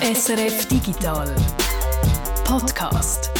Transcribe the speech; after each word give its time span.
SRF 0.00 0.66
Digital 0.68 1.34
Podcast. 2.44 3.30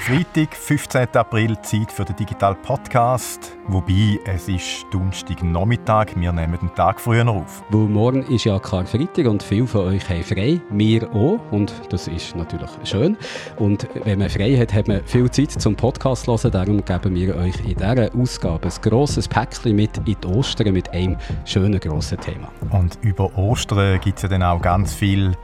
Freitag, 0.00 0.56
15. 0.56 1.08
April, 1.14 1.60
Zeit 1.60 1.92
für 1.92 2.06
den 2.06 2.16
Digital 2.16 2.54
Podcast. 2.54 3.51
Wobei, 3.68 4.18
es 4.24 4.48
ist 4.48 4.86
Donnerstag 4.90 5.42
Nachmittag, 5.42 6.18
wir 6.18 6.32
nehmen 6.32 6.58
den 6.60 6.74
Tag 6.74 7.00
früher 7.00 7.26
auf. 7.28 7.62
Weil 7.70 7.82
morgen 7.82 8.22
ist 8.24 8.44
ja 8.44 8.58
Karfreitag 8.58 9.26
und 9.26 9.42
viele 9.42 9.68
von 9.68 9.82
euch 9.86 10.08
haben 10.08 10.24
frei, 10.24 10.60
wir 10.70 11.08
auch 11.14 11.38
und 11.52 11.72
das 11.90 12.08
ist 12.08 12.34
natürlich 12.34 12.70
schön. 12.82 13.16
Und 13.56 13.88
wenn 14.04 14.18
man 14.18 14.28
frei 14.30 14.56
hat, 14.56 14.74
hat 14.74 14.88
man 14.88 15.04
viel 15.04 15.30
Zeit 15.30 15.52
zum 15.52 15.76
Podcast 15.76 16.24
zu 16.24 16.32
hören, 16.32 16.50
darum 16.50 16.84
geben 16.84 17.14
wir 17.14 17.36
euch 17.36 17.54
in 17.60 17.76
dieser 17.76 18.14
Ausgabe 18.14 18.68
ein 18.68 18.74
grosses 18.82 19.28
Päckchen 19.28 19.76
mit 19.76 19.96
in 19.98 20.16
die 20.20 20.26
Ostern 20.26 20.72
mit 20.72 20.90
einem 20.90 21.16
schönen 21.44 21.78
grossen 21.78 22.18
Thema. 22.18 22.48
Und 22.70 22.98
über 23.02 23.36
Ostern 23.38 24.00
gibt 24.00 24.18
es 24.18 24.22
ja 24.24 24.28
dann 24.28 24.42
auch 24.42 24.60
ganz 24.60 24.92
viel 24.92 25.36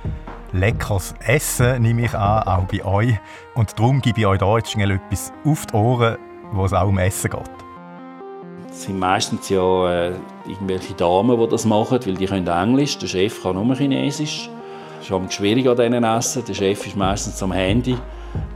leckeres 0.52 1.15
Essen, 1.24 1.82
nehme 1.82 2.07
ich 2.07 2.15
an, 2.15 2.43
auch 2.43 2.65
bei 2.65 2.85
euch. 2.85 3.15
Und 3.55 3.79
darum 3.79 4.01
gebe 4.01 4.21
ich 4.21 4.27
euch 4.27 4.41
hier 4.41 4.57
jetzt 4.57 4.73
schnell 4.73 4.91
etwas 4.91 5.32
auf 5.45 5.66
die 5.66 5.74
Ohren, 5.74 6.16
wo 6.52 6.65
es 6.65 6.73
auch 6.73 6.88
um 6.88 6.98
Essen 6.98 7.30
geht. 7.30 7.68
Es 8.78 8.84
sind 8.84 9.00
meistens 9.00 9.48
ja 9.48 9.91
äh, 9.91 10.12
irgendwelche 10.46 10.95
Damen, 10.95 11.37
die 11.37 11.48
das 11.48 11.64
machen, 11.64 11.98
weil 12.06 12.14
die 12.14 12.27
können 12.27 12.46
Englisch, 12.46 12.96
der 12.96 13.09
Chef 13.09 13.42
kann 13.42 13.56
nur 13.56 13.74
Chinesisch. 13.74 14.48
Das 15.01 15.10
ist 15.10 15.32
schwierig 15.32 15.66
an 15.66 15.77
diesen 15.77 16.04
Essen. 16.04 16.45
Der 16.45 16.54
Chef 16.54 16.87
ist 16.87 16.96
meistens 16.96 17.42
am 17.42 17.51
Handy, 17.51 17.96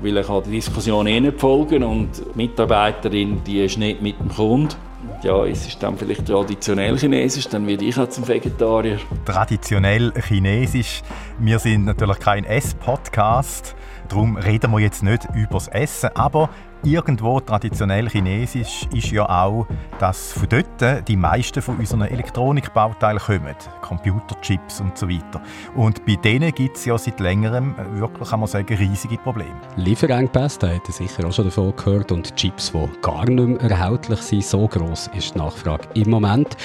weil 0.01 0.17
er 0.17 0.23
kann 0.23 0.45
die 0.45 0.53
Diskussion 0.53 1.09
eh 1.09 1.19
nicht 1.19 1.41
folgen 1.41 1.83
und 1.83 2.11
die 2.19 2.37
Mitarbeiterin 2.37 3.43
die 3.45 3.65
ist 3.65 3.79
nicht 3.79 4.01
mit 4.01 4.21
dem 4.21 4.29
Kunden. 4.29 4.77
Ja, 5.25 5.45
es 5.45 5.67
ist 5.67 5.83
dann 5.83 5.99
vielleicht 5.99 6.25
traditionell 6.25 6.97
chinesisch, 6.97 7.49
dann 7.49 7.67
werde 7.67 7.85
ich 7.85 7.99
auch 7.99 8.09
zum 8.09 8.29
Vegetarier. 8.29 8.99
Traditionell 9.25 10.13
chinesisch. 10.29 11.03
Wir 11.41 11.59
sind 11.59 11.85
natürlich 11.85 12.21
kein 12.21 12.45
Ess-Podcast, 12.45 13.75
darum 14.09 14.37
reden 14.37 14.71
wir 14.71 14.79
jetzt 14.79 15.03
nicht 15.03 15.27
über 15.35 15.55
das 15.55 15.67
Essen, 15.67 16.11
aber 16.15 16.49
irgendwo 16.85 17.41
traditionell 17.41 18.09
chinesisch 18.09 18.87
ist 18.95 19.11
ja 19.11 19.29
auch, 19.29 19.67
dass 19.99 20.33
von 20.33 20.49
dort 20.49 21.09
die 21.09 21.17
meisten 21.17 21.63
von 21.63 21.77
unseren 21.79 22.03
Elektronikbauteilen 22.03 23.19
kommen. 23.19 23.55
Computerchips 23.81 24.81
und 24.81 24.97
so 24.97 25.09
weiter. 25.09 25.41
Und 25.75 26.05
bei 26.07 26.17
denen 26.17 26.53
gibt 26.53 26.77
es 26.77 26.85
ja 26.85 26.97
seit 26.99 27.21
längerem 27.21 27.75
wirklich, 27.95 28.31
kann 28.31 28.41
man 28.41 28.49
sagen, 28.49 28.75
riesige 28.75 29.19
Probleme. 29.19 29.55
Lieferengpässe, 29.77 30.59
da 30.61 30.69
hat 30.69 30.87
sicher 30.87 31.27
auch 31.27 31.33
schon 31.33 31.47
davon 31.47 31.75
gehört. 31.77 32.13
Und 32.13 32.35
Chips, 32.37 32.73
die 32.73 33.01
gar 33.01 33.25
nicht 33.27 33.63
mehr 33.63 33.71
erhältlich 33.71 34.21
sind, 34.21 34.45
so 34.45 34.67
gross 34.67 35.11
ist 35.15 35.35
die 35.35 35.39
Nachfrage 35.39 35.89
im 35.95 36.11
Moment. 36.11 36.57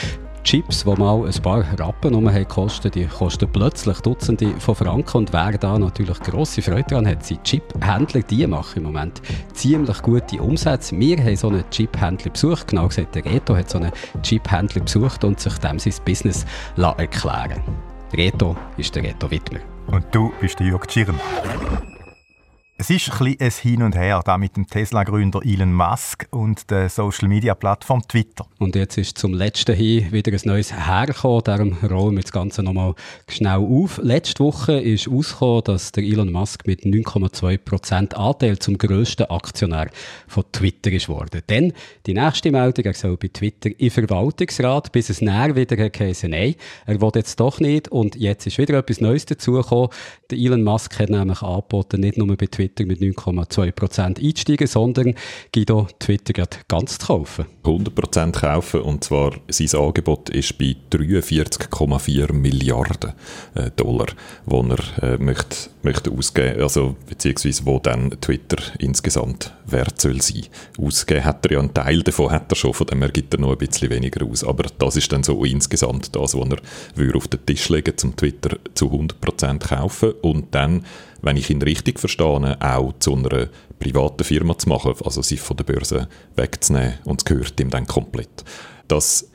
Chips, 0.47 0.85
die 0.85 0.95
mal 0.95 1.25
ein 1.25 1.41
paar 1.41 1.65
Rappen 1.77 2.25
gekostet 2.25 2.95
die 2.95 3.05
kosten 3.05 3.49
plötzlich 3.51 3.99
Dutzende 3.99 4.57
von 4.59 4.75
Franken. 4.75 5.17
Und 5.17 5.33
wer 5.33 5.51
da 5.57 5.77
natürlich 5.77 6.17
grosse 6.21 6.61
Freude 6.61 6.85
daran 6.87 7.05
hat, 7.05 7.25
sind 7.25 7.43
Chip-Händler. 7.43 8.21
Die 8.21 8.47
machen 8.47 8.77
im 8.77 8.83
Moment 8.83 9.21
ziemlich 9.51 10.01
gute 10.01 10.41
Umsätze. 10.41 10.97
Wir 10.97 11.17
haben 11.17 11.35
so 11.35 11.49
einen 11.49 11.69
Chip-Händler 11.69 12.31
besucht. 12.31 12.69
Genau 12.69 12.87
gesagt, 12.87 13.15
der 13.15 13.25
Reto 13.25 13.57
hat 13.57 13.69
so 13.69 13.77
einen 13.79 13.91
Chip-Händler 14.23 14.83
besucht 14.83 15.25
und 15.25 15.37
sich 15.37 15.57
dem 15.57 15.79
sein 15.79 15.93
Business 16.05 16.45
erklären 16.77 17.61
Reto 18.13 18.55
ist 18.77 18.95
der 18.95 19.03
Reto 19.03 19.29
Wittmer. 19.29 19.59
Und 19.87 20.05
du 20.15 20.31
bist 20.39 20.61
der 20.61 20.67
Jörg 20.67 20.87
Tschirn. 20.87 21.19
Es 22.79 22.91
ist 22.91 23.09
ein, 23.19 23.35
ein 23.39 23.51
Hin 23.51 23.81
und 23.81 23.95
Her 23.95 24.21
da 24.23 24.37
mit 24.37 24.55
dem 24.55 24.67
Tesla-Gründer 24.67 25.41
Elon 25.43 25.73
Musk 25.73 26.27
und 26.29 26.69
der 26.69 26.89
Social-Media-Plattform 26.89 28.07
Twitter. 28.07 28.45
Und 28.59 28.75
jetzt 28.75 28.99
ist 28.99 29.17
zum 29.17 29.33
letzten 29.33 29.75
hin 29.75 30.11
wieder 30.11 30.31
ein 30.31 30.39
neues 30.43 30.71
hergekommen, 30.71 31.41
darum 31.43 31.73
rollen 31.89 32.17
wir 32.17 32.21
das 32.21 32.31
Ganze 32.31 32.61
nochmal 32.61 32.93
schnell 33.27 33.57
auf. 33.57 33.99
Letzte 34.03 34.43
Woche 34.43 34.79
ist 34.79 35.07
herausgekommen, 35.07 35.63
dass 35.63 35.91
der 35.91 36.03
Elon 36.03 36.31
Musk 36.31 36.67
mit 36.67 36.83
9,2% 36.83 38.13
Anteil 38.13 38.59
zum 38.59 38.77
grössten 38.77 39.23
Aktionär 39.23 39.89
von 40.27 40.43
Twitter 40.51 40.91
ist 40.91 41.09
worden. 41.09 41.41
Denn 41.49 41.73
die 42.05 42.13
nächste 42.13 42.51
Meldung, 42.51 42.85
er 42.85 42.93
soll 42.93 43.17
bei 43.17 43.29
Twitter 43.29 43.71
im 43.75 43.89
Verwaltungsrat, 43.89 44.91
bis 44.91 45.09
es 45.09 45.21
näher 45.21 45.55
wieder 45.55 45.77
geheißen, 45.89 46.29
nein, 46.29 46.53
er 46.85 47.01
will 47.01 47.11
jetzt 47.15 47.39
doch 47.39 47.59
nicht 47.59 47.87
und 47.87 48.15
jetzt 48.17 48.45
ist 48.45 48.59
wieder 48.59 48.77
etwas 48.77 49.01
Neues 49.01 49.25
dazugekommen. 49.25 49.89
Der 50.29 50.37
Elon 50.37 50.63
Musk 50.63 50.99
hat 50.99 51.09
nämlich 51.09 51.41
angeboten, 51.41 52.01
nicht 52.01 52.19
nur 52.19 52.27
bei 52.37 52.45
Twitter 52.45 52.66
Twitter 52.67 52.85
mit 52.85 52.99
9,2% 52.99 54.23
einsteigen, 54.23 54.67
sondern 54.67 55.15
Guido, 55.53 55.87
Twitter 55.99 56.45
ganz 56.67 56.97
zu 56.97 57.07
kaufen. 57.07 57.45
100% 57.63 58.31
kaufen 58.31 58.81
und 58.81 59.03
zwar 59.03 59.33
sein 59.49 59.79
Angebot 59.79 60.29
ist 60.29 60.57
bei 60.57 60.75
43,4 60.91 62.33
Milliarden 62.33 63.13
äh, 63.55 63.71
Dollar, 63.75 64.07
wo 64.45 64.61
er 64.61 65.03
äh, 65.03 65.17
möchte, 65.17 65.69
möchte 65.81 66.11
ausgeben, 66.11 66.61
also 66.61 66.95
beziehungsweise 67.07 67.65
wo 67.65 67.79
dann 67.79 68.11
Twitter 68.21 68.57
insgesamt 68.79 69.53
wert 69.65 69.99
soll 70.01 70.21
sein. 70.21 70.45
Ausgeben 70.77 71.25
hat 71.25 71.45
er 71.45 71.53
ja 71.53 71.59
einen 71.59 71.73
Teil 71.73 72.01
davon, 72.01 72.31
hat 72.31 72.51
er 72.51 72.55
schon, 72.55 72.73
von 72.73 72.87
dem 72.87 73.01
er 73.01 73.09
gibt 73.09 73.33
er 73.33 73.39
noch 73.39 73.51
ein 73.51 73.57
bisschen 73.57 73.89
weniger 73.89 74.25
aus, 74.25 74.43
aber 74.43 74.69
das 74.77 74.95
ist 74.95 75.11
dann 75.11 75.23
so 75.23 75.43
insgesamt 75.43 76.15
das, 76.15 76.35
was 76.35 76.49
er 76.49 77.15
auf 77.15 77.27
den 77.27 77.45
Tisch 77.45 77.69
legen 77.69 77.97
zum 77.97 78.15
Twitter 78.15 78.57
zu 78.73 78.87
100% 78.87 79.59
kaufen 79.59 80.11
und 80.21 80.53
dann 80.53 80.85
wenn 81.21 81.37
ich 81.37 81.49
ihn 81.49 81.61
richtig 81.61 81.99
verstehe, 81.99 82.57
auch 82.59 82.93
zu 82.99 83.15
einer 83.15 83.47
privaten 83.79 84.23
Firma 84.23 84.57
zu 84.57 84.69
machen, 84.69 84.95
also 85.03 85.21
sie 85.21 85.37
von 85.37 85.57
der 85.57 85.63
Börse 85.63 86.07
wegzunehmen 86.35 86.95
und 87.05 87.21
es 87.21 87.25
gehört 87.25 87.59
ihm 87.59 87.69
dann 87.69 87.87
komplett. 87.87 88.43
Das 88.87 89.29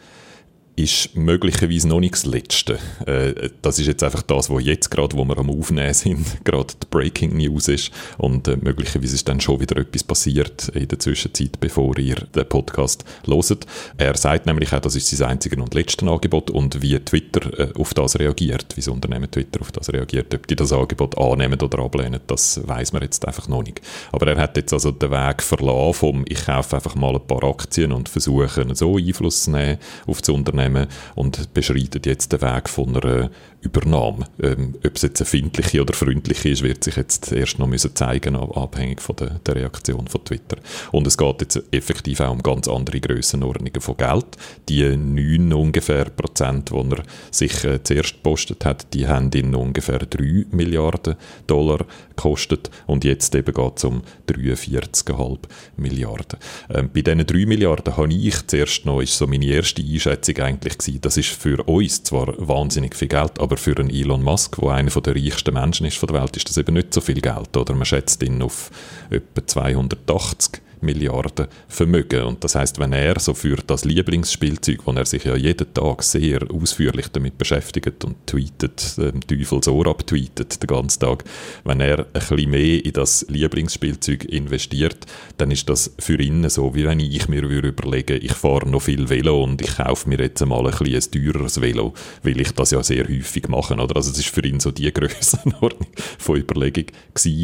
ist 0.75 1.15
möglicherweise 1.15 1.87
noch 1.87 2.01
nicht 2.01 2.15
das 2.15 2.25
Letzte. 2.25 2.79
Äh, 3.07 3.51
das 3.61 3.79
ist 3.79 3.87
jetzt 3.87 4.03
einfach 4.03 4.23
das, 4.23 4.49
was 4.49 4.65
jetzt 4.65 4.91
gerade, 4.91 5.17
wo 5.17 5.25
wir 5.25 5.37
am 5.37 5.51
Aufnehmen 5.51 5.93
sind, 5.93 6.25
gerade 6.45 6.73
die 6.83 6.87
Breaking 6.91 7.37
News 7.37 7.69
ist 7.69 7.91
und 8.17 8.49
äh, 8.49 8.57
möglicherweise 8.57 9.15
ist 9.15 9.29
dann 9.29 9.41
schon 9.41 9.61
wieder 9.61 9.77
etwas 9.77 10.03
passiert 10.03 10.69
in 10.71 10.89
der 10.89 10.99
Zwischenzeit, 10.99 11.61
bevor 11.61 11.99
ihr 11.99 12.17
den 12.35 12.49
Podcast 12.49 13.05
loset. 13.27 13.67
Er 13.99 14.17
sagt 14.17 14.47
nämlich 14.47 14.73
auch, 14.73 14.81
das 14.81 14.97
ist 14.97 15.09
sein 15.09 15.31
einziges 15.31 15.59
und 15.59 15.75
letztes 15.75 16.09
Angebot 16.09 16.51
und 16.51 16.81
wie 16.81 16.99
Twitter 17.01 17.59
äh, 17.59 17.73
auf 17.79 17.93
das 17.93 18.19
reagiert, 18.19 18.75
wie 18.75 18.81
das 18.81 18.89
Unternehmen 18.89 19.31
Twitter 19.31 19.61
auf 19.61 19.73
das 19.73 19.93
reagiert, 19.93 20.35
ob 20.35 20.47
die 20.47 20.57
das 20.57 20.73
Angebot 20.73 21.19
annehmen 21.19 21.61
oder 21.61 21.81
ablehnen, 21.81 22.21
das 22.27 22.67
weiß 22.67 22.95
man 22.95 23.03
jetzt 23.03 23.27
einfach 23.27 23.47
noch 23.47 23.63
nicht. 23.63 23.83
Aber 24.11 24.27
er 24.27 24.39
hat 24.39 24.57
jetzt 24.57 24.73
also 24.73 24.91
den 24.91 25.11
Weg 25.11 25.43
verlassen 25.43 25.95
vom 25.95 26.25
ich 26.27 26.47
kaufe 26.47 26.77
einfach 26.77 26.95
mal 26.95 27.15
ein 27.15 27.27
paar 27.27 27.45
Aktien 27.45 27.93
und 27.93 28.09
versuche 28.09 28.67
so 28.75 28.97
Einfluss 28.97 29.45
zu 29.45 29.51
nehmen 29.51 29.79
auf 30.07 30.21
das 30.21 30.31
Unternehmen 30.31 30.62
Unternehmen 30.63 30.89
und 31.15 31.53
beschreitet 31.55 32.07
jetzt 32.07 32.33
den 32.33 32.43
Weg 32.43 32.69
von 32.69 32.97
einer 32.97 33.31
Übernahme. 33.63 34.27
Ähm, 34.43 34.75
ob 34.85 34.97
es 34.97 35.03
jetzt 35.03 35.21
eine 35.21 35.27
findliche 35.27 35.81
oder 35.81 35.95
freundliche 35.95 36.49
ist, 36.51 36.63
wird 36.63 36.83
sich 36.85 36.97
jetzt 36.97 37.33
erst 37.33 37.59
noch 37.59 37.67
müssen 37.67 37.95
zeigen, 37.95 38.37
abhängig 38.37 39.01
von 39.01 39.17
der, 39.17 39.39
der, 39.47 39.55
Reaktion 39.55 40.09
von 40.09 40.25
Twitter. 40.25 40.57
Und 40.91 41.07
es 41.07 41.17
geht 41.17 41.41
jetzt 41.41 41.63
effektiv 41.71 42.21
auch 42.21 42.33
um 42.33 42.43
ganz 42.43 42.69
andere 42.69 43.01
Grössenordnungen 43.01 43.81
von 43.81 43.97
Geld. 43.97 44.27
Die 44.69 44.85
9 44.97 45.53
ungefähr 45.53 46.07
Prozent, 46.07 46.71
die 46.71 46.75
er 46.75 47.03
sich 47.31 47.65
äh, 47.65 47.83
zuerst 47.83 48.15
gepostet 48.15 48.65
hat, 48.65 48.93
die 48.95 49.07
haben 49.07 49.31
ihn 49.33 49.55
ungefähr 49.55 50.01
3 50.01 50.47
Milliarden 50.51 51.17
Dollar 51.47 51.87
gekostet 52.09 52.71
und 52.87 53.05
jetzt 53.05 53.35
eben 53.35 53.55
geht 53.55 53.77
es 53.77 53.85
um 53.85 54.03
43,5 54.29 55.39
Milliarden. 55.77 56.39
Ähm, 56.71 56.91
bei 56.93 57.03
diesen 57.03 57.27
3 57.27 57.47
Milliarden 57.47 57.97
habe 57.97 58.13
ich 58.13 58.47
zuerst 58.47 58.85
noch, 58.87 59.01
ist 59.01 59.17
so 59.17 59.27
meine 59.27 59.47
erste 59.47 59.83
Einschätzung 59.83 60.39
eigentlich 60.39 60.79
gewesen, 60.79 61.01
das 61.01 61.17
ist 61.17 61.31
für 61.31 61.63
uns 61.65 62.03
zwar 62.03 62.35
wahnsinnig 62.37 62.97
viel 62.97 63.09
Geld, 63.09 63.39
aber 63.39 63.52
für 63.57 63.77
einen 63.79 63.91
Elon 63.91 64.23
Musk, 64.23 64.57
der 64.57 64.71
einer 64.71 64.91
der 64.91 65.15
reichsten 65.15 65.55
Menschen 65.55 65.87
ist 65.87 65.99
von 65.99 66.09
der 66.09 66.21
Welt, 66.21 66.37
ist 66.37 66.49
das 66.49 66.59
eben 66.59 66.75
nicht 66.75 66.93
so 66.93 67.01
viel 67.01 67.21
Geld, 67.21 67.57
oder? 67.57 67.75
Man 67.75 67.85
schätzt 67.85 68.23
ihn 68.23 68.43
auf 68.43 68.71
etwa 69.11 69.47
280 69.47 70.63
Milliarden 70.83 71.47
Vermögen. 71.69 72.23
Und 72.23 72.45
das 72.45 72.55
heißt, 72.55 72.79
wenn 72.79 72.93
er 72.93 73.19
so 73.19 73.35
für 73.35 73.57
das 73.67 73.85
Lieblingsspielzeug, 73.85 74.81
wo 74.85 74.93
er 74.93 75.07
sich 75.07 75.25
ja 75.25 75.37
jeden 75.37 75.73
Tag 75.73 76.03
sehr 76.03 76.41
ausführlich 76.51 77.09
damit 77.09 77.39
beschäftigt 77.39 78.05
und 78.05 78.27
tweetet, 78.27 78.97
ähm, 78.99 79.21
Teufels 79.27 79.69
Ohr 79.69 79.87
abtweetet 79.87 80.63
den 80.63 80.67
ganzen 80.67 81.01
Tag, 81.01 81.25
wenn 81.65 81.81
er 81.81 82.01
ein 82.01 82.07
bisschen 82.13 82.51
mehr 82.51 82.85
in 82.85 82.93
das 82.93 83.27
Lieblingsspielzeug 83.29 84.25
investiert, 84.25 85.07
dann 85.39 85.51
ist 85.51 85.69
das 85.69 85.93
für 85.99 86.21
ihn 86.21 86.49
so, 86.49 86.75
wie 86.75 86.85
wenn 86.85 87.01
ich 87.01 87.29
mir 87.29 87.49
würde 87.49 87.73
ich 88.21 88.33
fahre 88.33 88.69
noch 88.69 88.83
viel 88.83 89.09
Velo 89.09 89.43
und 89.43 89.61
ich 89.61 89.77
kaufe 89.77 90.09
mir 90.09 90.19
jetzt 90.19 90.45
mal 90.45 90.67
ein, 90.67 90.73
bisschen 90.73 91.21
ein 91.21 91.33
teures 91.33 91.61
Velo, 91.61 91.95
weil 92.23 92.41
ich 92.41 92.53
das 92.53 92.71
ja 92.71 92.83
sehr 92.83 93.07
häufig 93.09 93.49
mache. 93.49 93.75
Oder? 93.75 93.97
Also 93.97 94.11
es 94.11 94.19
ist 94.19 94.29
für 94.29 94.45
ihn 94.45 94.61
so 94.61 94.71
die 94.71 94.93
Grössenordnung 94.93 95.89
von 96.19 96.37
Überlegung 96.37 96.87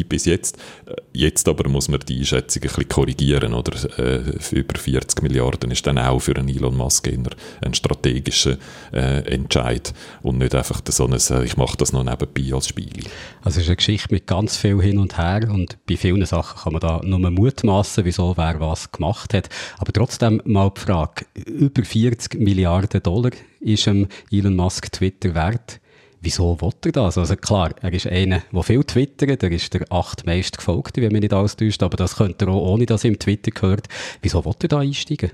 bis 0.07 0.25
jetzt. 0.25 0.57
Äh, 0.85 0.95
jetzt 1.13 1.47
aber 1.47 1.69
muss 1.69 1.87
man 1.87 1.99
die 2.01 2.19
Einschätzung 2.19 2.63
ein 2.63 2.67
bisschen 2.67 2.89
korrigieren 2.89 3.28
investieren 3.29 3.53
oder 3.53 3.99
äh, 3.99 4.55
über 4.55 4.77
40 4.77 5.21
Milliarden 5.21 5.71
ist 5.71 5.85
dann 5.85 5.97
auch 5.97 6.19
für 6.19 6.35
einen 6.35 6.49
Elon 6.49 6.75
Musk 6.75 7.07
ein 7.07 7.73
strategischer 7.73 8.57
äh, 8.93 9.21
Entscheid 9.33 9.93
und 10.21 10.39
nicht 10.39 10.55
einfach 10.55 10.81
so 10.89 11.05
ein, 11.05 11.13
äh, 11.13 11.43
ich 11.43 11.57
mache 11.57 11.77
das 11.77 11.93
noch 11.93 12.03
nebenbei 12.03 12.53
als 12.53 12.67
Spiel. 12.67 13.03
Also 13.41 13.59
es 13.59 13.63
ist 13.63 13.67
eine 13.67 13.75
Geschichte 13.77 14.13
mit 14.13 14.27
ganz 14.27 14.57
viel 14.57 14.81
hin 14.81 14.97
und 14.97 15.17
her 15.17 15.47
und 15.49 15.77
bei 15.87 15.97
vielen 15.97 16.25
Sachen 16.25 16.61
kann 16.61 16.73
man 16.73 16.81
da 16.81 17.01
nur 17.03 17.19
mutmaßen, 17.19 18.05
wieso 18.05 18.35
wer 18.37 18.59
was 18.59 18.91
gemacht 18.91 19.33
hat. 19.33 19.49
Aber 19.77 19.93
trotzdem 19.93 20.41
mal 20.45 20.71
die 20.75 20.81
Frage, 20.81 21.25
über 21.45 21.83
40 21.83 22.39
Milliarden 22.39 23.01
Dollar 23.03 23.31
ist 23.59 23.87
Elon 23.87 24.55
Musk 24.55 24.91
Twitter 24.91 25.35
wert. 25.35 25.79
Wieso 26.21 26.59
will 26.59 26.73
er 26.85 26.91
das? 26.91 27.17
Also 27.17 27.35
klar, 27.37 27.73
er 27.81 27.93
ist 27.93 28.07
einer, 28.07 28.41
der 28.51 28.63
viel 28.63 28.83
twittert, 28.83 29.41
er 29.41 29.51
ist 29.51 29.73
der 29.73 29.85
acht 29.89 30.25
meist 30.25 30.57
gefolgte, 30.57 31.01
wenn 31.01 31.13
man 31.13 31.21
nicht 31.21 31.33
alles 31.33 31.55
täuscht, 31.55 31.81
aber 31.81 31.95
das 31.95 32.17
könnte 32.17 32.45
er 32.45 32.49
auch 32.49 32.73
ohne, 32.73 32.85
dass 32.85 33.05
er 33.05 33.11
im 33.11 33.19
Twitter 33.19 33.51
gehört. 33.51 33.87
Wieso 34.21 34.43
will 34.43 34.53
er 34.61 34.67
da 34.67 34.79
einsteigen? 34.79 35.31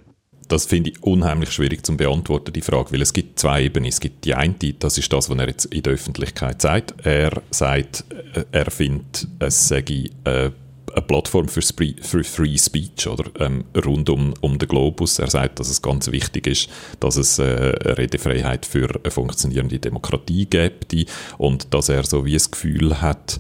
Das 0.47 0.65
finde 0.65 0.91
ich 0.91 1.01
unheimlich 1.01 1.51
schwierig 1.51 1.83
zu 1.83 1.97
beantworten, 1.97 2.53
die 2.53 2.61
Frage, 2.61 2.91
weil 2.91 3.01
es 3.01 3.13
gibt 3.13 3.39
zwei 3.39 3.63
Ebenen. 3.63 3.89
Es 3.89 3.99
gibt 3.99 4.25
die 4.25 4.35
eine, 4.35 4.53
das 4.77 4.97
ist 4.99 5.11
das, 5.11 5.29
was 5.29 5.37
er 5.37 5.47
jetzt 5.47 5.65
in 5.65 5.81
der 5.81 5.93
Öffentlichkeit 5.93 6.61
sagt. 6.61 6.93
Er 7.03 7.41
sagt, 7.49 8.05
äh, 8.35 8.45
er 8.51 8.69
findet, 8.69 9.27
es 9.39 9.67
sei 9.67 9.83
äh, 10.25 10.51
eine 10.93 11.01
Plattform 11.01 11.47
für, 11.47 11.61
für 11.61 12.23
Free 12.23 12.57
Speech 12.57 13.07
oder 13.07 13.25
ähm, 13.39 13.65
rund 13.85 14.09
um, 14.09 14.33
um 14.41 14.57
den 14.57 14.67
Globus. 14.67 15.19
Er 15.19 15.29
sagt, 15.29 15.59
dass 15.59 15.69
es 15.69 15.81
ganz 15.81 16.11
wichtig 16.11 16.47
ist, 16.47 16.69
dass 16.99 17.17
es 17.17 17.39
äh, 17.39 17.43
Redefreiheit 17.43 18.65
für 18.65 18.89
eine 19.03 19.11
funktionierende 19.11 19.79
Demokratie 19.79 20.45
gibt 20.45 20.95
und 21.37 21.73
dass 21.73 21.89
er 21.89 22.03
so 22.03 22.25
wie 22.25 22.33
das 22.33 22.51
Gefühl 22.51 23.01
hat, 23.01 23.39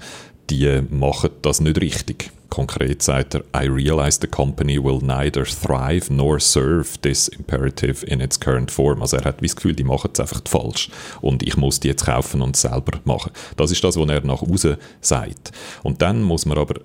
die 0.49 0.81
machen 0.89 1.31
das 1.41 1.59
nicht 1.59 1.79
richtig. 1.81 2.31
Konkret 2.55 3.03
sagt 3.03 3.35
er, 3.35 3.43
I 3.53 3.67
realize 3.67 4.17
the 4.21 4.27
company 4.27 4.81
will 4.81 4.99
neither 5.01 5.43
thrive 5.43 6.09
nor 6.09 6.39
serve 6.39 6.97
this 7.01 7.27
imperative 7.27 8.05
in 8.05 8.21
its 8.21 8.39
current 8.39 8.71
form. 8.71 9.01
Also 9.01 9.17
er 9.17 9.25
hat 9.25 9.43
das 9.43 9.57
Gefühl, 9.57 9.75
die 9.75 9.83
machen 9.83 10.11
es 10.13 10.21
einfach 10.21 10.41
falsch 10.47 10.89
und 11.19 11.43
ich 11.43 11.57
muss 11.57 11.81
die 11.81 11.89
jetzt 11.89 12.05
kaufen 12.05 12.41
und 12.41 12.55
selber 12.55 13.01
machen. 13.03 13.33
Das 13.57 13.71
ist 13.71 13.83
das, 13.83 13.97
was 13.97 14.09
er 14.09 14.21
nach 14.21 14.41
außen 14.41 14.77
sagt. 15.01 15.51
Und 15.83 16.01
dann 16.01 16.23
muss 16.23 16.45
man 16.45 16.57
aber 16.57 16.79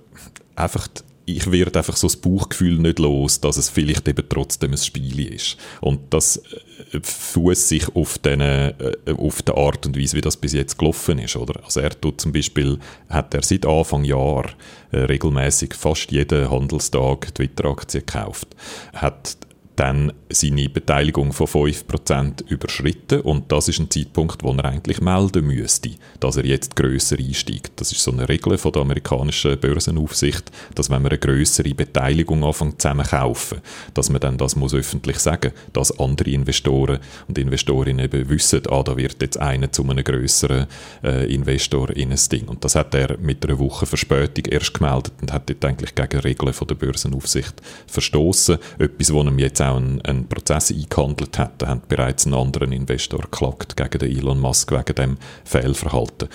einfach 0.57 0.89
ich 1.27 1.53
werde 1.53 1.79
einfach 1.79 1.97
so 1.97 2.09
das 2.09 2.17
Bauchgefühl 2.17 2.79
nicht 2.79 2.99
los, 2.99 3.41
dass 3.41 3.57
es 3.57 3.69
vielleicht 3.69 4.09
eben 4.09 4.29
trotzdem 4.29 4.73
ein 4.73 4.79
Spiel 4.79 5.33
ist. 5.33 5.57
Und 5.81 6.13
das 6.13 6.43
fußt 7.03 7.69
sich 7.69 7.95
auf, 7.95 8.19
den, 8.19 8.41
äh, 8.41 8.75
auf 9.17 9.43
der 9.43 9.57
Art 9.57 9.87
und 9.87 9.99
Weise, 9.99 10.17
wie 10.17 10.21
das 10.21 10.37
bis 10.37 10.53
jetzt 10.53 10.79
gelaufen 10.79 11.19
ist. 11.19 11.37
Oder? 11.37 11.63
Also 11.65 11.81
er 11.81 11.91
tut 11.91 12.21
zum 12.21 12.33
Beispiel, 12.33 12.79
hat 13.09 13.35
er 13.35 13.43
seit 13.43 13.67
Anfang 13.67 14.05
Jahr 14.05 14.47
äh, 14.93 14.99
regelmäßig 14.99 15.75
fast 15.75 16.11
jeden 16.11 16.51
Handelstag 16.51 17.35
Twitter-Aktien 17.35 18.05
gekauft. 18.07 18.49
Hat 18.95 19.37
dann 19.81 20.13
seine 20.29 20.69
Beteiligung 20.69 21.33
von 21.33 21.47
5% 21.47 22.47
überschritten 22.49 23.23
und 23.23 23.51
das 23.51 23.67
ist 23.67 23.79
ein 23.79 23.91
Zeitpunkt, 23.91 24.45
wo 24.45 24.53
er 24.53 24.67
eigentlich 24.67 25.01
melden 25.01 25.47
müsste, 25.47 25.93
dass 26.21 26.37
er 26.37 26.45
jetzt 26.45 26.77
grösser 26.77 27.17
einsteigt. 27.19 27.73
Das 27.77 27.91
ist 27.91 28.03
so 28.03 28.13
eine 28.13 28.29
Regel 28.29 28.59
von 28.59 28.73
der 28.73 28.83
amerikanischen 28.83 29.59
Börsenaufsicht, 29.59 30.53
dass 30.75 30.91
wenn 30.91 31.01
man 31.01 31.13
eine 31.13 31.19
größere 31.19 31.73
Beteiligung 31.73 32.45
anfängt 32.45 32.83
zusammen 32.83 33.07
kaufen, 33.07 33.63
dass 33.95 34.11
man 34.11 34.21
dann 34.21 34.37
das 34.37 34.55
muss 34.55 34.75
öffentlich 34.75 35.19
sagen, 35.19 35.53
dass 35.73 35.99
andere 35.99 36.29
Investoren 36.29 36.99
und 37.27 37.39
Investorinnen 37.39 38.05
eben 38.05 38.29
wissen, 38.29 38.61
ah, 38.69 38.83
da 38.83 38.99
wird 38.99 39.23
jetzt 39.23 39.39
einer 39.39 39.73
zu 39.73 39.83
einem 39.89 40.05
grösseren 40.05 40.67
äh, 41.03 41.33
Investor 41.35 41.89
in 41.97 42.13
ein 42.13 42.21
Ding. 42.31 42.49
Und 42.49 42.67
das 42.67 42.75
hat 42.75 42.95
er 42.95 43.17
mit 43.17 43.47
einer 43.47 43.59
Woche 43.59 43.87
Verspätung 43.87 44.45
erst 44.45 44.75
gemeldet 44.75 45.15
und 45.23 45.33
hat 45.33 45.49
dort 45.49 45.65
eigentlich 45.65 45.95
gegen 45.95 46.21
Regeln 46.21 46.53
von 46.53 46.69
der 46.69 46.75
Börsenaufsicht 46.75 47.55
verstoßen. 47.87 48.59
Etwas, 48.79 49.11
wo 49.11 49.23
ihm 49.23 49.39
jetzt 49.39 49.63
auch 49.63 49.70
auch 49.71 49.77
einen, 49.77 50.01
einen 50.03 50.29
Prozess 50.29 50.71
eingehandelt. 50.71 51.39
Da 51.59 51.69
hat 51.69 51.89
bereits 51.89 52.27
einen 52.27 52.35
anderen 52.35 52.73
Investor 52.73 53.21
geklagt 53.21 53.77
gegen 53.77 53.99
den 53.99 54.17
Elon 54.17 54.41
Musk 54.41 54.73
wegen 54.73 54.95
dem 54.95 55.19
Fehlverhalten 55.45 56.29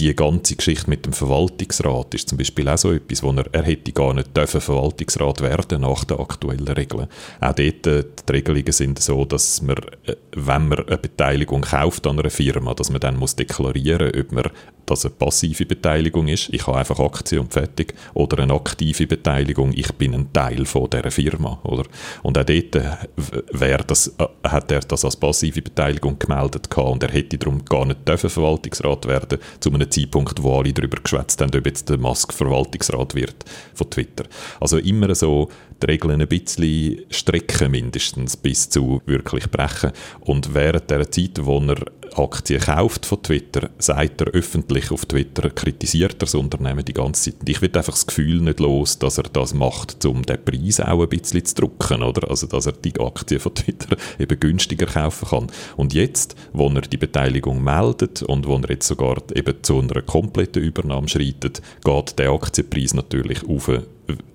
die 0.00 0.16
ganze 0.16 0.56
Geschichte 0.56 0.88
mit 0.88 1.04
dem 1.04 1.12
Verwaltungsrat 1.12 2.14
ist 2.14 2.30
zum 2.30 2.38
Beispiel 2.38 2.68
auch 2.68 2.78
so 2.78 2.92
etwas, 2.92 3.22
wo 3.22 3.32
er, 3.32 3.44
er 3.52 3.62
hätte 3.62 3.92
gar 3.92 4.14
nicht 4.14 4.34
dürfen 4.34 4.60
Verwaltungsrat 4.60 5.42
werden 5.42 5.82
nach 5.82 6.04
den 6.04 6.18
aktuellen 6.18 6.68
Regeln. 6.68 7.06
Auch 7.40 7.52
dort, 7.52 7.86
äh, 7.86 8.04
die 8.26 8.32
Regelungen 8.32 8.72
sind 8.72 8.98
so, 8.98 9.26
dass 9.26 9.60
man, 9.60 9.76
äh, 10.06 10.16
wenn 10.34 10.68
man 10.68 10.86
eine 10.86 10.96
Beteiligung 10.96 11.60
kauft 11.60 12.06
an 12.06 12.18
einer 12.18 12.30
Firma, 12.30 12.72
dass 12.72 12.90
man 12.90 13.00
dann 13.00 13.18
muss 13.18 13.36
deklarieren, 13.36 14.18
ob 14.18 14.32
man 14.32 14.44
das 14.86 15.04
eine 15.04 15.14
passive 15.14 15.66
Beteiligung 15.66 16.28
ist, 16.28 16.48
ich 16.48 16.66
habe 16.66 16.78
einfach 16.78 16.98
Aktien 16.98 17.42
und 17.42 17.52
fertig, 17.52 17.94
oder 18.14 18.42
eine 18.42 18.54
aktive 18.54 19.06
Beteiligung, 19.06 19.72
ich 19.74 19.92
bin 19.92 20.14
ein 20.14 20.32
Teil 20.32 20.64
von 20.64 20.88
dieser 20.88 21.10
Firma. 21.10 21.60
Oder? 21.62 21.84
Und 22.22 22.38
auch 22.38 22.44
dort 22.44 22.74
äh, 22.74 23.82
das, 23.86 24.16
hat 24.42 24.72
er 24.72 24.80
das 24.80 25.04
als 25.04 25.16
passive 25.16 25.62
Beteiligung 25.62 26.18
gemeldet 26.18 26.74
und 26.76 27.02
er 27.02 27.10
hätte 27.10 27.38
darum 27.38 27.64
gar 27.64 27.84
nicht 27.84 28.08
dürfen 28.08 28.30
Verwaltungsrat 28.30 29.06
werden, 29.06 29.38
zu 29.60 29.72
einem 29.72 29.89
Zeitpunkt, 29.90 30.42
wo 30.42 30.58
alle 30.58 30.72
darüber 30.72 30.98
geschwätzt 31.02 31.40
haben, 31.40 31.54
ob 31.56 31.66
jetzt 31.66 31.88
der 31.88 31.98
Musk 31.98 32.32
Verwaltungsrat 32.32 33.14
wird 33.14 33.44
von 33.74 33.90
Twitter. 33.90 34.24
Also 34.60 34.78
immer 34.78 35.14
so 35.14 35.48
die 35.82 35.86
Regeln 35.86 36.20
ein 36.20 36.28
bisschen 36.28 37.00
strecken 37.10 37.70
mindestens 37.70 38.36
bis 38.36 38.68
zu 38.68 39.02
wirklich 39.06 39.50
brechen. 39.50 39.92
Und 40.20 40.54
während 40.54 40.90
der 40.90 41.10
Zeit, 41.10 41.38
wo 41.42 41.60
er 41.60 41.76
Aktien 42.16 42.60
kauft 42.60 43.06
von 43.06 43.22
Twitter, 43.22 43.70
sagt 43.78 44.20
er 44.20 44.28
öffentlich 44.28 44.90
auf 44.90 45.06
Twitter, 45.06 45.50
kritisiert 45.50 46.14
er 46.14 46.18
das 46.18 46.34
Unternehmen 46.34 46.84
die 46.84 46.92
ganze 46.92 47.30
Zeit. 47.30 47.40
Und 47.40 47.48
ich 47.48 47.62
will 47.62 47.70
einfach 47.74 47.92
das 47.92 48.06
Gefühl 48.06 48.40
nicht 48.40 48.60
los, 48.60 48.98
dass 48.98 49.18
er 49.18 49.24
das 49.24 49.54
macht, 49.54 50.04
um 50.04 50.22
den 50.22 50.44
Preis 50.44 50.80
auch 50.80 51.02
ein 51.02 51.08
bisschen 51.08 51.44
zu 51.44 51.54
drücken, 51.54 52.02
oder? 52.02 52.28
Also, 52.30 52.46
dass 52.46 52.66
er 52.66 52.72
die 52.72 52.98
Aktien 53.00 53.40
von 53.40 53.54
Twitter 53.54 53.96
eben 54.18 54.40
günstiger 54.40 54.86
kaufen 54.86 55.28
kann. 55.28 55.46
Und 55.76 55.94
jetzt, 55.94 56.36
wo 56.52 56.68
er 56.68 56.82
die 56.82 56.96
Beteiligung 56.96 57.62
meldet 57.62 58.22
und 58.22 58.46
wo 58.46 58.56
er 58.56 58.70
jetzt 58.70 58.88
sogar 58.88 59.18
eben 59.34 59.62
zu 59.62 59.80
einer 59.80 60.02
kompletten 60.02 60.62
Übernahme 60.62 61.08
schreitet, 61.08 61.62
geht 61.84 62.18
der 62.18 62.30
Aktienpreis 62.30 62.94
natürlich 62.94 63.46
auf 63.48 63.70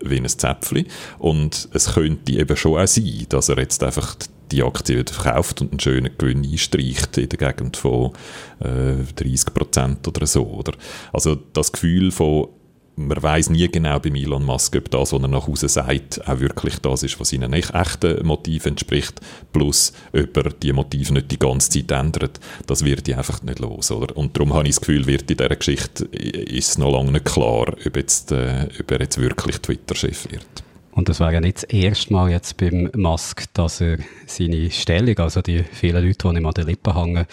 wie 0.04 0.18
ein 0.18 0.28
Zäpfchen. 0.28 0.88
Und 1.20 1.70
es 1.74 1.94
könnte 1.94 2.32
eben 2.32 2.56
schon 2.56 2.80
auch 2.80 2.88
sein, 2.88 3.26
dass 3.30 3.50
er 3.50 3.58
jetzt 3.58 3.84
einfach 3.84 4.16
die 4.56 4.64
Aktie 4.64 4.98
wieder 4.98 5.14
verkauft 5.14 5.62
und 5.62 5.72
einen 5.72 5.80
schönen 5.80 6.18
Gewinn 6.18 6.44
einstreicht 6.44 7.18
in 7.18 7.30
der 7.30 7.52
Gegend 7.52 7.78
von 7.78 8.12
äh, 8.60 9.04
30% 9.18 10.08
oder 10.08 10.26
so. 10.26 10.46
Oder? 10.46 10.74
Also 11.14 11.36
das 11.36 11.72
Gefühl 11.72 12.12
von 12.12 12.50
man 12.98 13.22
weiß 13.22 13.50
nie 13.50 13.68
genau 13.68 14.00
bei 14.00 14.10
Elon 14.10 14.46
Musk, 14.46 14.76
ob 14.76 14.90
das, 14.90 15.12
was 15.12 15.22
er 15.22 15.28
nach 15.28 15.48
Hause 15.48 15.68
sagt, 15.68 16.28
auch 16.28 16.40
wirklich 16.40 16.80
das 16.80 17.04
ist, 17.04 17.20
was 17.20 17.30
seinen 17.30 17.54
echten 17.54 18.26
Motiven 18.26 18.70
entspricht, 18.70 19.20
plus 19.52 19.92
ob 20.14 20.38
er 20.38 20.52
die 20.52 20.74
Motive 20.74 21.14
nicht 21.14 21.32
die 21.32 21.40
ganze 21.40 21.70
Zeit 21.70 21.92
ändert, 21.92 22.40
das 22.68 22.86
wird 22.86 23.08
ich 23.08 23.18
einfach 23.18 23.42
nicht 23.44 23.60
los. 23.60 23.92
Oder? 23.92 24.16
Und 24.16 24.38
darum 24.38 24.54
habe 24.54 24.68
ich 24.68 24.76
das 24.76 24.82
Gefühl, 24.82 25.08
wird 25.08 25.30
in 25.30 25.38
dieser 25.38 25.56
Geschichte 25.56 26.06
ist 26.06 26.70
es 26.70 26.78
noch 26.78 26.92
lange 26.92 27.12
nicht 27.12 27.26
klar, 27.26 27.76
ob, 27.86 27.96
jetzt, 27.98 28.32
äh, 28.32 28.70
ob 28.80 28.92
er 28.92 29.02
jetzt 29.02 29.20
wirklich 29.20 29.58
Twitter-Chef 29.60 30.32
wird. 30.32 30.64
Und 30.96 31.10
das 31.10 31.20
wäre 31.20 31.34
ja 31.34 31.42
nicht 31.42 31.58
das 31.58 31.64
erste 31.66 32.14
Mal 32.14 32.32
jetzt 32.32 32.56
beim 32.56 32.90
Musk, 32.96 33.54
dass 33.54 33.82
er 33.82 33.98
seine 34.26 34.72
Stellung, 34.72 35.20
also 35.20 35.42
die 35.42 35.64
vielen 35.64 36.04
Leute, 36.06 36.30
die 36.30 36.38
ihm 36.38 36.46
an 36.46 36.54
den 36.54 36.68
Lippen 36.68 36.96
hängen, 36.96 37.26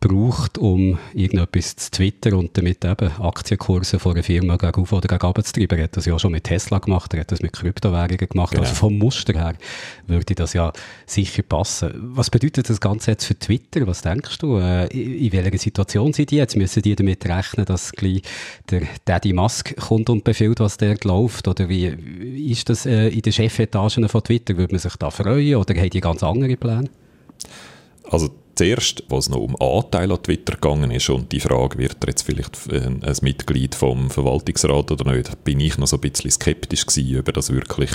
braucht, 0.00 0.56
um 0.56 0.98
irgendetwas 1.12 1.76
zu 1.76 1.90
twittern 1.90 2.34
und 2.34 2.56
damit 2.56 2.84
eben 2.84 3.10
Aktienkurse 3.20 3.98
von 3.98 4.14
einer 4.14 4.22
Firma 4.22 4.56
gegen 4.56 4.80
auf 4.80 4.92
oder 4.92 5.08
gegen 5.08 5.20
runter 5.20 5.44
zu 5.44 5.52
treiben. 5.52 5.78
Er 5.78 5.84
hat 5.84 5.96
das 5.96 6.06
ja 6.06 6.18
schon 6.18 6.32
mit 6.32 6.44
Tesla 6.44 6.78
gemacht, 6.78 7.12
er 7.12 7.20
hat 7.20 7.30
das 7.30 7.42
mit 7.42 7.52
Kryptowährungen 7.52 8.28
gemacht. 8.28 8.52
Genau. 8.52 8.62
Also 8.62 8.74
vom 8.74 8.96
Muster 8.96 9.34
her 9.34 9.54
würde 10.06 10.34
das 10.34 10.54
ja 10.54 10.72
sicher 11.04 11.42
passen. 11.42 11.92
Was 12.14 12.30
bedeutet 12.30 12.70
das 12.70 12.80
Ganze 12.80 13.10
jetzt 13.10 13.26
für 13.26 13.38
Twitter? 13.38 13.86
Was 13.86 14.00
denkst 14.00 14.38
du? 14.38 14.56
Äh, 14.56 14.86
in 14.86 15.32
welcher 15.32 15.58
Situation 15.58 16.14
sind 16.14 16.30
die 16.30 16.36
jetzt? 16.36 16.56
Müssen 16.56 16.82
die 16.82 16.96
damit 16.96 17.26
rechnen, 17.26 17.66
dass 17.66 17.92
gleich 17.92 18.22
der 18.70 18.82
Daddy 19.04 19.34
Musk 19.34 19.76
kommt 19.76 20.08
und 20.08 20.24
befiehlt, 20.24 20.60
was 20.60 20.78
der 20.78 20.96
läuft? 21.04 21.46
Oder 21.46 21.68
wie 21.68 21.86
ist 22.50 22.70
das 22.70 22.86
äh, 22.86 23.08
in 23.08 23.20
den 23.20 23.32
Chefetagen 23.32 24.08
von 24.08 24.24
Twitter? 24.24 24.56
Würde 24.56 24.72
man 24.72 24.80
sich 24.80 24.96
da 24.96 25.10
freuen 25.10 25.56
oder 25.56 25.74
haben 25.74 25.90
die 25.90 26.00
ganz 26.00 26.22
andere 26.22 26.56
Pläne? 26.56 26.88
Also 28.04 28.30
zuerst, 28.54 29.04
was 29.08 29.28
noch 29.28 29.40
um 29.40 29.56
Anteil 29.60 30.12
an 30.12 30.22
Twitter 30.22 30.54
gegangen 30.54 30.90
ist 30.90 31.08
und 31.10 31.32
die 31.32 31.40
Frage, 31.40 31.78
wird 31.78 31.96
er 32.00 32.08
jetzt 32.08 32.22
vielleicht 32.22 32.58
ein 32.70 33.00
Mitglied 33.22 33.74
vom 33.74 34.10
Verwaltungsrat 34.10 34.90
oder 34.90 35.12
nicht, 35.12 35.44
bin 35.44 35.60
ich 35.60 35.78
noch 35.78 35.86
so 35.86 35.96
ein 35.96 36.00
bisschen 36.00 36.30
skeptisch 36.30 36.86
gewesen, 36.86 37.20
ob 37.20 37.28
er 37.28 37.32
das 37.32 37.52
wirklich 37.52 37.90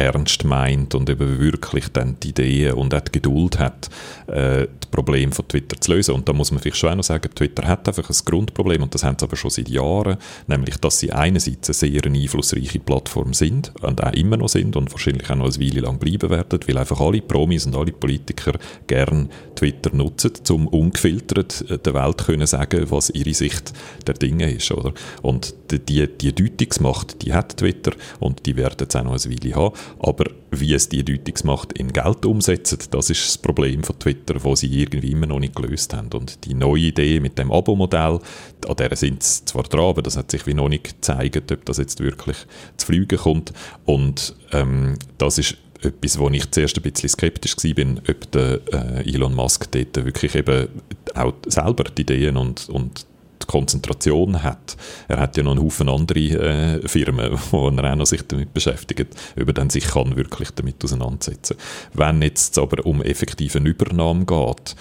ernst 0.00 0.44
meint 0.44 0.94
und 0.94 1.10
ob 1.10 1.20
er 1.20 1.38
wirklich 1.38 1.88
dann 1.88 2.16
die 2.22 2.30
Ideen 2.30 2.74
und 2.74 2.94
auch 2.94 3.00
die 3.00 3.12
Geduld 3.12 3.58
hat, 3.58 3.90
äh, 4.26 4.66
das 4.80 4.90
Problem 4.90 5.32
von 5.32 5.46
Twitter 5.46 5.80
zu 5.80 5.92
lösen. 5.92 6.14
Und 6.14 6.28
da 6.28 6.32
muss 6.32 6.50
man 6.50 6.60
vielleicht 6.60 6.78
schon 6.78 6.90
auch 6.90 6.96
noch 6.96 7.04
sagen, 7.04 7.30
Twitter 7.34 7.66
hat 7.66 7.86
einfach 7.86 8.08
ein 8.08 8.16
Grundproblem 8.24 8.82
und 8.82 8.94
das 8.94 9.04
haben 9.04 9.16
sie 9.18 9.26
aber 9.26 9.36
schon 9.36 9.50
seit 9.50 9.68
Jahren, 9.68 10.16
nämlich, 10.46 10.76
dass 10.78 10.98
sie 10.98 11.12
einerseits 11.12 11.68
eine 11.68 11.74
sehr 11.74 12.04
einflussreiche 12.04 12.80
Plattform 12.80 13.34
sind 13.34 13.72
und 13.82 14.02
auch 14.02 14.12
immer 14.12 14.36
noch 14.36 14.48
sind 14.48 14.76
und 14.76 14.90
wahrscheinlich 14.90 15.30
auch 15.30 15.36
noch 15.36 15.54
eine 15.54 15.60
Weile 15.60 15.80
lang 15.80 15.98
bleiben 15.98 16.30
werden, 16.30 16.60
weil 16.66 16.78
einfach 16.78 17.00
alle 17.00 17.20
Promis 17.20 17.66
und 17.66 17.76
alle 17.76 17.92
Politiker 17.92 18.52
gern 18.86 19.28
Twitter 19.54 19.94
nutzen, 19.94 20.32
um 20.48 20.66
ungefiltert 20.68 21.64
äh, 21.68 21.78
der 21.78 21.94
Welt 21.94 22.18
können 22.24 22.46
sagen, 22.46 22.90
was 22.90 23.10
ihre 23.10 23.34
Sicht 23.34 23.72
der 24.06 24.14
Dinge 24.14 24.50
ist. 24.50 24.70
Oder? 24.70 24.92
Und 25.22 25.54
die, 25.70 26.08
die 26.08 26.34
Deutungsmacht, 26.34 27.22
die 27.22 27.32
hat 27.32 27.56
Twitter 27.58 27.92
und 28.18 28.46
die 28.46 28.56
werden 28.56 28.86
es 28.88 28.96
auch 28.96 29.04
noch 29.04 29.12
eine 29.12 29.34
Weile 29.34 29.54
haben. 29.54 29.74
Aber 29.98 30.24
wie 30.50 30.74
es 30.74 30.88
die 30.88 31.04
Deutungsmacht 31.04 31.72
in 31.72 31.92
Geld 31.92 32.24
umsetzen, 32.24 32.78
das 32.90 33.10
ist 33.10 33.26
das 33.26 33.38
Problem 33.38 33.82
von 33.82 33.98
Twitter, 33.98 34.42
wo 34.42 34.54
sie 34.54 34.82
irgendwie 34.82 35.12
immer 35.12 35.26
noch 35.26 35.40
nicht 35.40 35.54
gelöst 35.54 35.94
haben. 35.94 36.10
Und 36.12 36.44
die 36.44 36.54
neue 36.54 36.80
Idee 36.80 37.20
mit 37.20 37.38
dem 37.38 37.52
Abo-Modell, 37.52 38.20
an 38.66 38.76
der 38.76 38.96
sind 38.96 39.22
sie 39.22 39.44
zwar 39.44 39.64
dran, 39.64 39.80
aber 39.80 40.02
das 40.02 40.16
hat 40.16 40.30
sich 40.30 40.46
wie 40.46 40.54
noch 40.54 40.68
nicht 40.68 40.84
gezeigt, 40.84 41.52
ob 41.52 41.64
das 41.64 41.78
jetzt 41.78 42.00
wirklich 42.00 42.36
zu 42.76 42.86
fliegen 42.86 43.18
kommt. 43.18 43.52
Und 43.84 44.34
ähm, 44.52 44.96
das 45.18 45.38
ist 45.38 45.56
etwas, 45.82 46.18
wo 46.18 46.28
ich 46.28 46.50
zuerst 46.50 46.76
ein 46.76 46.82
bisschen 46.82 47.08
skeptisch 47.08 47.56
war, 47.56 48.02
ob 48.08 48.30
der 48.32 48.60
äh, 48.72 49.10
Elon 49.10 49.34
Musk 49.34 49.70
dort 49.70 50.04
wirklich 50.04 50.34
eben 50.34 50.68
auch 51.14 51.34
selber 51.46 51.84
die 51.84 52.02
Ideen 52.02 52.36
und, 52.36 52.68
und 52.68 53.06
Konzentration 53.50 54.42
hat. 54.42 54.76
Er 55.08 55.18
hat 55.18 55.36
ja 55.36 55.42
noch 55.42 55.52
einen 55.52 55.62
Haufen 55.62 55.88
andere 55.88 56.20
äh, 56.20 56.88
Firmen, 56.88 57.32
wo 57.50 57.68
er 57.68 57.92
auch 57.92 57.96
noch 57.96 58.06
sich 58.06 58.22
damit 58.26 58.54
beschäftigt, 58.54 59.14
über 59.34 59.52
dann 59.52 59.70
sich 59.70 59.86
kann 59.88 60.16
wirklich 60.16 60.50
damit 60.52 60.82
auseinandersetzen. 60.84 61.56
Wenn 61.92 62.22
jetzt 62.22 62.58
aber 62.58 62.86
um 62.86 63.02
effektive 63.02 63.58
Übernahme 63.58 64.24
geht, 64.24 64.76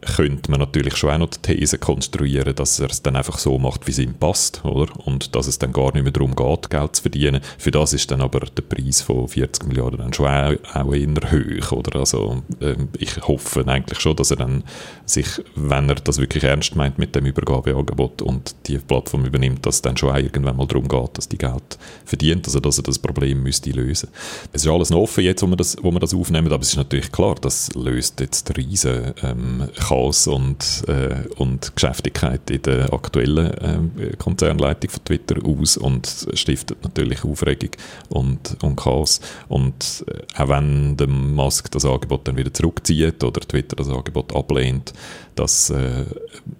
könnte 0.00 0.50
man 0.50 0.60
natürlich 0.60 0.96
schon 0.96 1.10
auch 1.10 1.18
noch 1.18 1.30
die 1.30 1.38
These 1.40 1.78
konstruieren, 1.78 2.54
dass 2.54 2.78
er 2.80 2.90
es 2.90 3.02
dann 3.02 3.16
einfach 3.16 3.38
so 3.38 3.58
macht, 3.58 3.86
wie 3.86 3.92
es 3.92 3.98
ihm 3.98 4.14
passt, 4.14 4.64
oder? 4.64 4.92
Und 5.06 5.34
dass 5.34 5.46
es 5.46 5.58
dann 5.58 5.72
gar 5.72 5.92
nicht 5.92 6.02
mehr 6.02 6.12
darum 6.12 6.34
geht, 6.34 6.70
Geld 6.70 6.96
zu 6.96 7.02
verdienen. 7.02 7.40
Für 7.58 7.70
das 7.70 7.92
ist 7.92 8.10
dann 8.10 8.20
aber 8.20 8.40
der 8.40 8.62
Preis 8.62 9.02
von 9.02 9.28
40 9.28 9.66
Milliarden 9.66 9.98
dann 9.98 10.12
schon 10.12 10.26
auch, 10.26 10.52
auch 10.74 10.94
eher 10.94 11.32
hoch, 11.32 11.72
oder? 11.72 12.00
Also, 12.00 12.42
äh, 12.60 12.76
ich 12.98 13.16
hoffe 13.26 13.66
eigentlich 13.66 14.00
schon, 14.00 14.16
dass 14.16 14.30
er 14.30 14.38
dann 14.38 14.64
sich, 15.04 15.26
wenn 15.54 15.88
er 15.88 15.96
das 15.96 16.18
wirklich 16.18 16.44
ernst 16.44 16.76
meint 16.76 16.98
mit 16.98 17.14
dem 17.14 17.26
Übergabeangebot 17.26 18.22
und 18.22 18.54
die 18.66 18.78
Plattform 18.78 19.24
übernimmt, 19.24 19.64
dass 19.66 19.76
es 19.76 19.82
dann 19.82 19.96
schon 19.96 20.10
auch 20.10 20.16
irgendwann 20.16 20.56
mal 20.56 20.66
darum 20.66 20.88
geht, 20.88 21.18
dass 21.18 21.28
die 21.28 21.38
Geld 21.38 21.78
verdient, 22.04 22.46
also 22.46 22.60
dass 22.60 22.78
er 22.78 22.84
das 22.84 22.98
Problem 22.98 23.42
müsste 23.42 23.70
lösen. 23.70 24.08
Es 24.52 24.64
ist 24.64 24.70
alles 24.70 24.90
noch 24.90 24.98
offen 24.98 25.24
jetzt, 25.24 25.42
wo 25.42 25.46
wir 25.46 25.56
das, 25.56 25.76
wo 25.82 25.90
wir 25.90 26.00
das 26.00 26.14
aufnehmen, 26.14 26.52
aber 26.52 26.62
es 26.62 26.70
ist 26.70 26.76
natürlich 26.76 27.12
klar, 27.12 27.34
das 27.40 27.70
löst 27.74 28.20
jetzt 28.20 28.56
riesen 28.56 29.14
ähm, 29.22 29.68
Chaos 29.82 30.26
und, 30.28 30.84
äh, 30.86 31.26
und 31.36 31.74
Geschäftigkeit 31.74 32.48
in 32.50 32.62
der 32.62 32.92
aktuellen 32.92 33.98
äh, 33.98 34.16
Konzernleitung 34.16 34.90
von 34.90 35.04
Twitter 35.04 35.36
aus 35.44 35.76
und 35.76 36.28
stiftet 36.34 36.82
natürlich 36.84 37.24
Aufregung 37.24 37.70
und, 38.08 38.56
und 38.62 38.76
Chaos. 38.76 39.20
Und 39.48 40.04
äh, 40.06 40.40
auch 40.40 40.48
wenn 40.48 40.96
der 40.96 41.08
Musk 41.08 41.70
das 41.72 41.84
Angebot 41.84 42.28
dann 42.28 42.36
wieder 42.36 42.54
zurückzieht 42.54 43.24
oder 43.24 43.40
Twitter 43.40 43.76
das 43.76 43.88
Angebot 43.88 44.34
ablehnt, 44.34 44.92
das 45.34 45.70
äh, 45.70 46.04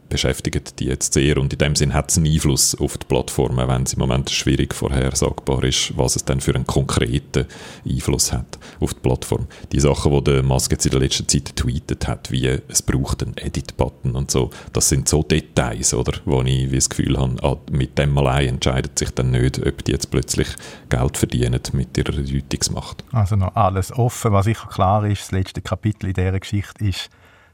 beschäftigt 0.08 0.78
die 0.78 0.86
jetzt 0.86 1.14
sehr 1.14 1.38
und 1.38 1.52
in 1.52 1.58
dem 1.58 1.76
Sinn 1.76 1.94
hat 1.94 2.10
es 2.10 2.18
einen 2.18 2.26
Einfluss 2.26 2.74
auf 2.74 2.98
die 2.98 3.06
Plattform, 3.06 3.58
auch 3.58 3.68
wenn 3.68 3.84
es 3.84 3.94
im 3.94 4.00
Moment 4.00 4.30
schwierig 4.30 4.74
vorhersagbar 4.74 5.64
ist, 5.64 5.96
was 5.96 6.16
es 6.16 6.24
dann 6.24 6.40
für 6.40 6.54
einen 6.54 6.66
konkreten 6.66 7.46
Einfluss 7.88 8.32
hat 8.32 8.58
auf 8.80 8.94
die 8.94 9.00
Plattform. 9.00 9.46
Die 9.72 9.80
Sachen, 9.80 10.12
die 10.12 10.24
der 10.24 10.42
Musk 10.42 10.72
jetzt 10.72 10.84
in 10.84 10.90
der 10.90 11.00
letzten 11.00 11.28
Zeit 11.28 11.56
getweetet 11.56 12.08
hat, 12.08 12.30
wie 12.30 12.46
es 12.68 12.82
braucht 12.82 13.22
einen 13.22 13.36
Edit-Button 13.36 14.14
und 14.14 14.30
so, 14.30 14.50
das 14.72 14.88
sind 14.88 15.08
so 15.08 15.22
Details, 15.22 15.94
oder, 15.94 16.12
wo 16.24 16.42
ich 16.42 16.70
wie 16.70 16.76
das 16.76 16.90
Gefühl 16.90 17.18
habe, 17.18 17.42
ah, 17.42 17.56
mit 17.70 17.98
dem 17.98 18.16
allein 18.18 18.48
entscheidet 18.48 18.98
sich 18.98 19.10
dann 19.10 19.30
nicht, 19.30 19.64
ob 19.64 19.84
die 19.84 19.92
jetzt 19.92 20.10
plötzlich 20.10 20.48
Geld 20.88 21.16
verdienen 21.16 21.60
mit 21.72 21.96
ihrer 21.96 22.12
Deutungsmacht. 22.12 23.04
Also 23.12 23.36
noch 23.36 23.56
alles 23.56 23.92
offen, 23.92 24.32
was 24.32 24.44
sicher 24.44 24.68
klar 24.68 25.06
ist, 25.06 25.22
das 25.22 25.32
letzte 25.32 25.62
Kapitel 25.62 26.08
in 26.08 26.14
dieser 26.14 26.38
Geschichte 26.38 26.84
ist, 26.84 27.10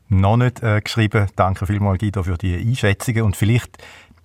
noch 0.08 0.36
nicht 0.36 0.62
äh, 0.62 0.80
geschrieben. 0.80 1.26
Danke 1.36 1.66
vielmals, 1.66 1.98
Guido, 1.98 2.22
für 2.22 2.36
die 2.36 2.56
Einschätzungen. 2.56 3.22
Und 3.22 3.36
vielleicht 3.36 3.78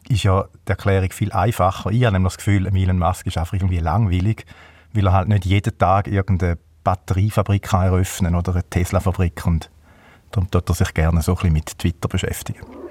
ist 0.10 0.24
ja 0.24 0.46
die 0.68 0.72
Erklärung 0.72 1.12
viel 1.12 1.32
einfacher. 1.32 1.92
Ich 1.92 2.06
habe 2.06 2.20
das 2.22 2.38
Gefühl, 2.38 2.68
Elon 2.68 3.00
Musk 3.00 3.28
ist 3.28 3.38
einfach 3.38 3.54
irgendwie 3.54 3.80
langweilig, 3.80 4.46
weil 4.94 5.08
er 5.08 5.13
halt 5.13 5.28
nicht 5.28 5.46
jeden 5.46 5.78
Tag 5.78 6.08
irgendeine 6.08 6.58
Batteriefabrik 6.84 7.63
kann 7.63 7.86
eröffnen 7.86 8.36
oder 8.36 8.54
eine 8.54 8.70
Tesla-Fabrik. 8.70 9.46
Und 9.46 9.70
darum 10.32 10.50
tut 10.52 10.70
er 10.70 10.75
sich 10.75 10.94
gerne 10.94 11.22
so 11.22 11.34
ein 11.34 11.36
bisschen 11.36 11.54
mit 11.54 11.80
Twitter 11.80 12.08
beschäftigen. 12.08 12.83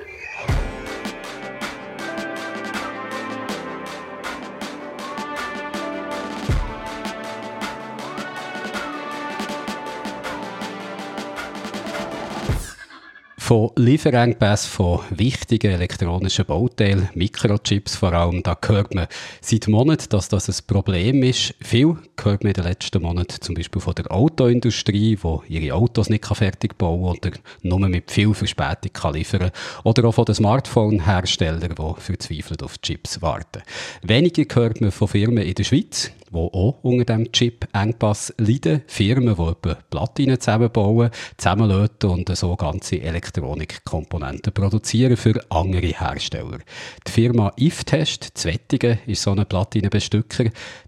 Von 13.45 13.71
Lieferengpässen 13.75 14.71
von 14.71 15.01
wichtigen 15.11 15.73
elektronischen 15.73 16.47
Bauteilen, 16.47 17.09
Mikrochips 17.15 17.97
vor 17.97 18.13
allem, 18.13 18.45
da 18.45 18.57
hört 18.65 18.95
man 18.95 19.09
seit 19.41 19.67
Monaten, 19.67 20.09
dass 20.11 20.29
das 20.29 20.49
ein 20.49 20.65
Problem 20.69 21.25
ist. 21.25 21.53
Viel 21.61 21.97
hört 22.23 22.45
man 22.45 22.53
in 22.53 22.55
den 22.55 22.63
letzten 22.63 23.03
Monaten 23.03 23.41
zum 23.41 23.57
Beispiel 23.57 23.83
von 23.83 23.97
der 23.97 24.13
Autoindustrie, 24.13 25.17
die 25.17 25.55
ihre 25.55 25.75
Autos 25.75 26.09
nicht 26.09 26.25
fertig 26.25 26.79
bauen 26.79 27.17
oder 27.17 27.33
nur 27.63 27.81
mit 27.89 28.13
viel 28.13 28.33
Verspätung 28.33 28.93
kann 28.93 29.15
liefern 29.15 29.51
Oder 29.83 30.05
auch 30.05 30.13
von 30.13 30.25
den 30.25 30.37
Smartphone-Herstellern, 30.37 31.75
die 31.77 32.01
verzweifelt 32.01 32.63
auf 32.63 32.81
Chips 32.81 33.23
warten. 33.23 33.63
Weniger 34.03 34.45
hört 34.55 34.81
man 34.81 34.93
von 34.93 35.09
Firmen 35.09 35.43
in 35.43 35.55
der 35.55 35.65
Schweiz, 35.65 36.13
die 36.31 36.37
auch 36.37 36.79
unter 36.83 37.05
dem 37.05 37.31
Chip-Engpass 37.31 38.35
leiden. 38.39 38.83
Firmen, 38.87 39.35
die 39.35 39.43
etwa 39.43 39.75
Platinen 39.91 40.41
zusammenbauen, 40.41 41.11
zusammenlöten 41.37 42.09
und 42.09 42.37
so 42.37 42.57
ganze 42.57 43.03
Elektronikkomponenten 43.33 44.53
produzieren 44.53 45.17
für 45.17 45.41
andere 45.49 45.87
Hersteller. 45.87 46.59
Die 47.07 47.11
Firma 47.11 47.53
Iftest, 47.57 48.33
Zwettigen, 48.35 48.99
ist 49.07 49.23
so 49.23 49.31
ein 49.33 49.47
Platinenbestücker. 49.47 50.45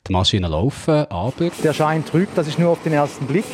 Die 0.07 0.13
Maschinen 0.13 0.51
laufen, 0.51 1.07
aber... 1.11 1.51
Der 1.63 1.73
Schein 1.73 2.05
trügt, 2.05 2.37
das 2.37 2.49
ist 2.49 2.59
nur 2.59 2.71
auf 2.71 2.83
den 2.83 2.93
ersten 2.93 3.27
Blick. 3.27 3.45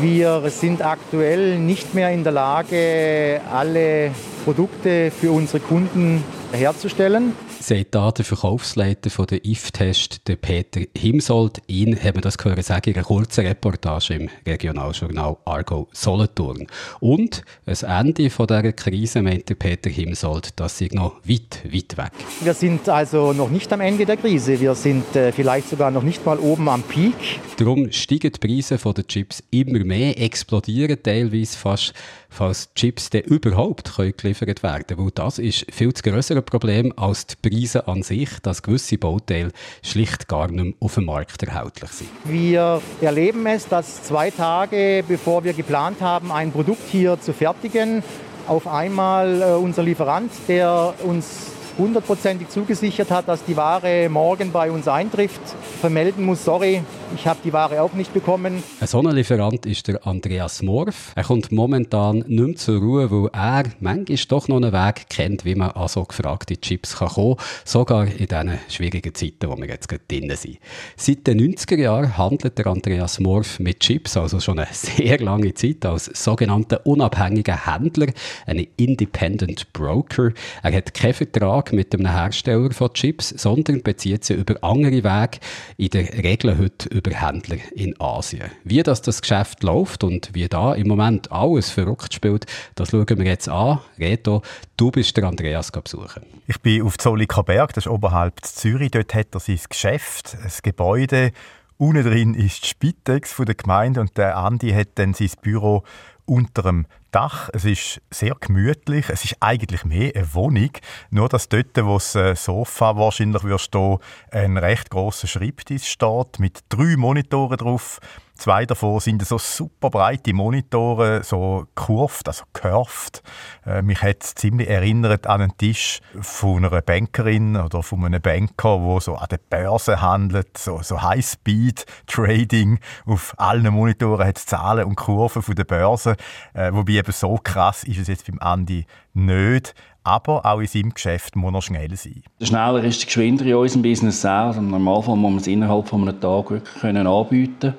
Wir 0.00 0.48
sind 0.50 0.82
aktuell 0.82 1.58
nicht 1.58 1.94
mehr 1.94 2.10
in 2.10 2.22
der 2.22 2.32
Lage, 2.32 3.40
alle 3.52 4.12
Produkte 4.44 5.10
für 5.10 5.32
unsere 5.32 5.60
Kunden 5.60 6.22
herzustellen 6.52 7.34
sagt 7.62 7.94
da 7.94 8.10
der 8.10 8.24
Verkaufsleiter 8.24 9.08
von 9.08 9.26
der 9.26 9.44
IF-Test, 9.44 10.26
der 10.28 10.36
Peter 10.36 10.80
Himsold. 10.96 11.62
Ihn 11.68 11.96
haben 11.96 12.16
wir 12.16 12.20
das 12.20 12.36
gehört 12.36 12.64
sagen 12.64 12.90
in 12.90 12.96
einer 12.96 13.04
kurzen 13.04 13.46
Reportage 13.46 14.14
im 14.14 14.28
Regionaljournal 14.46 15.36
Argo 15.44 15.88
Solothurn. 15.92 16.66
Und 17.00 17.42
ein 17.66 18.06
Ende 18.06 18.30
von 18.30 18.46
dieser 18.46 18.72
Krise 18.72 19.22
meint 19.22 19.48
der 19.48 19.54
Peter 19.54 19.88
Himsold, 19.88 20.58
das 20.58 20.80
ist 20.80 20.94
noch 20.94 21.16
weit, 21.24 21.62
weit 21.64 21.96
weg. 21.96 22.12
Wir 22.40 22.54
sind 22.54 22.88
also 22.88 23.32
noch 23.32 23.50
nicht 23.50 23.72
am 23.72 23.80
Ende 23.80 24.06
der 24.06 24.16
Krise. 24.16 24.60
Wir 24.60 24.74
sind 24.74 25.14
äh, 25.14 25.32
vielleicht 25.32 25.68
sogar 25.68 25.90
noch 25.90 26.02
nicht 26.02 26.26
mal 26.26 26.38
oben 26.38 26.68
am 26.68 26.82
Peak. 26.82 27.14
Darum 27.56 27.92
steigen 27.92 28.32
die 28.32 28.38
Preise 28.48 28.76
der 28.76 29.06
Chips 29.06 29.42
immer 29.50 29.84
mehr, 29.84 30.20
explodieren 30.20 31.02
teilweise 31.02 31.56
fast 31.56 31.94
falls 32.32 32.72
Chips 32.74 33.10
dann 33.10 33.22
überhaupt 33.22 33.92
geliefert 33.96 34.62
werden 34.62 34.86
können. 34.86 35.10
Das 35.14 35.38
ist 35.38 35.66
viel 35.70 35.92
zu 35.92 36.02
größere 36.02 36.42
Problem 36.42 36.92
als 36.96 37.26
die 37.26 37.36
Preise 37.48 37.86
an 37.86 38.02
sich, 38.02 38.30
dass 38.42 38.62
gewisse 38.62 38.98
Bauteile 38.98 39.52
schlicht 39.82 40.28
gar 40.28 40.48
nicht 40.48 40.64
mehr 40.64 40.74
auf 40.80 40.94
dem 40.94 41.04
Markt 41.04 41.42
erhältlich 41.42 41.90
sind. 41.90 42.10
Wir 42.24 42.80
erleben 43.00 43.46
es, 43.46 43.68
dass 43.68 44.02
zwei 44.02 44.30
Tage 44.30 45.04
bevor 45.06 45.44
wir 45.44 45.52
geplant 45.52 46.00
haben, 46.00 46.32
ein 46.32 46.52
Produkt 46.52 46.88
hier 46.90 47.20
zu 47.20 47.32
fertigen, 47.32 48.02
auf 48.46 48.66
einmal 48.66 49.40
äh, 49.40 49.44
unser 49.54 49.82
Lieferant, 49.82 50.32
der 50.48 50.94
uns 51.04 51.51
hundertprozentig 51.78 52.48
zugesichert 52.48 53.10
hat, 53.10 53.28
dass 53.28 53.44
die 53.44 53.56
Ware 53.56 54.08
morgen 54.08 54.52
bei 54.52 54.70
uns 54.70 54.88
eintrifft, 54.88 55.40
vermelden 55.80 56.24
muss, 56.24 56.44
sorry, 56.44 56.82
ich 57.14 57.26
habe 57.26 57.40
die 57.44 57.52
Ware 57.52 57.82
auch 57.82 57.92
nicht 57.92 58.12
bekommen. 58.12 58.62
Ein 58.80 58.86
so 58.86 59.00
ein 59.00 59.14
Lieferant 59.14 59.66
ist 59.66 59.88
der 59.88 60.06
Andreas 60.06 60.62
Morf. 60.62 61.12
Er 61.14 61.24
kommt 61.24 61.52
momentan 61.52 62.18
nicht 62.18 62.28
mehr 62.28 62.56
zur 62.56 62.80
Ruhe, 62.80 63.10
weil 63.10 63.30
er 63.32 63.64
manchmal 63.80 64.18
doch 64.28 64.48
noch 64.48 64.56
einen 64.56 64.72
Weg 64.72 65.08
kennt, 65.08 65.44
wie 65.44 65.54
man 65.54 65.70
an 65.72 65.88
so 65.88 66.04
gefragte 66.04 66.60
Chips 66.60 66.96
kann 66.96 67.08
kommen 67.08 67.36
kann, 67.36 67.46
sogar 67.64 68.06
in 68.06 68.26
diesen 68.26 68.58
schwierigen 68.68 69.14
Zeiten, 69.14 69.50
wo 69.50 69.56
wir 69.56 69.66
jetzt 69.66 69.88
gerade 69.88 70.02
drin 70.08 70.32
sind. 70.36 70.58
Seit 70.96 71.26
den 71.26 71.40
90er 71.40 71.78
Jahren 71.78 72.16
handelt 72.16 72.58
der 72.58 72.66
Andreas 72.66 73.20
Morf 73.20 73.58
mit 73.58 73.80
Chips, 73.80 74.16
also 74.16 74.40
schon 74.40 74.58
eine 74.58 74.68
sehr 74.72 75.18
lange 75.18 75.54
Zeit, 75.54 75.84
als 75.84 76.06
sogenannter 76.06 76.86
unabhängiger 76.86 77.66
Händler, 77.66 78.08
ein 78.46 78.66
Independent 78.76 79.72
Broker. 79.72 80.32
Er 80.62 80.74
hat 80.74 80.94
keinen 80.94 81.14
Vertrag 81.14 81.61
mit 81.70 81.94
einem 81.94 82.10
Hersteller 82.10 82.72
von 82.72 82.92
Chips, 82.92 83.28
sondern 83.28 83.82
bezieht 83.82 84.24
sie 84.24 84.34
über 84.34 84.56
andere 84.62 85.04
Wege, 85.04 85.38
in 85.76 85.90
der 85.90 86.12
Regel 86.24 86.58
heute 86.58 86.88
über 86.88 87.12
Händler 87.12 87.58
in 87.74 87.94
Asien. 88.00 88.50
Wie 88.64 88.82
das, 88.82 89.02
das 89.02 89.22
Geschäft 89.22 89.62
läuft 89.62 90.02
und 90.02 90.30
wie 90.32 90.48
da 90.48 90.74
im 90.74 90.88
Moment 90.88 91.30
alles 91.30 91.70
verrückt 91.70 92.12
spielt, 92.14 92.46
das 92.74 92.90
schauen 92.90 93.06
wir 93.06 93.26
jetzt 93.26 93.48
an. 93.48 93.78
Reto, 93.98 94.42
du 94.76 94.90
bist 94.90 95.16
der 95.16 95.24
Andreas 95.24 95.70
besuchen. 95.70 96.22
Ich 96.46 96.60
bin 96.60 96.82
auf 96.82 96.98
Zollika 96.98 97.42
Berg, 97.42 97.72
das 97.74 97.86
ist 97.86 97.90
oberhalb 97.90 98.44
Zürich. 98.44 98.90
Dort 98.90 99.14
hat 99.14 99.28
er 99.34 99.40
sein 99.40 99.60
Geschäft, 99.68 100.36
ein 100.42 100.50
Gebäude. 100.62 101.32
Unten 101.78 102.04
drin 102.04 102.34
ist 102.34 102.64
die 102.64 102.68
Spitex 102.68 103.32
von 103.32 103.46
der 103.46 103.54
Gemeinde 103.54 104.00
und 104.00 104.16
der 104.16 104.36
Andi 104.36 104.70
hat 104.70 104.88
dann 104.96 105.14
sein 105.14 105.30
Büro 105.40 105.82
unter 106.24 106.62
dem 106.62 106.86
Dach. 107.12 107.50
Es 107.52 107.64
ist 107.64 108.00
sehr 108.10 108.34
gemütlich. 108.40 109.10
Es 109.10 109.24
ist 109.24 109.36
eigentlich 109.40 109.84
mehr 109.84 110.12
eine 110.14 110.34
Wohnung. 110.34 110.70
Nur, 111.10 111.28
dass 111.28 111.48
dort, 111.48 111.76
wo 111.76 111.94
das 111.94 112.14
äh, 112.14 112.34
Sofa 112.34 112.96
wahrscheinlich 112.96 113.42
stehen, 113.60 113.98
ein 114.30 114.56
recht 114.56 114.90
grosser 114.90 115.28
Schreibtisch 115.28 115.86
steht 115.86 116.38
mit 116.38 116.60
drei 116.70 116.96
Monitoren 116.96 117.58
drauf. 117.58 118.00
Zwei 118.42 118.66
davon 118.66 118.98
sind 118.98 119.24
so 119.24 119.38
super 119.38 119.88
breite 119.88 120.32
Monitore, 120.32 121.22
so 121.22 121.68
kurvt, 121.76 122.26
also 122.26 122.42
curved. 122.52 123.22
Äh, 123.64 123.82
mich 123.82 124.02
hat 124.02 124.24
es 124.24 124.34
ziemlich 124.34 124.68
erinnert 124.68 125.28
an 125.28 125.42
einen 125.42 125.56
Tisch 125.56 126.00
von 126.20 126.64
einer 126.64 126.82
Bankerin 126.82 127.56
oder 127.56 127.84
von 127.84 128.04
einem 128.04 128.20
Banker, 128.20 128.82
wo 128.82 128.98
so 128.98 129.14
an 129.14 129.28
der 129.30 129.38
Börse 129.48 130.02
handelt, 130.02 130.58
so, 130.58 130.82
so 130.82 131.00
High-Speed-Trading. 131.02 132.80
Auf 133.06 133.32
allen 133.36 133.72
Monitoren 133.72 134.26
hat 134.26 134.38
es 134.38 134.46
Zahlen 134.46 134.86
und 134.86 134.96
Kurven 134.96 135.40
von 135.40 135.54
der 135.54 135.62
Börse. 135.62 136.16
Äh, 136.52 136.72
wobei 136.72 136.94
eben 136.94 137.12
so 137.12 137.38
krass 137.40 137.84
ist 137.84 137.98
es 137.98 138.08
jetzt 138.08 138.26
beim 138.26 138.40
Andi 138.40 138.86
nicht. 139.14 139.72
Aber 140.02 140.44
auch 140.44 140.58
in 140.58 140.66
seinem 140.66 140.92
Geschäft 140.92 141.36
muss 141.36 141.54
er 141.54 141.62
schnell 141.62 141.94
sein. 141.94 142.24
Der 142.40 142.46
schneller 142.46 142.82
ist 142.82 143.02
der 143.02 143.06
geschwinder 143.06 143.44
in 143.46 143.54
unserem 143.54 143.82
Business 143.82 144.24
auch. 144.24 144.48
Also 144.48 144.60
muss 144.60 145.06
man 145.16 145.36
es 145.36 145.46
innerhalb 145.46 145.86
von 145.86 146.08
einem 146.08 146.20
Tag 146.20 146.50
wirklich 146.50 146.84
anbieten 146.84 147.60
können. 147.60 147.74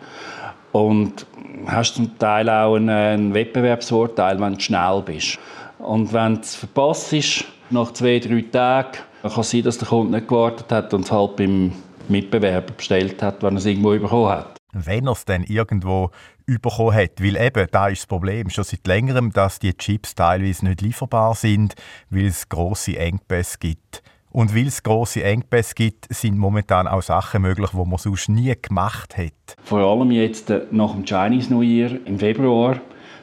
Und 0.73 1.25
hast 1.67 1.95
zum 1.95 2.17
Teil 2.19 2.49
auch 2.49 2.75
einen, 2.75 2.89
einen 2.89 3.33
Wettbewerbsvorteil, 3.33 4.39
wenn 4.39 4.55
du 4.55 4.59
schnell 4.59 5.01
bist. 5.05 5.39
Und 5.79 6.11
wenn 6.13 6.35
du 6.35 6.41
es 6.41 6.55
verpasst 6.55 7.45
nach 7.69 7.93
zwei, 7.93 8.19
drei 8.19 8.43
Tagen, 8.51 8.99
kann 9.21 9.39
es 9.39 9.51
sein, 9.51 9.63
dass 9.63 9.77
der 9.77 9.87
Kunde 9.87 10.17
nicht 10.17 10.27
gewartet 10.27 10.71
hat 10.71 10.93
und 10.93 11.05
es 11.05 11.11
halt 11.11 11.35
beim 11.37 11.71
Mitbewerber 12.09 12.73
bestellt 12.73 13.21
hat, 13.21 13.41
wenn 13.41 13.55
er 13.55 13.59
es 13.59 13.65
irgendwo 13.65 13.91
bekommen 13.91 14.29
hat. 14.29 14.57
Wenn 14.73 15.05
er 15.05 15.13
es 15.13 15.25
dann 15.25 15.43
irgendwo 15.43 16.09
bekommen 16.45 16.93
hat, 16.93 17.21
weil 17.21 17.37
eben, 17.37 17.67
da 17.71 17.87
ist 17.87 18.01
das 18.01 18.07
Problem 18.07 18.49
schon 18.49 18.63
seit 18.63 18.85
längerem, 18.87 19.31
dass 19.31 19.59
die 19.59 19.73
Chips 19.73 20.15
teilweise 20.15 20.65
nicht 20.65 20.81
lieferbar 20.81 21.35
sind, 21.35 21.75
weil 22.09 22.25
es 22.25 22.49
grosse 22.49 22.97
Engpässe 22.97 23.57
gibt. 23.59 24.03
Und 24.33 24.55
weil 24.55 24.65
es 24.65 24.81
grosse 24.81 25.23
Engpässe 25.23 25.75
gibt, 25.75 26.11
sind 26.11 26.39
momentan 26.39 26.87
auch 26.87 27.03
Sachen 27.03 27.43
möglich, 27.43 27.69
die 27.71 27.77
man 27.77 27.97
sonst 27.99 28.29
nie 28.29 28.51
gemacht 28.59 29.15
hat. 29.15 29.55
Vor 29.63 29.79
allem 29.79 30.09
jetzt 30.09 30.49
äh, 30.49 30.61
nach 30.71 30.93
dem 30.93 31.05
Chinese 31.05 31.53
New 31.53 31.61
Year 31.61 31.91
im 32.05 32.17
Februar 32.17 32.77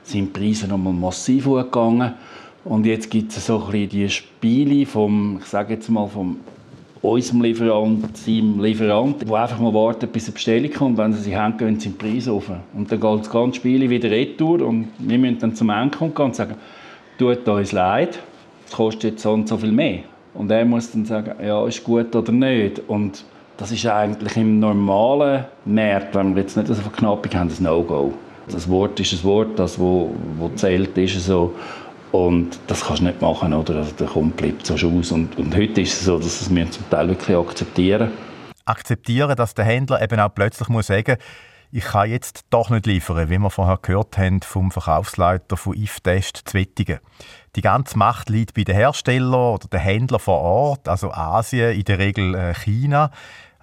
sind 0.05 0.37
die 0.37 0.41
Preise 0.41 0.69
nochmal 0.69 0.93
massiv 0.93 1.47
hochgegangen. 1.47 2.13
Und 2.65 2.87
jetzt 2.87 3.11
gibt 3.11 3.33
es 3.33 3.45
so 3.45 3.59
ein 3.59 3.73
bisschen 3.73 3.89
die 3.89 4.09
Spiele 4.09 4.87
vom, 4.87 5.39
ich 5.41 5.47
sage 5.47 5.75
jetzt 5.75 5.89
mal, 5.89 6.07
vom 6.07 6.39
unserem 7.03 7.43
Lieferant, 7.43 8.17
seinem 8.17 8.63
Lieferant, 8.63 9.29
der 9.29 9.35
einfach 9.35 9.59
mal 9.59 9.75
wartet, 9.75 10.13
bis 10.13 10.27
eine 10.27 10.35
Bestellung 10.35 10.71
kommt. 10.73 10.99
Wenn 10.99 11.13
sie 11.13 11.23
sie 11.23 11.37
haben, 11.37 11.57
gehen 11.57 11.81
sie 11.81 11.89
den 11.89 11.99
Preis 11.99 12.29
auf. 12.29 12.53
Und 12.73 12.93
dann 12.93 13.01
geht 13.01 13.21
das 13.21 13.31
ganze 13.31 13.57
Spiel 13.57 13.91
wieder 13.91 14.11
retour 14.13 14.63
und 14.63 14.89
wir 14.99 15.19
müssen 15.19 15.41
dann 15.41 15.57
zum 15.57 15.71
Endkunden 15.71 16.15
gehen 16.15 16.27
und 16.27 16.37
sagen, 16.37 16.55
tut 17.19 17.49
uns 17.49 17.73
leid, 17.73 18.21
es 18.67 18.73
kostet 18.73 19.03
jetzt 19.05 19.23
so 19.23 19.33
und 19.33 19.49
so 19.49 19.57
viel 19.57 19.73
mehr. 19.73 20.05
Und 20.35 20.51
er 20.51 20.65
muss 20.65 20.93
dann 20.93 21.05
sagen, 21.05 21.35
ja, 21.45 21.67
ist 21.67 21.83
gut 21.83 22.15
oder 22.15 22.33
nicht. 22.33 22.81
Und 22.89 23.25
das 23.57 23.73
ist 23.73 23.87
eigentlich 23.87 24.37
im 24.37 24.59
normalen 24.59 25.45
Markt, 25.65 26.15
wenn 26.15 26.35
wir 26.35 26.43
jetzt 26.43 26.57
nicht 26.57 26.69
eine 26.69 26.77
Verknappung 26.77 27.33
haben, 27.35 27.51
ein 27.51 27.63
No-Go. 27.63 28.15
Das 28.49 28.69
Wort 28.69 28.99
ist 28.99 29.13
ein 29.13 29.25
Wort, 29.25 29.59
das, 29.59 29.79
wo, 29.79 30.15
wo 30.39 30.49
zählt, 30.51 30.97
ist 30.97 31.25
so. 31.25 31.55
Und 32.13 32.59
das 32.67 32.85
kannst 32.85 33.03
du 33.03 33.07
nicht 33.07 33.21
machen, 33.21 33.53
oder? 33.53 33.77
Also 33.77 33.93
der 33.93 34.09
Kunde 34.09 34.35
bleibt 34.35 34.67
so 34.67 34.75
aus. 34.75 35.13
Und, 35.13 35.39
und 35.39 35.55
heute 35.57 35.81
ist 35.83 35.93
es 35.93 36.05
so, 36.05 36.19
dass 36.19 36.53
wir 36.53 36.71
zum 36.71 36.89
Teil 36.91 37.09
wirklich 37.09 37.37
akzeptieren. 37.37 38.11
Akzeptieren, 38.65 39.37
dass 39.37 39.55
der 39.55 39.65
Händler 39.65 40.03
eben 40.03 40.19
auch 40.19 40.35
plötzlich 40.35 40.69
muss 40.69 40.89
sagen 40.89 41.17
ich 41.73 41.85
kann 41.85 42.11
jetzt 42.11 42.47
doch 42.51 42.71
nicht 42.71 42.87
liefern, 42.87 43.31
wie 43.31 43.39
wir 43.39 43.51
vorher 43.51 43.79
gehört 43.81 44.19
haben 44.19 44.43
vom 44.43 44.71
Verkaufsleiter 44.71 45.57
von 45.57 45.77
IFTest 45.77 46.43
Zwettigen. 46.45 46.99
Die 47.57 47.61
ganze 47.61 47.97
Macht 47.97 48.29
liegt 48.29 48.55
bei 48.55 48.65
den 48.65 48.75
Herstellern 48.75 49.55
oder 49.55 49.69
den 49.69 49.81
Händlern 49.81 50.21
vor 50.21 50.41
Ort, 50.41 50.89
also 50.89 51.13
Asien, 51.13 51.77
in 51.77 51.85
der 51.85 51.99
Regel 51.99 52.35
äh, 52.35 52.55
China. 52.55 53.11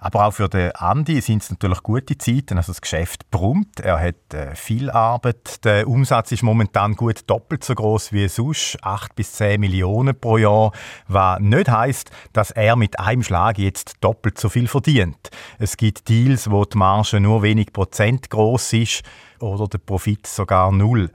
Aber 0.00 0.26
auch 0.26 0.30
für 0.30 0.48
den 0.48 0.70
Andi 0.76 1.20
sind 1.20 1.42
es 1.42 1.50
natürlich 1.50 1.82
gute 1.82 2.16
Zeiten. 2.16 2.56
Also 2.56 2.70
das 2.70 2.80
Geschäft 2.80 3.28
brummt, 3.32 3.80
er 3.80 3.98
hat 3.98 4.32
äh, 4.32 4.54
viel 4.54 4.90
Arbeit. 4.90 5.64
Der 5.64 5.88
Umsatz 5.88 6.30
ist 6.30 6.44
momentan 6.44 6.94
gut 6.94 7.22
doppelt 7.26 7.64
so 7.64 7.74
groß 7.74 8.12
wie 8.12 8.28
sonst, 8.28 8.78
8 8.82 9.16
bis 9.16 9.32
10 9.32 9.60
Millionen 9.60 10.18
pro 10.18 10.38
Jahr, 10.38 10.70
was 11.08 11.40
nicht 11.40 11.68
heißt, 11.68 12.12
dass 12.32 12.52
er 12.52 12.76
mit 12.76 13.00
einem 13.00 13.24
Schlag 13.24 13.58
jetzt 13.58 13.96
doppelt 14.00 14.38
so 14.38 14.48
viel 14.48 14.68
verdient. 14.68 15.30
Es 15.58 15.76
gibt 15.76 16.08
Deals, 16.08 16.48
wo 16.48 16.64
die 16.64 16.78
Marge 16.78 17.18
nur 17.18 17.42
wenig 17.42 17.72
Prozent 17.72 18.30
groß 18.30 18.74
ist 18.74 19.02
oder 19.40 19.66
der 19.66 19.78
Profit 19.78 20.28
sogar 20.28 20.70
null. 20.70 21.10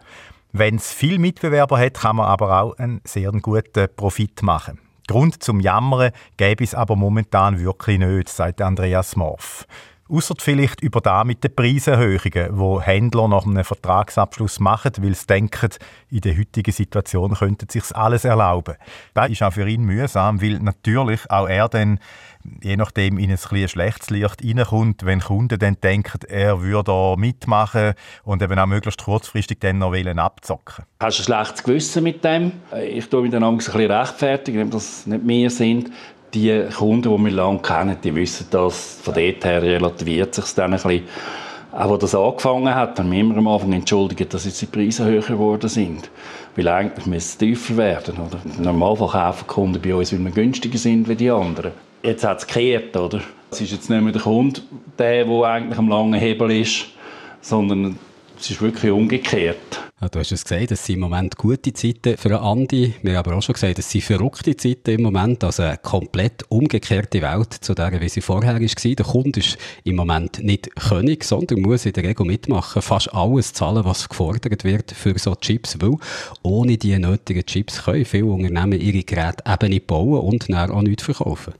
Wenn 0.52 0.76
es 0.76 0.92
viel 0.92 1.20
Mitbewerber 1.20 1.80
hat, 1.80 1.96
kann 1.96 2.18
man 2.18 2.26
aber 2.26 2.62
auch 2.62 2.78
einen 2.78 3.00
sehr 3.06 3.32
guten 3.32 3.88
Profit 3.96 4.44
machen. 4.44 4.83
Grund 5.08 5.44
zum 5.44 5.60
Jammern 5.60 6.12
gäbe 6.38 6.64
es 6.64 6.76
aber 6.76 6.96
momentan 6.96 7.60
wirklich 7.60 8.00
nicht, 8.00 8.30
sagt 8.30 8.62
Andreas 8.62 9.16
Morf. 9.16 9.66
Ausser 10.14 10.36
vielleicht 10.38 10.82
über 10.82 11.02
da 11.02 11.24
mit 11.24 11.44
den 11.44 11.56
Preiserhöhungen, 11.56 12.50
wo 12.52 12.80
Händler 12.80 13.28
nach 13.28 13.48
einem 13.48 13.64
Vertragsabschluss 13.64 14.60
machen, 14.60 14.92
weil 15.00 15.16
sie 15.16 15.26
denken, 15.26 15.70
in 16.12 16.22
der 16.22 16.38
heutigen 16.38 16.72
Situation 16.72 17.34
könnten 17.34 17.68
sich 17.68 17.84
alles 17.96 18.24
erlauben. 18.24 18.76
Das 19.16 19.32
ist 19.32 19.42
auch 19.42 19.54
für 19.54 19.68
ihn 19.68 19.82
mühsam, 19.82 20.40
weil 20.40 20.60
natürlich 20.60 21.22
auch 21.32 21.48
er 21.50 21.68
dann 21.68 22.00
je 22.62 22.76
nachdem 22.76 23.18
in 23.18 23.32
ein, 23.32 23.38
schlechtes 23.38 24.10
Licht 24.10 24.44
reinkommt, 24.44 25.06
wenn 25.06 25.22
Kunden 25.22 25.58
dann 25.60 25.78
denken, 25.82 26.20
er 26.28 26.62
würde 26.62 26.92
da 26.92 27.16
mitmachen 27.18 27.94
und 28.24 28.42
eben 28.42 28.60
auch 28.60 28.66
möglichst 28.66 29.04
kurzfristig 29.04 29.60
dann 29.60 29.78
noch 29.80 29.94
abzocken 29.94 30.86
Hast 31.00 31.20
du 31.20 31.22
ein 31.22 31.26
schlechtes 31.26 31.64
Gewissen 31.64 32.04
mit 32.04 32.24
dem? 32.24 32.52
Ich 32.86 33.08
tue 33.08 33.22
mich 33.22 33.32
dann 33.32 33.44
ein 33.44 33.58
bisschen 33.58 33.90
rechtfertigen, 33.90 34.60
wenn 34.60 34.70
das 34.70 35.08
nicht 35.08 35.24
mehr 35.24 35.50
sind. 35.50 35.92
Die 36.34 36.64
Kunden, 36.76 37.16
die 37.16 37.24
wir 37.26 37.32
lange 37.32 37.60
kennen, 37.60 37.98
die 38.04 38.16
wissen 38.16 38.48
das. 38.50 39.00
Von 39.04 39.14
dort 39.14 39.46
her 39.46 39.62
relativiert 39.62 40.34
sich 40.34 40.46
dann 40.56 40.74
ein 40.74 40.82
bisschen. 40.82 41.04
Auch 41.72 41.92
als 41.92 42.02
das 42.02 42.16
angefangen 42.16 42.74
hat, 42.74 43.00
haben 43.00 43.12
wir 43.12 43.20
immer 43.20 43.38
am 43.38 43.48
Anfang 43.48 43.74
entschuldigt, 43.74 44.34
dass 44.34 44.46
jetzt 44.46 44.62
die 44.62 44.68
Preise 44.68 45.06
höher 45.06 45.22
geworden 45.22 45.70
sind. 45.70 46.10
Weil 46.56 46.68
eigentlich 46.68 47.08
müssen 47.08 47.40
sie 47.40 47.46
tiefer 47.48 47.78
werden. 47.78 48.16
Oder? 48.18 48.40
Im 48.58 48.64
Normalfall 48.64 49.10
kaufen 49.10 49.46
die 49.48 49.54
Kunden 49.54 49.82
bei 49.82 49.96
uns, 49.96 50.14
weil 50.14 50.20
wir 50.20 50.32
günstiger 50.32 50.78
sind 50.78 51.10
wie 51.10 51.16
die 51.16 51.32
anderen. 51.32 51.72
Jetzt 52.04 52.24
hat 52.24 52.40
es 52.40 52.48
gekehrt, 52.48 52.96
oder? 52.96 53.22
Es 53.50 53.62
ist 53.62 53.72
jetzt 53.72 53.90
nicht 53.90 54.02
mehr 54.02 54.12
der 54.12 54.22
Kunde, 54.22 54.62
der, 55.00 55.26
der 55.26 55.44
eigentlich 55.44 55.80
am 55.80 55.88
langen 55.88 56.14
Hebel 56.14 56.52
ist, 56.52 56.88
sondern 57.42 57.98
es 58.40 58.52
ist 58.52 58.62
wirklich 58.62 58.92
umgekehrt. 58.92 59.82
Ja, 60.02 60.10
du 60.10 60.20
hast 60.20 60.32
es 60.34 60.44
gesagt, 60.44 60.72
es 60.72 60.86
sind 60.86 60.96
im 60.96 61.02
Moment 61.02 61.38
gute 61.38 61.72
Zeiten 61.72 62.18
für 62.18 62.40
Andi. 62.42 62.94
Wir 63.02 63.14
haben 63.14 63.26
aber 63.26 63.38
auch 63.38 63.42
schon 63.42 63.54
gesagt, 63.54 63.80
es 63.80 63.90
sind 63.90 64.04
verrückte 64.04 64.58
Zeiten 64.58 64.92
im 64.92 65.04
Moment. 65.04 65.44
Also 65.44 65.64
eine 65.64 65.78
komplett 65.78 66.44
umgekehrte 66.50 67.22
Welt 67.22 67.54
zu 67.54 67.74
der, 67.74 68.02
wie 68.02 68.10
sie 68.10 68.20
vorher 68.20 68.56
war. 68.56 68.60
Der 68.60 69.06
Kunde 69.06 69.40
ist 69.40 69.58
im 69.86 69.96
Moment 69.96 70.44
nicht 70.44 70.76
König, 70.76 71.24
sondern 71.24 71.62
muss 71.62 71.86
in 71.86 71.94
der 71.94 72.04
Regel 72.04 72.26
mitmachen, 72.26 72.82
fast 72.82 73.14
alles 73.14 73.54
zahlen, 73.54 73.86
was 73.86 74.10
gefordert 74.10 74.66
wird 74.66 74.92
für 74.92 75.18
so 75.18 75.36
Chips, 75.36 75.78
weil 75.80 75.96
ohne 76.42 76.78
die 76.78 76.98
nötigen 77.00 77.46
Chips 77.46 77.86
können 77.86 78.04
viele 78.04 78.26
Unternehmen 78.26 78.82
ihre 78.82 79.04
Geräte 79.04 79.44
eben 79.48 79.70
nicht 79.70 79.88
bauen 79.88 80.20
und 80.20 80.50
dann 80.50 80.72
auch 80.72 80.82
nicht 80.82 81.02
verkaufen. 81.02 81.54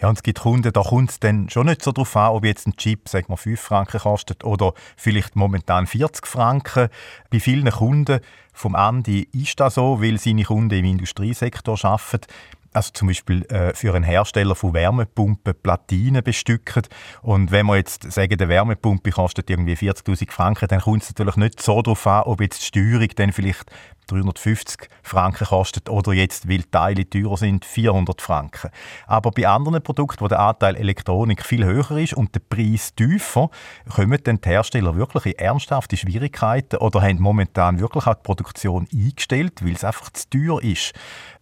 Ja, 0.00 0.08
und 0.08 0.18
es 0.18 0.22
gibt 0.22 0.40
Kunden, 0.40 0.72
da 0.72 0.82
kommt 0.82 1.10
es 1.10 1.20
dann 1.20 1.48
schon 1.48 1.66
nicht 1.66 1.82
so 1.82 1.92
darauf 1.92 2.16
an, 2.16 2.30
ob 2.30 2.44
jetzt 2.44 2.66
ein 2.66 2.76
Chip, 2.76 3.08
sagen 3.08 3.28
wir, 3.28 3.36
5 3.36 3.60
Franken 3.60 4.00
kostet 4.00 4.44
oder 4.44 4.74
vielleicht 4.96 5.36
momentan 5.36 5.86
40 5.86 6.26
Franken. 6.26 6.88
Bei 7.30 7.40
vielen 7.40 7.70
Kunden 7.70 8.20
vom 8.52 8.74
Andi 8.74 9.28
ist 9.32 9.60
das 9.60 9.74
so, 9.74 10.02
weil 10.02 10.18
seine 10.18 10.44
Kunden 10.44 10.78
im 10.78 10.84
Industriesektor 10.84 11.78
arbeiten 11.84 12.26
also 12.72 12.90
zum 12.92 13.08
Beispiel 13.08 13.44
äh, 13.46 13.74
für 13.74 13.94
einen 13.94 14.04
Hersteller 14.04 14.54
von 14.54 14.74
Wärmepumpen 14.74 15.54
Platinen 15.60 16.22
bestücken. 16.22 16.82
Und 17.22 17.50
wenn 17.50 17.66
man 17.66 17.76
jetzt 17.76 18.10
sagen, 18.12 18.34
eine 18.38 18.48
Wärmepumpe 18.48 19.10
kostet 19.10 19.50
irgendwie 19.50 19.74
40.000 19.74 20.30
Franken, 20.30 20.68
dann 20.68 20.80
kommt 20.80 21.02
es 21.02 21.10
natürlich 21.10 21.36
nicht 21.36 21.60
so 21.60 21.82
darauf 21.82 22.06
an, 22.06 22.22
ob 22.22 22.40
jetzt 22.40 22.60
die 22.60 22.66
Steuerung 22.66 23.08
dann 23.16 23.32
vielleicht 23.32 23.64
350 24.10 24.88
Franken 25.02 25.46
kostet 25.46 25.88
oder 25.88 26.12
jetzt, 26.12 26.48
weil 26.48 26.62
Teile 26.64 27.08
teurer 27.08 27.36
sind, 27.36 27.64
400 27.64 28.20
Franken. 28.20 28.70
Aber 29.06 29.30
bei 29.30 29.48
anderen 29.48 29.82
Produkten, 29.82 30.20
wo 30.20 30.28
der 30.28 30.40
Anteil 30.40 30.76
Elektronik 30.76 31.44
viel 31.44 31.64
höher 31.64 31.90
ist 31.92 32.14
und 32.14 32.34
der 32.34 32.40
Preis 32.40 32.94
tiefer, 32.94 33.50
kommen 33.88 34.18
dann 34.22 34.40
die 34.40 34.48
Hersteller 34.48 34.96
wirklich 34.96 35.26
in 35.26 35.38
ernsthafte 35.38 35.96
Schwierigkeiten 35.96 36.76
oder 36.76 37.02
haben 37.02 37.20
momentan 37.20 37.80
wirklich 37.80 38.06
auch 38.06 38.14
die 38.14 38.22
Produktion 38.22 38.86
eingestellt, 38.92 39.64
weil 39.64 39.74
es 39.74 39.84
einfach 39.84 40.10
zu 40.10 40.28
teuer 40.30 40.62
ist. 40.62 40.92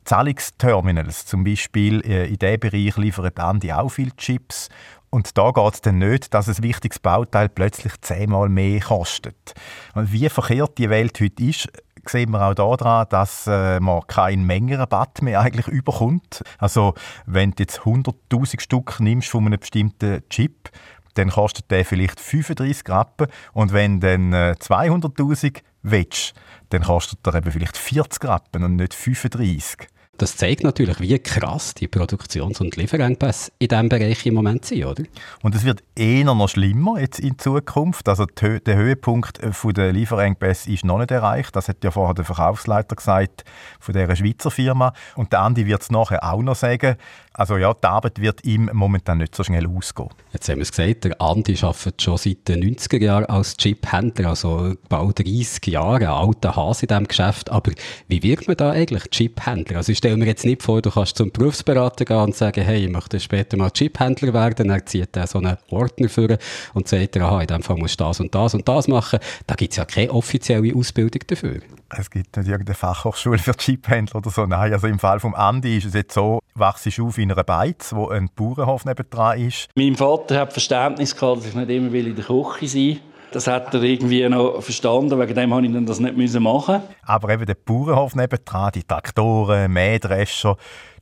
Zahlungsterminals 0.04 1.26
zum 1.26 1.44
Beispiel, 1.44 2.00
äh, 2.00 2.28
in 2.28 2.38
diesem 2.38 2.60
Bereich 2.60 2.96
liefern 2.96 3.30
Andi 3.36 3.72
auch 3.72 3.90
viele 3.90 4.16
Chips. 4.16 4.70
Und 5.10 5.38
da 5.38 5.50
geht 5.52 5.74
es 5.74 5.80
dann 5.80 5.98
nicht, 5.98 6.34
dass 6.34 6.48
ein 6.48 6.62
wichtiges 6.62 6.98
Bauteil 6.98 7.48
plötzlich 7.48 7.92
zehnmal 8.02 8.48
mehr 8.48 8.80
kostet. 8.80 9.54
Wie 9.94 10.28
verkehrt 10.28 10.76
die 10.76 10.90
Welt 10.90 11.18
heute 11.20 11.42
ist, 11.42 11.68
sehen 12.08 12.30
wir 12.30 12.46
auch 12.46 12.54
daran, 12.54 13.06
dass 13.10 13.46
äh, 13.46 13.80
man 13.80 14.06
keinen 14.06 14.44
Mengenrabatt 14.44 15.22
mehr 15.22 15.40
eigentlich 15.40 15.68
überkommt. 15.68 16.42
Also 16.58 16.94
wenn 17.26 17.52
du 17.52 17.62
jetzt 17.62 17.80
100'000 17.80 18.60
Stück 18.60 19.00
nimmst 19.00 19.28
von 19.28 19.46
einem 19.46 19.58
bestimmten 19.58 20.22
Chip, 20.28 20.70
dann 21.14 21.30
kostet 21.30 21.70
der 21.70 21.84
vielleicht 21.84 22.20
35 22.20 22.88
Rappen 22.88 23.26
und 23.52 23.72
wenn 23.72 24.00
dann 24.00 24.32
äh, 24.32 24.54
200'000 24.58 25.60
willst, 25.82 26.34
dann 26.70 26.82
kostet 26.82 27.26
er 27.26 27.34
eben 27.34 27.50
vielleicht 27.50 27.76
40 27.76 28.24
Rappen 28.24 28.62
und 28.62 28.76
nicht 28.76 28.94
35. 28.94 29.88
Das 30.18 30.36
zeigt 30.36 30.64
natürlich, 30.64 30.98
wie 30.98 31.16
krass 31.20 31.74
die 31.74 31.86
Produktions- 31.86 32.60
und 32.60 32.74
Lieferengpässe 32.74 33.52
in 33.60 33.68
diesem 33.68 33.88
Bereich 33.88 34.26
im 34.26 34.34
Moment 34.34 34.64
sind, 34.64 34.84
oder? 34.84 35.04
Und 35.42 35.54
es 35.54 35.64
wird 35.64 35.84
eher 35.94 36.24
noch 36.24 36.48
schlimmer 36.48 36.98
jetzt 36.98 37.20
in 37.20 37.38
Zukunft. 37.38 38.08
Also 38.08 38.26
der 38.26 38.76
Höhepunkt 38.76 39.40
der 39.76 39.92
Lieferengpässe 39.92 40.72
ist 40.72 40.84
noch 40.84 40.98
nicht 40.98 41.12
erreicht. 41.12 41.54
Das 41.54 41.68
hat 41.68 41.84
ja 41.84 41.92
vorher 41.92 42.14
der 42.14 42.24
Verkaufsleiter 42.24 42.96
gesagt 42.96 43.44
von 43.78 43.94
dieser 43.94 44.16
Schweizer 44.16 44.50
Firma. 44.50 44.92
Und 45.14 45.32
der 45.32 45.40
Andi 45.40 45.66
wird 45.66 45.82
es 45.82 45.90
nachher 45.92 46.24
auch 46.24 46.42
noch 46.42 46.56
sagen. 46.56 46.96
Also 47.38 47.56
ja, 47.56 47.72
die 47.72 47.86
Arbeit 47.86 48.20
wird 48.20 48.44
ihm 48.44 48.68
momentan 48.72 49.18
nicht 49.18 49.32
so 49.32 49.44
schnell 49.44 49.68
ausgehen. 49.68 50.08
Jetzt 50.32 50.48
haben 50.48 50.56
wir 50.56 50.62
es 50.62 50.72
gesagt, 50.72 51.04
der 51.04 51.20
Andi 51.20 51.56
arbeitet 51.62 52.02
schon 52.02 52.16
seit 52.16 52.48
den 52.48 52.64
90er 52.64 53.00
Jahren 53.00 53.26
als 53.26 53.56
Chip-Händler, 53.56 54.30
also 54.30 54.74
bald 54.88 55.20
30 55.20 55.64
Jahre, 55.68 56.08
ein 56.08 56.08
alter 56.08 56.56
Hase 56.56 56.86
in 56.86 56.88
diesem 56.88 57.06
Geschäft. 57.06 57.48
Aber 57.50 57.70
wie 58.08 58.24
wird 58.24 58.48
man 58.48 58.56
da 58.56 58.72
eigentlich 58.72 59.04
Chip-Händler? 59.04 59.76
Also 59.76 59.92
ich 59.92 59.98
stelle 59.98 60.16
mir 60.16 60.26
jetzt 60.26 60.44
nicht 60.44 60.64
vor, 60.64 60.82
du 60.82 60.90
kannst 60.90 61.16
zum 61.16 61.30
Berufsberater 61.30 62.04
gehen 62.04 62.16
und 62.16 62.34
sagen, 62.34 62.64
hey, 62.64 62.86
ich 62.86 62.90
möchte 62.90 63.20
später 63.20 63.56
mal 63.56 63.70
Chip-Händler 63.70 64.34
werden. 64.34 64.66
Dann 64.66 64.84
zieht 64.84 65.16
er 65.16 65.28
so 65.28 65.38
einen 65.38 65.58
Ordner 65.70 66.08
für 66.08 66.38
und 66.74 66.88
sagt, 66.88 67.16
aha, 67.18 67.40
in 67.42 67.46
dem 67.46 67.62
Fall 67.62 67.76
musst 67.76 68.00
du 68.00 68.04
das 68.04 68.18
und 68.18 68.34
das 68.34 68.54
und 68.54 68.66
das 68.66 68.88
machen. 68.88 69.20
Da 69.46 69.54
gibt 69.54 69.74
es 69.74 69.76
ja 69.76 69.84
keine 69.84 70.10
offizielle 70.10 70.74
Ausbildung 70.74 71.22
dafür. 71.24 71.60
Es 71.96 72.10
gibt 72.10 72.36
nicht 72.36 72.48
irgendeine 72.48 72.74
Fachhochschule 72.74 73.38
für 73.38 73.56
Chip-Händler 73.56 74.16
oder 74.16 74.30
so. 74.30 74.44
Nein, 74.44 74.72
also 74.72 74.88
im 74.88 74.98
Fall 74.98 75.20
vom 75.20 75.36
Andi 75.36 75.78
ist 75.78 75.86
es 75.86 75.94
jetzt 75.94 76.14
so, 76.14 76.40
wachst 76.54 76.84
du 76.84 77.06
auf 77.06 77.16
in 77.16 77.27
einer 77.32 77.44
Beiz, 77.44 77.92
wo 77.94 78.08
ein 78.08 78.28
Bauernhof 78.34 78.84
nebendran 78.84 79.40
ist. 79.40 79.68
Mein 79.74 79.96
Vater 79.96 80.40
hat 80.40 80.52
Verständnis 80.52 81.14
gehabt, 81.14 81.38
dass 81.38 81.46
ich 81.46 81.54
nicht 81.54 81.70
immer 81.70 81.92
in 81.92 82.14
der 82.14 82.24
Küche 82.24 82.68
sein 82.68 82.80
will. 82.80 83.00
Das 83.30 83.46
hat 83.46 83.74
er 83.74 83.82
irgendwie 83.82 84.26
noch 84.28 84.62
verstanden, 84.62 85.18
wegen 85.18 85.34
dem 85.34 85.50
musste 85.50 85.66
ich 85.66 85.84
das 85.84 86.00
nicht 86.00 86.40
machen. 86.40 86.82
Aber 87.02 87.28
eben 87.28 87.44
der 87.44 87.56
Bauernhof 87.56 88.14
nebendran, 88.14 88.72
die 88.74 88.84
Traktoren, 88.84 89.70
Mähdrescher, 89.70 90.56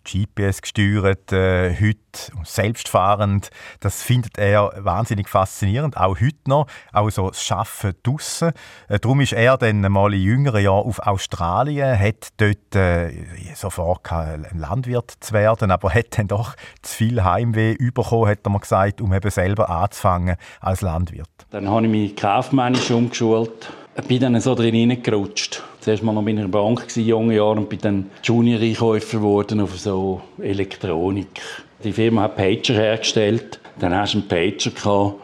GPS 0.07 0.63
gesteuert, 0.63 1.33
äh, 1.33 1.75
heute 1.75 1.99
selbstfahrend. 2.45 3.51
Das 3.81 4.03
findet 4.03 4.39
er 4.39 4.73
wahnsinnig 4.79 5.29
faszinierend, 5.29 5.97
auch 5.97 6.21
heute 6.21 6.37
noch, 6.47 6.67
auch 6.93 7.11
so 7.11 7.29
das 7.29 7.43
Schaffen 7.43 7.95
draussen. 8.03 8.53
Äh, 8.89 8.99
darum 9.01 9.21
ist 9.21 9.33
er 9.33 9.59
dann 9.59 9.81
mal 9.81 10.15
in 10.15 10.23
jüngeren 10.23 10.63
Jahren 10.63 10.87
auf 10.87 11.01
Australien, 11.01 11.99
hat 11.99 12.29
dort 12.37 12.75
äh, 12.75 13.13
sofort 13.55 14.11
ein 14.13 14.47
Landwirt 14.55 15.13
zu 15.21 15.33
werden, 15.35 15.71
aber 15.71 15.93
hat 15.93 16.19
dann 16.19 16.29
doch 16.29 16.55
zu 16.83 16.95
viel 16.95 17.25
Heimweh 17.25 17.77
bekommen, 17.77 18.29
hat 18.29 18.41
er 18.45 18.51
mir 18.51 18.61
gesagt, 18.61 19.01
um 19.01 19.13
eben 19.13 19.31
selber 19.31 19.69
anzufangen 19.69 20.37
als 20.61 20.81
Landwirt. 20.81 21.29
Dann 21.51 21.69
habe 21.69 21.87
ich 21.87 21.91
mich 21.91 22.17
kaufmännisch 22.17 22.91
umgeschult, 22.91 23.73
bin 24.05 24.21
dann 24.21 24.41
so 24.41 24.55
drin 24.55 24.75
hineingerutscht 24.75 25.63
zuerst 25.87 26.03
mal 26.03 26.13
noch 26.13 26.25
bei 26.25 26.31
einer 26.31 26.49
Bank 26.49 26.85
in 26.97 27.07
jungen 27.07 27.31
Jahren 27.31 27.59
und 27.59 27.69
bin 27.69 27.79
dann 27.79 28.11
Junior-Einkäufer 28.21 29.19
geworden 29.19 29.61
auf 29.61 29.79
so 29.79 30.21
Elektronik. 30.43 31.41
Die 31.85 31.93
Firma 31.93 32.23
hat 32.23 32.35
Pager 32.35 32.75
hergestellt. 32.75 33.61
Dann 33.79 33.95
hast 33.95 34.15
du 34.15 34.19
einen 34.19 34.27
Pager 34.27 34.71
gehabt, 34.73 35.15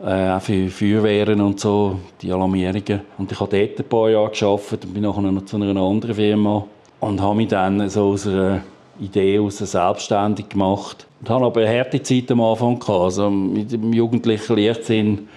äh, 0.00 0.30
auch 0.30 0.40
für 0.40 0.68
Feuerwehren 0.68 1.40
und 1.40 1.58
so, 1.58 1.98
die 2.20 2.30
Alarmierungen. 2.30 3.00
Und 3.18 3.32
ich 3.32 3.40
habe 3.40 3.58
dort 3.58 3.80
ein 3.80 3.88
paar 3.88 4.10
Jahre 4.10 4.30
gearbeitet 4.30 4.84
und 4.84 4.94
bin 4.94 5.02
nachher 5.02 5.22
noch 5.22 5.44
zu 5.44 5.56
einer 5.56 5.80
anderen 5.80 6.14
Firma 6.14 6.66
und 7.00 7.20
habe 7.20 7.34
mich 7.34 7.48
dann 7.48 7.90
so 7.90 8.10
aus 8.10 8.24
einer 8.24 8.60
Idee 9.00 9.40
aus 9.40 9.58
selbstständig 9.58 10.50
gemacht. 10.50 11.08
Und 11.20 11.30
habe 11.30 11.46
aber 11.46 11.62
eine 11.62 11.78
harte 11.80 12.00
Zeit 12.00 12.30
am 12.30 12.40
Anfang 12.42 12.78
gehabt. 12.78 13.02
Also 13.02 13.28
mit 13.28 13.72
dem 13.72 13.92
jugendlichen 13.92 14.56
Leichtsinn 14.56 15.28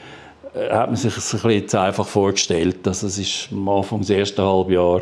hat 0.55 0.87
man 0.87 0.95
sich 0.95 1.13
das 1.13 1.33
ein 1.33 1.41
bisschen 1.41 1.79
einfach 1.79 2.07
vorgestellt. 2.07 2.87
Also 2.87 3.07
es 3.07 3.17
ist 3.17 3.49
am 3.51 3.67
Anfang 3.67 3.99
des 3.99 4.09
ersten 4.09 4.41
Halbjahr 4.41 5.01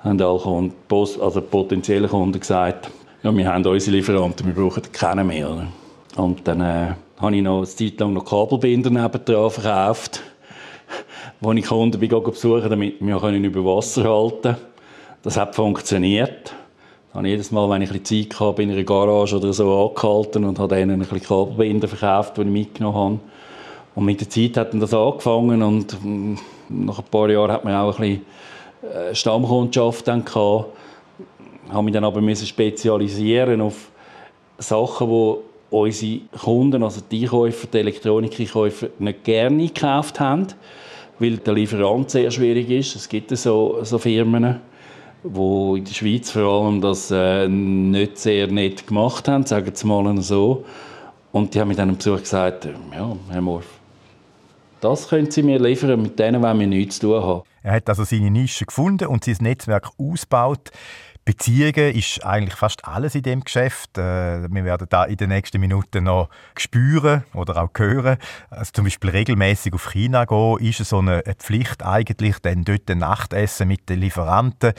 haben 0.00 0.20
alle 0.20 0.38
Kunden, 0.38 0.74
also 0.90 1.40
potenzielle 1.40 2.08
Kunden 2.08 2.38
gesagt, 2.38 2.90
ja, 3.22 3.34
wir 3.34 3.50
haben 3.50 3.64
unsere 3.64 3.96
Lieferanten, 3.96 4.46
wir 4.46 4.54
brauchen 4.54 4.82
keinen 4.92 5.26
mehr. 5.26 5.66
Und 6.16 6.46
dann 6.46 6.60
äh, 6.60 6.94
habe 7.18 7.36
ich 7.36 7.42
noch 7.42 7.58
eine 7.58 7.66
Zeit 7.66 7.98
lang 7.98 8.12
noch 8.12 8.26
Kabelbinder 8.26 8.90
nebendran 8.90 9.50
verkauft, 9.50 10.22
wo 11.40 11.52
ich 11.52 11.64
Kunden 11.64 11.98
bin 11.98 12.10
besuchen 12.10 12.68
damit 12.68 12.96
wir 13.00 13.18
können 13.18 13.44
über 13.44 13.64
Wasser 13.64 14.04
halten 14.04 14.42
können. 14.42 14.56
Das 15.22 15.38
hat 15.38 15.54
funktioniert. 15.54 16.52
Habe 17.14 17.28
jedes 17.28 17.50
Mal, 17.50 17.70
wenn 17.70 17.80
ich 17.80 17.90
ein 17.90 18.04
Zeit 18.04 18.38
hatte, 18.38 18.62
in 18.62 18.72
einer 18.72 18.82
Garage 18.82 19.36
oder 19.36 19.52
so 19.54 19.88
angehalten 19.88 20.44
und 20.44 20.58
habe 20.58 20.74
denen 20.74 21.00
ein 21.00 21.22
Kabelbinder 21.22 21.88
verkauft, 21.88 22.36
die 22.36 22.42
ich 22.42 22.46
mitgenommen 22.48 22.96
habe. 22.98 23.20
Und 23.94 24.04
mit 24.04 24.20
der 24.20 24.28
Zeit 24.28 24.56
hat 24.56 24.72
dann 24.72 24.80
das 24.80 24.92
angefangen 24.92 25.62
und 25.62 25.96
mm, 26.02 26.34
nach 26.68 26.98
ein 26.98 27.04
paar 27.10 27.30
Jahren 27.30 27.52
hat 27.52 27.64
man 27.64 27.74
auch 27.74 27.98
ein 27.98 28.20
bisschen 28.82 29.10
äh, 29.10 29.14
Stammkundschaft 29.14 30.08
dann 30.08 30.24
gehabt. 30.24 30.66
Habe 31.70 31.82
mich 31.84 31.94
dann 31.94 32.04
aber 32.04 32.20
müssen 32.20 32.46
spezialisieren 32.46 33.60
auf 33.60 33.90
Sachen, 34.58 35.08
die 35.08 35.36
unsere 35.70 36.20
Kunden, 36.38 36.82
also 36.82 37.00
die 37.10 37.22
Einkäufer, 37.22 37.66
die 37.66 37.78
Elektronikeinkäufer, 37.78 38.88
nicht 38.98 39.24
gerne 39.24 39.66
gekauft 39.66 40.20
haben, 40.20 40.46
weil 41.18 41.38
der 41.38 41.54
Lieferant 41.54 42.10
sehr 42.10 42.30
schwierig 42.30 42.70
ist. 42.70 42.96
Es 42.96 43.08
gibt 43.08 43.36
so, 43.36 43.78
so 43.82 43.98
Firmen, 43.98 44.60
die 45.24 45.78
in 45.78 45.84
der 45.84 45.92
Schweiz 45.92 46.30
vor 46.30 46.42
allem 46.42 46.80
das 46.80 47.10
äh, 47.10 47.48
nicht 47.48 48.18
sehr 48.18 48.46
nett 48.48 48.86
gemacht 48.86 49.26
haben, 49.26 49.46
sagen 49.46 49.72
wir 49.72 50.02
mal 50.02 50.22
so. 50.22 50.64
Und 51.32 51.54
die 51.54 51.60
haben 51.60 51.68
mir 51.68 51.74
dann 51.74 51.96
Besuch 51.96 52.20
gesagt, 52.20 52.66
ja, 52.66 53.16
Herr 53.30 53.40
Morf, 53.40 53.66
das 54.84 55.08
können 55.08 55.30
Sie 55.30 55.42
mir 55.42 55.58
liefern, 55.58 56.02
mit 56.02 56.18
denen 56.18 56.42
wollen 56.42 56.60
wir 56.60 56.66
nichts 56.66 56.98
zu 56.98 57.08
tun 57.08 57.22
haben. 57.22 57.42
Er 57.62 57.72
hat 57.72 57.88
also 57.88 58.04
seine 58.04 58.30
Nische 58.30 58.66
gefunden 58.66 59.08
und 59.08 59.24
sein 59.24 59.36
Netzwerk 59.40 59.88
ausgebaut. 59.98 60.70
Beziehungen 61.24 61.94
ist 61.94 62.22
eigentlich 62.22 62.54
fast 62.54 62.84
alles 62.84 63.14
in 63.14 63.22
dem 63.22 63.44
Geschäft. 63.44 63.96
Äh, 63.96 64.46
wir 64.52 64.64
werden 64.64 64.86
da 64.90 65.04
in 65.04 65.16
den 65.16 65.30
nächsten 65.30 65.58
Minuten 65.58 66.04
noch 66.04 66.28
spüren 66.58 67.24
oder 67.32 67.62
auch 67.62 67.70
hören. 67.74 68.18
Also 68.50 68.72
zum 68.72 68.84
Beispiel 68.84 69.08
regelmäßig 69.08 69.72
auf 69.72 69.90
China 69.90 70.26
gehen, 70.26 70.58
ist 70.58 70.84
so 70.84 70.98
eine 70.98 71.22
Pflicht 71.38 71.82
eigentlich, 71.82 72.40
dann 72.40 72.64
dort 72.64 72.90
ein 72.90 72.98
Nachtessen 72.98 73.68
mit 73.68 73.88
den 73.88 74.00
Lieferanten. 74.00 74.74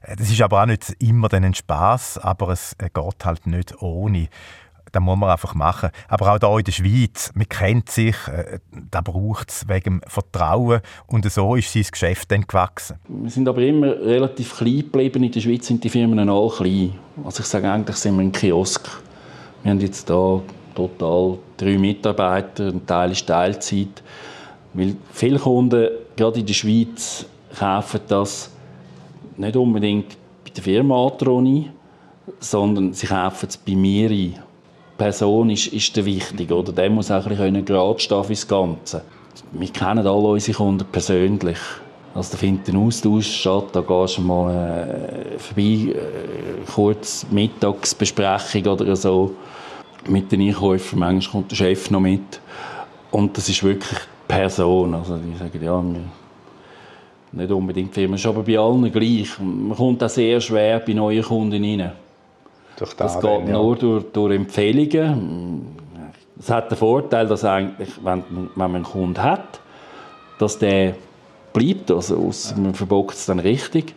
Äh, 0.00 0.16
das 0.16 0.30
ist 0.30 0.40
aber 0.40 0.62
auch 0.62 0.66
nicht 0.66 0.96
immer 1.00 1.30
ein 1.34 1.52
Spaß, 1.52 2.16
aber 2.16 2.48
es 2.48 2.74
äh, 2.78 2.88
geht 2.88 3.24
halt 3.26 3.46
nicht 3.46 3.82
ohne. 3.82 4.28
Das 4.92 5.02
muss 5.02 5.16
man 5.16 5.30
einfach 5.30 5.54
machen. 5.54 5.90
Aber 6.08 6.32
auch 6.32 6.38
hier 6.38 6.58
in 6.58 6.64
der 6.64 6.72
Schweiz, 6.72 7.30
man 7.34 7.48
kennt 7.48 7.90
sich, 7.90 8.16
äh, 8.28 8.58
da 8.90 9.00
braucht 9.00 9.50
es 9.50 9.68
wegen 9.68 10.00
Vertrauen 10.06 10.80
und 11.06 11.30
so 11.30 11.54
ist 11.56 11.72
sein 11.72 11.86
Geschäft 11.90 12.30
dann 12.30 12.46
gewachsen. 12.46 12.96
Wir 13.08 13.30
sind 13.30 13.48
aber 13.48 13.62
immer 13.62 13.88
relativ 13.88 14.56
klein 14.56 14.78
geblieben. 14.78 15.22
In 15.22 15.32
der 15.32 15.40
Schweiz 15.40 15.66
sind 15.66 15.82
die 15.84 15.88
Firmen 15.88 16.28
auch 16.28 16.56
klein. 16.56 16.94
Also 17.24 17.40
ich 17.40 17.46
sage 17.46 17.70
eigentlich, 17.70 17.96
sind 17.96 18.16
wir 18.16 18.22
ein 18.22 18.32
Kiosk. 18.32 18.88
Wir 19.62 19.72
haben 19.72 19.80
jetzt 19.80 20.08
hier 20.08 20.42
total 20.74 21.38
drei 21.56 21.78
Mitarbeiter, 21.78 22.68
ein 22.68 22.86
Teil 22.86 23.12
ist 23.12 23.26
Teilzeit. 23.26 24.02
Weil 24.72 24.96
viele 25.12 25.38
Kunden, 25.38 25.88
gerade 26.16 26.40
in 26.40 26.46
der 26.46 26.54
Schweiz, 26.54 27.26
kaufen 27.58 28.00
das 28.08 28.50
nicht 29.36 29.56
unbedingt 29.56 30.16
bei 30.44 30.50
der 30.50 30.62
Firma 30.62 31.06
Atroni, 31.06 31.70
sondern 32.38 32.92
sie 32.92 33.06
kaufen 33.06 33.48
es 33.48 33.56
bei 33.56 33.74
mir 33.74 34.10
ein. 34.10 34.34
Person 35.00 35.48
ist, 35.48 35.68
ist 35.68 35.96
der 35.96 36.04
wichtig, 36.04 36.52
oder? 36.52 36.72
Der 36.72 36.90
muss 36.90 37.10
auch 37.10 37.24
ein 37.24 37.30
bisschen 37.30 37.64
gerade 37.64 37.98
stehen 37.98 38.22
fürs 38.22 38.46
Ganze. 38.46 39.02
Wir 39.52 39.68
kennen 39.68 40.06
alle 40.06 40.28
unsere 40.28 40.58
Kunden 40.58 40.84
persönlich. 40.92 41.56
Also 42.14 42.32
da 42.32 42.36
findet 42.36 42.68
ein 42.68 42.76
Austausch 42.76 43.40
statt, 43.40 43.68
da 43.72 43.80
gehst 43.80 44.18
du 44.18 44.20
mal 44.20 44.52
äh, 44.52 45.38
vorbei, 45.38 45.94
äh, 45.94 46.70
kurz 46.70 47.24
Mittagsbesprechung 47.30 48.66
oder 48.66 48.94
so 48.94 49.34
mit 50.06 50.30
den 50.30 50.42
Einkäufern, 50.42 50.98
manchmal 50.98 51.32
kommt 51.32 51.50
der 51.50 51.56
Chef 51.56 51.90
noch 51.90 52.00
mit 52.00 52.40
und 53.10 53.34
das 53.38 53.48
ist 53.48 53.62
wirklich 53.62 54.00
Person, 54.28 54.94
also 54.94 55.16
die 55.16 55.34
sagen, 55.38 55.64
ja, 55.64 55.82
nicht 57.32 57.50
unbedingt 57.50 57.94
Firma, 57.94 58.16
ist 58.16 58.26
aber 58.26 58.42
bei 58.42 58.58
allen 58.58 58.92
gleich. 58.92 59.38
Man 59.38 59.76
kommt 59.76 60.02
auch 60.02 60.10
sehr 60.10 60.40
schwer 60.42 60.80
bei 60.80 60.92
neuen 60.92 61.22
Kunden 61.22 61.64
rein. 61.64 61.92
Durch 62.80 62.94
das 62.94 63.20
geht 63.20 63.24
ja. 63.24 63.40
nur 63.40 63.76
durch, 63.76 64.06
durch 64.10 64.34
Empfehlungen. 64.34 65.76
Es 66.38 66.48
hat 66.48 66.70
den 66.70 66.78
Vorteil, 66.78 67.26
dass 67.26 67.44
eigentlich, 67.44 67.90
wenn, 68.02 68.24
wenn 68.30 68.50
man 68.56 68.76
einen 68.76 68.84
Kunden 68.84 69.22
hat, 69.22 69.60
dass 70.38 70.58
der 70.58 70.94
bleibt, 71.52 71.90
also 71.90 72.32
man 72.56 72.72
verbockt 72.72 73.16
es 73.16 73.26
dann 73.26 73.38
richtig, 73.38 73.94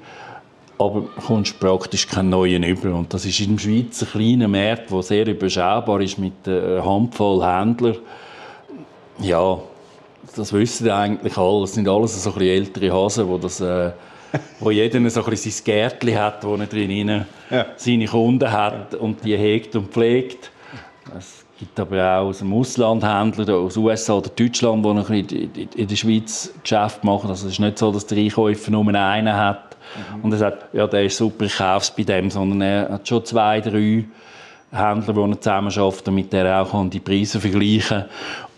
aber 0.77 1.03
kommst 1.25 1.61
praktisch 1.61 2.09
keinen 2.09 2.31
neuen 2.31 2.63
über. 2.63 2.93
Und 2.93 3.13
das 3.13 3.23
ist 3.23 3.39
in 3.39 3.51
im 3.51 3.59
Schweizer 3.59 4.05
kleinen 4.05 4.51
Markt, 4.51 4.91
der 4.91 5.01
sehr 5.01 5.27
überschaubar 5.27 6.01
ist 6.01 6.19
mit 6.19 6.45
einer 6.45 6.83
Handvoll 6.83 7.41
Händlern. 7.41 7.99
Ja, 9.19 9.59
das 10.35 10.51
wissen 10.51 10.89
eigentlich 10.89 11.37
alle. 11.37 11.61
Das 11.61 11.73
sind 11.73 11.87
alles 11.87 12.21
so 12.21 12.31
ein 12.31 12.33
bisschen 12.37 12.63
ältere 12.65 12.93
Hasen, 12.93 13.33
die 13.33 13.39
das... 13.39 13.61
Äh, 13.61 13.91
wo 14.59 14.71
jeder 14.71 15.09
so 15.09 15.23
ein 15.23 15.35
sein 15.35 15.53
Gärtchen 15.63 16.19
hat, 16.19 16.43
wo 16.43 16.55
er 16.55 16.65
drin 16.65 17.25
ja. 17.49 17.65
seine 17.75 18.05
Kunden 18.05 18.51
hat 18.51 18.95
und 18.95 19.23
die 19.23 19.37
hegt 19.37 19.75
und 19.75 19.91
pflegt. 19.91 20.51
Es 21.17 21.45
gibt 21.59 21.79
aber 21.79 22.17
auch 22.17 22.27
aus 22.27 22.39
dem 22.39 22.53
Ausland 22.53 23.03
Händler 23.03 23.55
aus 23.55 23.77
USA 23.77 24.13
oder 24.13 24.29
Deutschland, 24.29 24.85
die 24.85 24.93
noch 24.93 25.09
in 25.09 25.87
der 25.87 25.95
Schweiz 25.95 26.53
Geschäft 26.61 27.03
machen. 27.03 27.29
Also 27.29 27.47
es 27.47 27.53
ist 27.53 27.59
nicht 27.59 27.77
so, 27.77 27.91
dass 27.91 28.05
der 28.05 28.17
Einkäufer 28.17 28.71
nur 28.71 28.87
einen 28.87 29.35
hat 29.35 29.77
mhm. 30.15 30.23
und 30.23 30.31
er 30.31 30.37
sagt, 30.37 30.73
ja, 30.73 30.87
der 30.87 31.05
ist 31.05 31.17
super, 31.17 31.45
ich 31.45 31.57
kaufe 31.57 31.83
es 31.83 31.91
bei 31.91 32.03
dem, 32.03 32.29
sondern 32.29 32.61
er 32.61 32.89
hat 32.89 33.07
schon 33.07 33.23
zwei, 33.25 33.61
drei 33.61 34.05
Händler, 34.71 35.13
die 35.13 35.31
er 35.31 35.41
zusammen 35.41 35.71
schafft, 35.71 36.07
damit 36.07 36.33
er 36.33 36.61
auch 36.61 36.89
die 36.89 36.99
Preise 36.99 37.39
vergleichen 37.39 37.99
kann 37.99 38.09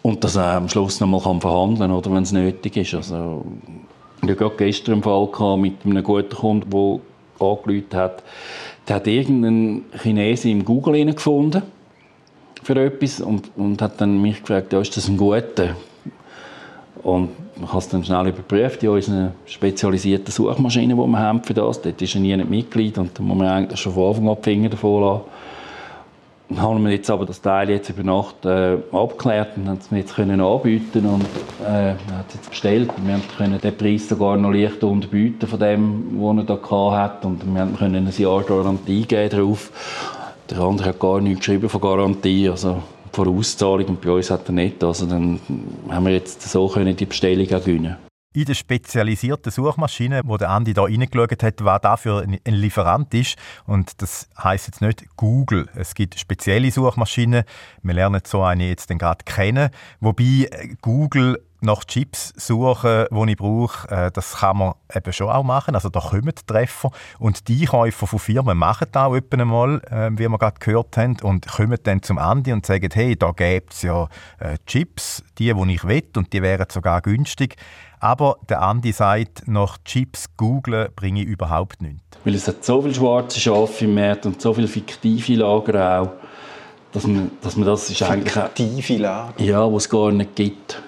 und 0.01 0.23
dass 0.23 0.35
er 0.35 0.53
am 0.53 0.69
Schluss 0.69 0.99
noch 0.99 1.07
mal 1.07 1.19
verhandeln 1.19 1.91
kann, 1.91 2.13
wenn 2.13 2.23
es 2.23 2.31
nötig 2.31 2.77
ist. 2.77 2.93
Also, 2.93 3.43
ich 4.23 4.29
hatte 4.29 4.51
gestern 4.57 4.93
einen 4.93 5.03
Fall 5.03 5.57
mit 5.57 5.85
einem 5.85 6.03
guten 6.03 6.35
Kunden, 6.35 6.69
der 6.69 6.99
angerufen 7.39 7.93
hat, 7.93 8.23
der 8.87 8.95
hat 8.97 9.07
irgendeinen 9.07 9.85
Chinesen 10.01 10.51
im 10.51 10.65
Google 10.65 11.05
gefunden 11.13 11.63
für 12.63 12.75
etwas 12.83 13.21
und, 13.21 13.51
und 13.55 13.81
hat 13.81 14.01
dann 14.01 14.21
mich 14.21 14.41
gefragt, 14.41 14.73
ja, 14.73 14.79
ist 14.79 14.95
das 14.97 15.07
ein 15.07 15.17
guter? 15.17 15.75
Und 17.03 17.29
ich 17.55 17.67
habe 17.67 17.77
es 17.77 17.89
dann 17.89 18.03
schnell 18.03 18.27
überprüft 18.27 18.81
in 18.81 18.89
unseren 18.89 19.31
spezialisierten 19.45 20.31
Suchmaschinen, 20.31 20.97
die 20.97 21.07
wir 21.07 21.19
haben 21.19 21.43
für 21.43 21.53
das. 21.53 21.81
Dort 21.81 22.01
ist 22.01 22.15
er 22.15 22.21
nie 22.21 22.35
nicht 22.35 22.49
Mitglied 22.49 22.97
und 22.97 23.17
da 23.17 23.21
muss 23.21 23.37
man 23.37 23.47
eigentlich 23.47 23.79
schon 23.79 23.93
von 23.93 24.07
Anfang 24.07 24.29
an 24.29 24.37
die 24.37 24.43
Finger 24.43 24.69
davon 24.69 25.01
lassen. 25.01 25.23
Dann 26.49 26.61
haben 26.61 26.83
wir 26.83 26.91
jetzt 26.91 27.09
aber 27.09 27.25
das 27.25 27.41
Teil 27.41 27.71
jetzt 27.71 27.89
über 27.89 28.03
Nacht 28.03 28.45
äh, 28.45 28.77
abgeklärt 28.91 29.57
und 29.57 29.67
haben 29.67 29.79
es 29.79 29.89
mir 29.89 29.99
jetzt 29.99 30.15
können 30.15 30.39
anbieten 30.39 31.05
und 31.07 31.25
äh, 31.65 31.93
hat 31.93 32.27
es 32.29 32.35
jetzt 32.35 32.49
bestellt. 32.51 32.91
Wir 33.03 33.19
können 33.35 33.59
den 33.59 33.75
Preis 33.75 34.07
sogar 34.07 34.37
noch 34.37 34.51
leicht 34.51 34.83
unterbieten 34.83 35.47
von 35.47 35.59
dem, 35.59 36.17
was 36.19 36.37
er 36.37 36.57
da 36.57 36.91
hat 36.91 37.25
und 37.25 37.43
wir 37.45 37.67
können 37.77 38.07
ein 38.07 38.13
Jahr 38.15 38.43
Garantie 38.43 39.05
geben 39.05 39.29
drauf. 39.29 39.71
Der 40.49 40.59
andere 40.59 40.89
hat 40.89 40.99
gar 40.99 41.19
nichts 41.19 41.39
geschrieben 41.39 41.67
von 41.67 41.81
Garantie, 41.81 42.47
also 42.47 42.83
Vorauszahlung 43.11 43.85
und 43.85 44.01
bei 44.01 44.11
uns 44.11 44.29
hat 44.29 44.47
er 44.47 44.53
nicht. 44.53 44.83
Also 44.83 45.07
dann 45.07 45.39
haben 45.89 46.05
wir 46.05 46.13
jetzt 46.13 46.43
so 46.43 46.67
können 46.67 46.95
die 46.95 47.05
Bestellung 47.05 47.47
auch 47.47 47.65
gewinnen 47.65 48.04
in 48.35 48.45
der 48.45 48.53
spezialisierten 48.53 49.51
Suchmaschine, 49.51 50.21
wo 50.25 50.37
der 50.37 50.49
Andi 50.49 50.73
da 50.73 50.83
reingeschaut 50.83 51.41
hat, 51.41 51.63
was 51.63 51.81
dafür 51.81 52.23
ein 52.23 52.39
Lieferant 52.53 53.13
ist. 53.13 53.37
Und 53.65 54.01
das 54.01 54.29
heißt 54.41 54.67
jetzt 54.67 54.81
nicht 54.81 55.05
Google. 55.15 55.69
Es 55.75 55.95
gibt 55.95 56.19
spezielle 56.19 56.69
Suchmaschinen. 56.71 57.43
Wir 57.81 57.93
lernen 57.93 58.21
so 58.25 58.43
eine 58.43 58.67
jetzt 58.67 58.89
gerade 58.89 59.23
kennen. 59.23 59.69
Wobei 59.99 60.49
äh, 60.51 60.75
Google 60.81 61.41
nach 61.65 61.83
Chips 61.83 62.33
suchen, 62.37 63.05
die 63.11 63.31
ich 63.31 63.37
brauche, 63.37 63.89
äh, 63.89 64.11
das 64.11 64.37
kann 64.37 64.57
man 64.57 64.73
eben 64.93 65.11
schon 65.11 65.29
auch 65.29 65.43
machen. 65.43 65.75
Also 65.75 65.89
da 65.89 65.99
kommen 65.99 66.33
Treffer. 66.47 66.91
Und 67.19 67.47
die 67.47 67.61
Einkäufer 67.61 68.07
von 68.07 68.19
Firmen 68.19 68.57
machen 68.57 68.87
das 68.91 69.03
auch 69.03 69.15
etwa 69.15 69.37
einmal, 69.37 69.81
äh, 69.89 70.11
wie 70.11 70.29
wir 70.29 70.37
gerade 70.37 70.59
gehört 70.59 70.95
haben, 70.97 71.17
und 71.21 71.47
kommen 71.47 71.77
dann 71.83 72.01
zum 72.01 72.17
Andi 72.17 72.53
und 72.53 72.65
sagen, 72.65 72.89
hey, 72.93 73.15
da 73.15 73.31
gibt 73.31 73.73
es 73.73 73.81
ja 73.81 74.07
Chips, 74.65 75.23
die, 75.37 75.53
die 75.53 75.73
ich 75.73 75.83
will, 75.83 76.03
und 76.15 76.31
die 76.31 76.41
wären 76.41 76.67
sogar 76.69 77.01
günstig. 77.01 77.55
Aber 77.99 78.37
der 78.49 78.61
Andi 78.61 78.91
sagt, 78.91 79.47
nach 79.47 79.77
Chips 79.83 80.25
googlen 80.37 80.89
bringe 80.95 81.21
ich 81.21 81.27
überhaupt 81.27 81.81
nichts. 81.81 82.03
Weil 82.23 82.35
es 82.35 82.47
hat 82.47 82.63
so 82.63 82.81
viele 82.81 82.93
schwarze 82.93 83.39
Schafe 83.39 83.85
im 83.85 83.95
Markt 83.95 84.25
und 84.25 84.41
so 84.41 84.53
viele 84.53 84.67
fiktive 84.67 85.35
Lager 85.35 86.01
auch, 86.01 86.09
dass 86.91 87.07
man, 87.07 87.31
dass 87.41 87.55
man 87.55 87.67
das 87.67 87.89
ist 87.89 88.03
eigentlich... 88.03 88.33
Fiktive 88.33 88.97
Lager? 89.01 89.41
Ja, 89.41 89.67
die 89.67 89.75
es 89.75 89.89
gar 89.89 90.11
nicht 90.11 90.35
gibt. 90.35 90.81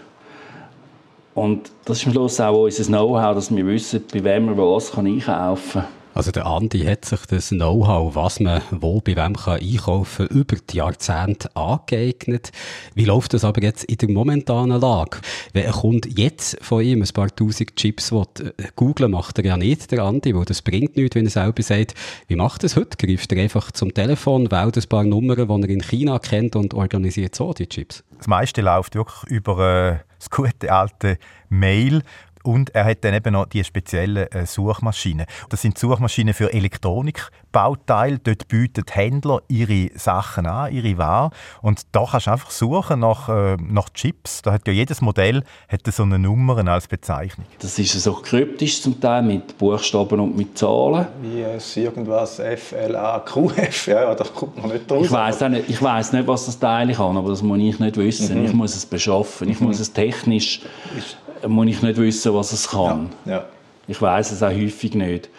Und 1.37 1.71
das 1.85 1.99
ist 1.99 2.07
am 2.07 2.13
Schluss 2.13 2.39
auch 2.39 2.63
unser 2.63 2.83
Know-how, 2.85 3.35
dass 3.35 3.55
wir 3.55 3.63
wissen, 3.67 4.03
bei 4.11 4.23
wem 4.23 4.47
man 4.47 4.57
was 4.57 4.97
einkaufen 4.97 5.81
kann. 5.81 5.89
Also 6.15 6.31
der 6.31 6.47
Andi 6.47 6.83
hat 6.83 7.05
sich 7.05 7.27
das 7.27 7.49
Know-how, 7.49 8.15
was 8.15 8.39
man 8.39 8.63
wo 8.71 9.01
bei 9.01 9.15
wem 9.15 9.35
kann 9.35 9.59
einkaufen 9.59 10.27
kann, 10.27 10.35
über 10.35 10.55
die 10.55 10.77
Jahrzehnte 10.77 11.55
angeeignet. 11.55 12.51
Wie 12.95 13.05
läuft 13.05 13.35
das 13.35 13.43
aber 13.43 13.61
jetzt 13.61 13.83
in 13.83 13.97
der 13.97 14.09
momentanen 14.09 14.81
Lage? 14.81 15.19
Wenn 15.53 15.67
ein 15.67 15.73
Kunde 15.73 16.09
jetzt 16.09 16.57
von 16.63 16.83
ihm 16.83 17.03
ein 17.03 17.13
paar 17.13 17.27
tausend 17.35 17.75
Chips 17.75 18.11
will, 18.11 18.25
äh, 18.39 18.63
googlen 18.75 19.11
macht 19.11 19.37
er 19.37 19.45
ja 19.45 19.57
nicht, 19.57 19.91
der 19.91 20.05
Andi, 20.05 20.35
weil 20.35 20.45
das 20.45 20.63
bringt 20.63 20.97
nichts, 20.97 21.15
wenn 21.15 21.25
er 21.25 21.31
selber 21.31 21.61
sagt, 21.61 21.93
wie 22.29 22.35
macht 22.35 22.63
das 22.63 22.75
heute? 22.75 22.97
Greift 22.97 23.31
er 23.31 23.43
einfach 23.43 23.71
zum 23.73 23.93
Telefon, 23.93 24.49
wählt 24.49 24.75
ein 24.75 24.89
paar 24.89 25.03
Nummern, 25.03 25.35
die 25.47 25.67
er 25.67 25.69
in 25.69 25.83
China 25.83 26.17
kennt 26.17 26.55
und 26.55 26.73
organisiert 26.73 27.35
so 27.35 27.53
die 27.53 27.69
Chips? 27.69 28.03
Das 28.17 28.25
meiste 28.25 28.63
läuft 28.63 28.95
wirklich 28.95 29.31
über 29.31 29.99
äh, 29.99 30.06
das 30.17 30.29
gute 30.29 30.71
alte 30.71 31.17
Mail 31.49 32.03
und 32.47 32.73
er 32.73 32.85
hat 32.85 33.03
dann 33.03 33.13
eben 33.13 33.33
noch 33.33 33.45
die 33.45 33.61
speziellen 33.61 34.31
äh, 34.31 34.45
Suchmaschinen. 34.45 35.25
Das 35.49 35.61
sind 35.61 35.77
Suchmaschinen 35.77 36.33
für 36.33 36.53
Elektronikbauteile. 36.53 38.19
Dort 38.19 38.47
bieten 38.47 38.85
Händler 38.89 39.41
ihre 39.49 39.89
Sachen 39.95 40.45
an, 40.45 40.71
ihre 40.71 40.97
Ware. 40.97 41.31
Und 41.61 41.81
da 41.91 42.05
kannst 42.09 42.27
du 42.27 42.31
einfach 42.31 42.51
suchen 42.51 43.01
nach, 43.01 43.27
äh, 43.27 43.57
nach 43.57 43.89
Chips. 43.89 44.43
Da 44.43 44.53
hat 44.53 44.65
ja 44.65 44.71
jedes 44.71 45.01
Modell 45.01 45.43
hat 45.67 45.81
so 45.87 46.03
eine 46.03 46.17
Nummer 46.17 46.65
als 46.71 46.87
Bezeichnung. 46.87 47.45
Das 47.59 47.77
ist 47.77 47.91
so 48.01 48.13
kryptisch 48.13 48.81
zum 48.81 48.97
Teil 49.01 49.23
mit 49.23 49.57
Buchstaben 49.57 50.21
und 50.21 50.37
mit 50.37 50.57
Zahlen. 50.57 51.07
Wie 51.21 51.41
es 51.41 51.75
irgendwas 51.75 52.39
FLA, 52.39 53.19
QF, 53.25 53.87
ja, 53.87 54.15
da 54.15 54.23
kommt 54.23 54.57
man 54.57 54.71
nicht 54.71 54.89
draus. 54.89 55.05
Ich 55.05 55.11
weiß 55.11 55.41
nicht, 55.49 55.69
ich 55.69 55.81
weiß 55.81 56.13
nicht, 56.13 56.25
was 56.25 56.45
das 56.45 56.57
Teil 56.57 56.93
kann, 56.93 57.17
aber 57.17 57.29
das 57.29 57.41
muss 57.41 57.59
ich 57.59 57.77
nicht 57.77 57.97
wissen. 57.97 58.39
Mhm. 58.39 58.45
Ich 58.45 58.53
muss 58.53 58.73
es 58.73 58.85
beschaffen. 58.85 59.49
Ich 59.49 59.59
muss 59.59 59.81
es 59.81 59.91
technisch 59.91 60.61
ist 60.97 61.17
muss 61.47 61.67
ich 61.67 61.81
nicht 61.81 61.97
wissen, 61.97 62.33
was 62.33 62.53
es 62.53 62.69
kann. 62.69 63.09
Ja, 63.25 63.31
ja. 63.31 63.45
Ich 63.87 64.01
weiß 64.01 64.31
es 64.31 64.43
auch 64.43 64.49
häufig 64.49 64.93
nicht. 64.95 65.29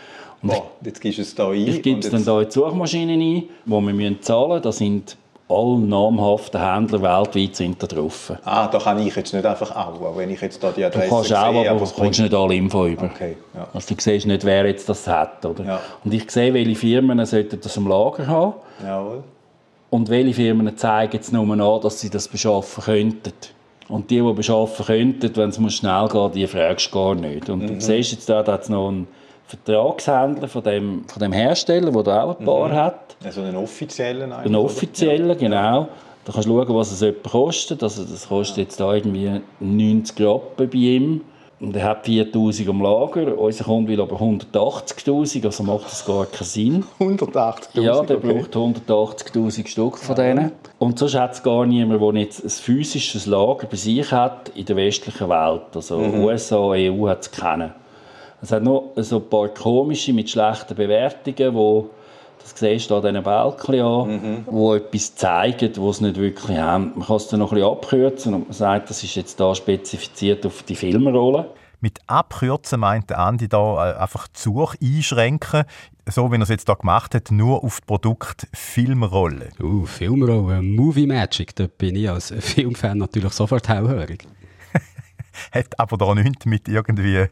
Und 0.43 0.51
Boah, 0.51 0.71
jetzt 0.83 1.01
gibst 1.01 1.19
du 1.19 1.23
es 1.23 1.35
da 1.35 1.51
ein. 1.51 1.67
Ich 1.67 1.83
gebe 1.83 2.01
es 2.01 2.11
dann 2.11 2.25
da 2.25 2.41
in 2.41 2.49
die 2.49 2.77
Maschine 2.77 3.13
ein, 3.13 3.43
wo 3.67 3.81
wir 3.81 3.93
müssen 3.93 4.23
zahlen 4.23 4.49
müssen. 4.51 4.63
Da 4.63 4.73
sind 4.73 5.17
alle 5.49 5.79
namhaften 5.79 6.61
Händler 6.61 7.03
weltweit 7.03 7.57
sind 7.57 7.83
da 7.83 7.87
drauf. 7.87 8.33
Ah, 8.45 8.69
da 8.69 8.79
kann 8.79 8.99
ich 8.99 9.17
jetzt 9.17 9.33
nicht 9.33 9.47
einfach 9.47 9.75
auch, 9.75 10.17
wenn 10.17 10.31
ich 10.31 10.41
jetzt 10.41 10.63
da 10.63 10.71
die 10.71 10.85
Adresse 10.85 11.09
Du 11.09 11.15
kannst 11.15 11.35
auch, 11.35 11.53
sehe, 11.53 11.71
aber 11.71 11.81
du 11.81 11.91
kommst 11.91 12.21
nicht 12.21 12.35
alle 12.35 12.55
Info 12.55 12.87
über. 12.87 13.05
Okay, 13.05 13.37
ja. 13.55 13.67
Also 13.73 13.95
du 13.95 14.01
siehst 14.01 14.27
nicht, 14.27 14.45
wer 14.45 14.67
jetzt 14.67 14.89
das 14.89 15.07
hat, 15.07 15.45
oder? 15.47 15.65
Ja. 15.65 15.81
Und 16.05 16.13
ich 16.13 16.31
sehe, 16.31 16.53
welche 16.53 16.75
Firmen 16.75 17.25
sollten 17.25 17.61
das 17.61 17.77
im 17.77 17.89
Lager 17.89 18.27
haben. 18.27 18.55
Jawohl. 18.85 19.25
Und 19.91 20.11
welche 20.11 20.35
Firmen 20.35 20.77
zeigen 20.77 21.13
jetzt 21.15 21.33
nur 21.33 21.51
an, 21.51 21.81
dass 21.81 21.99
sie 21.99 22.11
das 22.11 22.29
beschaffen 22.29 22.85
könnten. 22.85 23.33
Und 23.89 24.11
die, 24.11 24.21
die 24.21 24.33
beschaffen 24.33 24.85
könnten, 24.85 25.35
wenn 25.37 25.49
es 25.49 25.75
schnell 25.75 26.09
geht, 26.09 26.35
die 26.35 26.47
fragst 26.47 26.89
du 26.89 26.91
gar 26.95 27.15
nicht. 27.15 27.49
Und 27.49 27.63
mhm. 27.63 27.67
du 27.67 27.81
siehst 27.81 28.13
jetzt 28.13 28.29
da, 28.29 28.43
da 28.43 28.53
hat 28.53 28.63
es 28.63 28.69
noch 28.69 28.89
einen 28.89 29.09
Vertragshändler 29.47 30.49
von 30.49 30.63
dem, 30.63 31.05
von 31.07 31.21
dem 31.21 31.33
Hersteller, 31.33 31.91
der 31.91 32.03
da 32.03 32.23
auch 32.25 32.39
ein 32.39 32.45
paar 32.45 32.69
mhm. 32.69 32.75
hat. 32.75 33.17
Also 33.25 33.41
einen 33.41 33.57
offiziellen 33.57 34.31
Einen 34.33 34.55
offiziellen, 34.55 35.29
ja. 35.29 35.35
genau. 35.35 35.89
Da 36.25 36.33
kannst 36.35 36.47
du 36.47 36.63
schauen, 36.63 36.77
was 36.77 37.01
es 37.01 37.15
kostet. 37.23 37.83
Also 37.83 38.05
das 38.05 38.29
kostet 38.29 38.59
jetzt 38.59 38.79
da 38.79 38.95
irgendwie 38.95 39.41
90 39.61 40.21
Rappen 40.21 40.69
bei 40.69 40.77
ihm. 40.77 41.21
Und 41.61 41.75
er 41.75 41.85
hat 41.85 42.07
4000 42.07 42.69
am 42.69 42.83
Lager. 42.83 43.37
Unser 43.37 43.65
Kunde 43.65 43.91
will 43.91 44.01
aber 44.01 44.17
180.000, 44.17 45.45
also 45.45 45.65
macht 45.65 45.87
das 45.87 46.07
gar 46.07 46.27
keinen 46.27 46.47
Sinn. 46.47 46.85
180.000? 47.01 47.81
Ja, 47.81 48.03
der 48.03 48.19
okay. 48.19 48.33
braucht 48.33 48.55
180.000 48.89 49.67
Stück 49.67 49.99
von 49.99 50.15
denen. 50.15 50.53
Und 50.79 50.99
sonst 50.99 51.17
hat 51.17 51.33
es 51.33 51.43
gar 51.43 51.67
niemand, 51.67 52.01
der 52.01 52.23
jetzt 52.23 52.45
ein 52.45 52.51
physisches 52.51 53.27
Lager 53.27 53.67
bei 53.67 53.77
sich 53.77 54.11
hat 54.13 54.51
in 54.51 54.67
der 54.67 54.77
westlichen 54.77 55.29
Welt. 55.29 55.63
Also 55.75 55.99
mhm. 55.99 56.23
USA, 56.23 56.71
EU 56.71 57.09
hat 57.09 57.23
es 57.23 57.31
keinen. 57.33 57.73
Es 58.41 58.53
hat 58.53 58.63
noch 58.63 58.93
so 58.95 59.17
ein 59.17 59.29
paar 59.29 59.49
komische 59.49 60.13
mit 60.13 60.31
schlechten 60.31 60.77
Bewertungen, 60.77 61.55
wo 61.55 61.91
das 62.53 62.61
siehst 62.61 62.91
du 62.91 62.97
an 62.97 63.03
diesen 63.03 63.23
Balken 63.23 63.81
an, 63.81 64.09
mhm. 64.09 64.45
wo 64.47 64.75
etwas 64.75 65.15
zeigen, 65.15 65.73
was 65.77 65.97
es 65.97 66.01
nicht 66.01 66.17
wirklich 66.17 66.57
haben. 66.57 66.93
Man 66.97 67.07
kann 67.07 67.17
es 67.17 67.29
dann 67.29 67.41
noch 67.41 67.53
ein 67.53 67.57
bisschen 67.57 67.71
abkürzen 67.71 68.35
und 68.35 68.49
man 68.49 68.53
sagt, 68.53 68.91
das 68.91 69.03
ist 69.03 69.15
jetzt 69.15 69.39
da 69.41 69.55
spezifiziert 69.55 70.45
auf 70.47 70.63
die 70.63 70.77
Filmrolle. 70.77 71.51
Mit 71.81 72.01
abkürzen 72.09 72.81
meint 72.81 73.13
Andi 73.13 73.49
da 73.49 73.93
äh, 73.93 73.99
einfach 73.99 74.27
die 74.29 74.41
Suche 74.41 74.77
einschränken, 74.83 75.65
so 76.07 76.33
wie 76.33 76.37
er 76.37 76.43
es 76.43 76.49
jetzt 76.49 76.69
da 76.69 76.75
gemacht 76.75 77.15
hat, 77.15 77.31
nur 77.31 77.63
auf 77.63 77.79
das 77.79 77.87
Produkt 77.87 78.49
Filmrolle. 78.53 79.51
Uh, 79.63 79.87
Filmrolle, 79.87 80.61
Movie 80.61 81.07
Magic, 81.07 81.55
da 81.55 81.67
bin 81.67 81.95
ich 81.95 82.11
als 82.11 82.35
Filmfan 82.37 82.99
natürlich 82.99 83.33
sofort 83.33 83.69
hellhörig. 83.69 84.27
hat 85.53 85.79
aber 85.79 85.97
da 85.97 86.15
nichts 86.15 86.47
mit 86.47 86.67
irgendwie 86.69 87.27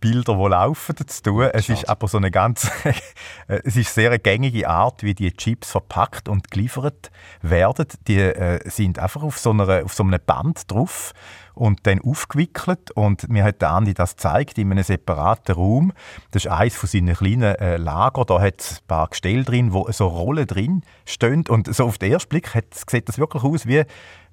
Bilder, 0.00 0.36
die 0.36 0.48
laufen, 0.48 0.96
zu 0.96 1.22
tun. 1.22 1.48
Es 1.52 1.68
ist 1.68 1.88
aber 1.88 2.08
so 2.08 2.18
eine 2.18 2.30
ganz, 2.30 2.70
es 3.46 3.76
ist 3.76 3.94
sehr 3.94 4.10
eine 4.10 4.18
gängige 4.18 4.68
Art, 4.68 5.02
wie 5.02 5.14
die 5.14 5.32
Chips 5.32 5.70
verpackt 5.70 6.28
und 6.28 6.50
geliefert 6.50 7.10
werden. 7.42 7.86
Die 8.06 8.18
äh, 8.18 8.68
sind 8.68 8.98
einfach 8.98 9.22
auf 9.22 9.38
so, 9.38 9.50
einer, 9.50 9.84
auf 9.84 9.94
so 9.94 10.02
einem 10.02 10.20
Band 10.24 10.70
drauf 10.70 11.12
und 11.54 11.86
dann 11.86 12.00
aufgewickelt 12.00 12.90
und 12.92 13.28
mir 13.28 13.44
hat 13.44 13.62
Andi 13.62 13.94
das 13.94 14.16
gezeigt 14.16 14.58
in 14.58 14.70
einem 14.70 14.84
separaten 14.84 15.54
Raum. 15.54 15.92
Das 16.30 16.44
ist 16.44 16.50
eines 16.50 16.76
von 16.76 16.88
seinen 16.88 17.14
kleinen 17.14 17.54
äh, 17.56 17.76
Lager. 17.76 18.24
Da 18.24 18.40
hat 18.40 18.60
es 18.60 18.78
ein 18.80 18.86
paar 18.86 19.08
Gestelle 19.08 19.44
drin, 19.44 19.72
wo 19.72 19.90
so 19.90 20.06
Rollen 20.08 20.46
drin 20.46 20.82
stehen 21.04 21.44
und 21.48 21.72
so 21.74 21.84
auf 21.84 21.98
den 21.98 22.12
ersten 22.12 22.28
Blick 22.28 22.50
sieht 22.88 23.08
das 23.08 23.18
wirklich 23.18 23.44
aus 23.44 23.66
wie 23.66 23.84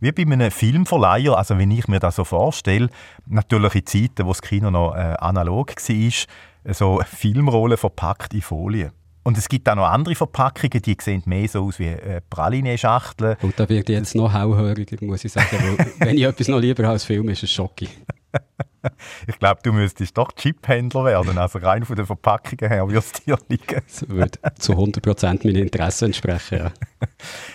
wie 0.02 0.12
bei 0.12 0.24
einem 0.24 0.50
Filmverleiher, 0.50 1.38
also 1.38 1.60
wenn 1.60 1.70
ich 1.70 1.88
mir 1.88 2.00
das 2.00 2.16
so 2.16 2.24
vorstelle, 2.24 2.90
natürlich 3.28 3.76
in 3.76 3.86
Zeiten, 3.86 4.26
wo 4.26 4.30
das 4.30 4.42
Kino 4.42 4.72
noch 4.72 4.96
äh, 4.96 5.16
analog 5.20 5.76
war, 5.76 6.74
so 6.74 7.02
Filmrollen 7.06 7.78
verpackt 7.78 8.34
in 8.34 8.42
Folie. 8.42 8.92
Und 9.24 9.38
es 9.38 9.48
gibt 9.48 9.70
auch 9.70 9.76
noch 9.76 9.88
andere 9.88 10.16
Verpackungen, 10.16 10.82
die 10.82 10.98
sehen 11.00 11.22
mehr 11.26 11.48
so 11.48 11.66
aus 11.66 11.78
wie 11.80 11.88
äh, 11.88 12.22
Praline-Schachteln. 12.30 13.38
Und 13.42 13.60
da 13.60 13.70
wird 13.70 13.90
jetzt 13.90 14.16
noch 14.16 14.34
hellhöriger, 14.34 14.98
muss 15.06 15.24
ich 15.24 15.32
sagen. 15.32 15.78
Wenn 16.00 16.18
ich 16.18 16.24
etwas 16.24 16.48
noch 16.48 16.60
lieber 16.60 16.88
als 16.88 17.04
Film, 17.04 17.30
ist 17.30 17.44
es 17.44 17.52
Schocki. 17.52 17.88
ich 19.28 19.38
glaube, 19.38 19.60
du 19.64 19.72
müsstest 19.74 20.18
doch 20.18 20.32
Chiphändler 20.36 21.06
werden. 21.06 21.38
Also 21.38 21.60
rein 21.60 21.86
von 21.86 21.96
den 21.96 22.06
Verpackungen 22.06 22.72
her 22.72 22.88
würde 22.88 23.00
es 23.00 23.12
dir 23.12 23.38
liegen. 23.48 23.82
Das 23.92 24.10
würde 24.10 24.40
zu 24.58 24.74
100% 24.74 25.46
meinen 25.46 25.56
Interessen 25.56 26.06
entsprechen, 26.06 26.58
ja. 26.58 26.72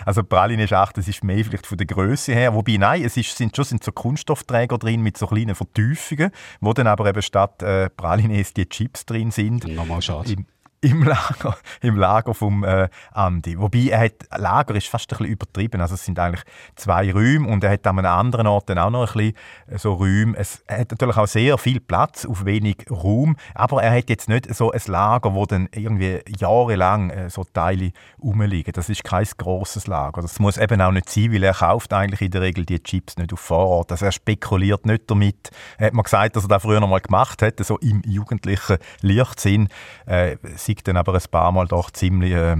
Also 0.04 0.22
Praline 0.22 0.68
Schacht, 0.68 0.98
das 0.98 1.08
ist 1.08 1.24
mehr 1.24 1.44
vielleicht 1.44 1.66
von 1.66 1.78
der 1.78 1.86
Größe 1.86 2.32
her. 2.32 2.54
Wobei, 2.54 2.76
nein, 2.76 3.02
es 3.04 3.16
ist, 3.16 3.36
sind 3.36 3.56
schon 3.56 3.64
sind 3.64 3.82
so 3.82 3.92
Kunststoffträger 3.92 4.78
drin 4.78 5.00
mit 5.00 5.16
so 5.16 5.26
kleinen 5.26 5.54
Vertiefungen, 5.54 6.30
wo 6.60 6.72
dann 6.72 6.86
aber 6.86 7.08
eben 7.08 7.22
statt 7.22 7.62
äh, 7.62 7.90
Pralines 7.90 8.54
die 8.54 8.68
Chips 8.68 9.06
drin 9.06 9.30
sind. 9.30 9.66
Nochmal 9.66 10.02
schade. 10.02 10.32
Im, 10.32 10.46
im 10.80 11.02
Lager, 11.02 11.56
im 11.82 11.96
Lager 11.96 12.34
vom 12.34 12.64
äh, 12.64 12.88
Andi. 13.12 13.58
Wobei, 13.58 13.88
er 13.90 14.00
hat, 14.00 14.12
Lager 14.36 14.74
ist 14.74 14.88
fast 14.88 15.10
ein 15.12 15.18
bisschen 15.18 15.32
übertrieben. 15.32 15.80
Also 15.80 15.94
es 15.94 16.04
sind 16.04 16.18
eigentlich 16.18 16.44
zwei 16.74 17.12
Räume 17.12 17.48
und 17.48 17.64
er 17.64 17.70
hat 17.70 17.86
an 17.86 17.98
einem 17.98 18.10
anderen 18.10 18.46
Ort 18.46 18.68
dann 18.68 18.78
auch 18.78 18.90
noch 18.90 19.14
ein 19.14 19.32
bisschen 19.32 19.36
äh, 19.74 19.78
so 19.78 19.94
Räume. 19.94 20.36
Es 20.36 20.62
hat 20.68 20.90
natürlich 20.90 21.16
auch 21.16 21.26
sehr 21.26 21.58
viel 21.58 21.80
Platz 21.80 22.24
auf 22.24 22.44
wenig 22.44 22.86
Raum, 22.90 23.36
aber 23.54 23.82
er 23.82 23.96
hat 23.96 24.10
jetzt 24.10 24.28
nicht 24.28 24.54
so 24.54 24.70
ein 24.70 24.80
Lager, 24.86 25.34
wo 25.34 25.46
dann 25.46 25.68
irgendwie 25.72 26.20
jahrelang 26.38 27.10
äh, 27.10 27.30
so 27.30 27.44
Teile 27.44 27.92
rumliegen. 28.22 28.72
Das 28.72 28.88
ist 28.88 29.04
kein 29.04 29.26
grosses 29.38 29.86
Lager. 29.86 30.22
Das 30.22 30.38
muss 30.38 30.58
eben 30.58 30.80
auch 30.80 30.92
nicht 30.92 31.08
sein, 31.08 31.32
weil 31.32 31.42
er 31.42 31.54
kauft 31.54 31.92
eigentlich 31.92 32.20
in 32.20 32.30
der 32.30 32.42
Regel 32.42 32.66
die 32.66 32.82
Chips 32.82 33.16
nicht 33.16 33.32
auf 33.32 33.40
Vorrat. 33.40 33.92
Also 33.92 34.04
er 34.06 34.12
spekuliert 34.12 34.86
nicht 34.86 35.10
damit. 35.10 35.50
Er 35.78 35.88
hat 35.88 35.94
mir 35.94 36.02
gesagt, 36.02 36.36
dass 36.36 36.44
er 36.44 36.48
das 36.48 36.62
früher 36.62 36.80
noch 36.80 36.88
mal 36.88 37.00
gemacht 37.00 37.42
hätte, 37.42 37.64
so 37.64 37.78
im 37.78 38.02
jugendlichen 38.04 38.78
Lichtsinn. 39.00 39.68
Äh, 40.06 40.36
ist 40.68 40.86
dann 40.88 40.96
aber 40.96 41.14
ein 41.14 41.22
paar 41.30 41.52
Mal 41.52 41.66
doch 41.66 41.90
ziemlich 41.90 42.32
äh, 42.32 42.56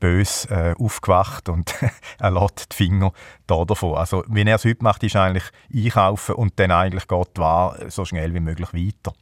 bös 0.00 0.46
äh, 0.46 0.74
aufgewacht 0.78 1.48
und 1.48 1.74
er 2.18 2.30
lässt 2.30 2.72
die 2.72 2.76
Finger 2.76 3.12
da 3.46 3.64
davon. 3.64 3.96
Also, 3.96 4.24
wie 4.28 4.42
er 4.42 4.56
es 4.56 4.64
heute 4.64 4.82
macht, 4.82 5.02
ist 5.02 5.16
eigentlich 5.16 5.44
einkaufen 5.74 6.34
und 6.36 6.58
dann 6.58 6.70
eigentlich 6.70 7.06
geht 7.08 7.36
die 7.36 7.90
so 7.90 8.04
schnell 8.04 8.34
wie 8.34 8.40
möglich 8.40 8.72
weiter. 8.72 9.14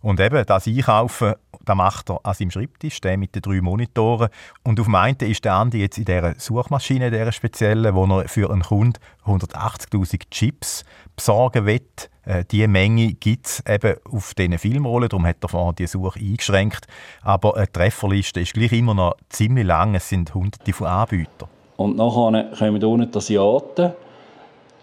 Und 0.00 0.20
eben, 0.20 0.44
das 0.46 0.66
Einkaufen, 0.66 1.34
das 1.64 1.76
macht 1.76 2.10
er 2.10 2.20
an 2.24 2.34
seinem 2.34 2.50
Schreibtisch, 2.50 3.00
der 3.00 3.18
mit 3.18 3.34
den 3.34 3.42
drei 3.42 3.60
Monitoren. 3.60 4.28
Und 4.62 4.78
auf 4.78 4.86
dem 4.86 4.94
einen 4.94 5.16
ist 5.18 5.44
der 5.44 5.54
Andi 5.54 5.80
jetzt 5.80 5.98
in 5.98 6.04
dieser 6.04 6.38
Suchmaschine, 6.38 7.10
dieser 7.10 7.32
speziellen, 7.32 7.94
wo 7.94 8.06
er 8.06 8.28
für 8.28 8.50
einen 8.50 8.62
Kunden 8.62 8.98
180'000 9.26 10.30
Chips 10.30 10.84
besorgen 11.16 11.66
will. 11.66 11.82
Äh, 12.28 12.44
diese 12.50 12.68
Menge 12.68 13.14
gibt 13.14 13.46
es 13.46 13.62
eben 13.66 13.96
auf 14.10 14.34
diesen 14.34 14.58
Filmrollen, 14.58 15.08
darum 15.08 15.26
hat 15.26 15.36
er 15.40 15.48
vorhin 15.48 15.76
die 15.76 15.86
Suche 15.86 16.20
eingeschränkt. 16.20 16.86
Aber 17.22 17.56
eine 17.56 17.72
Trefferliste 17.72 18.40
ist 18.40 18.52
gleich 18.52 18.72
immer 18.72 18.92
noch 18.92 19.14
ziemlich 19.30 19.66
lang, 19.66 19.94
es 19.94 20.10
sind 20.10 20.34
hunderte 20.34 20.72
von 20.74 20.88
Anbietern. 20.88 21.48
Und 21.78 21.96
nachher 21.96 22.50
kommen 22.58 22.84
unten 22.84 23.10
die 23.10 23.16
Asiaten, 23.16 23.92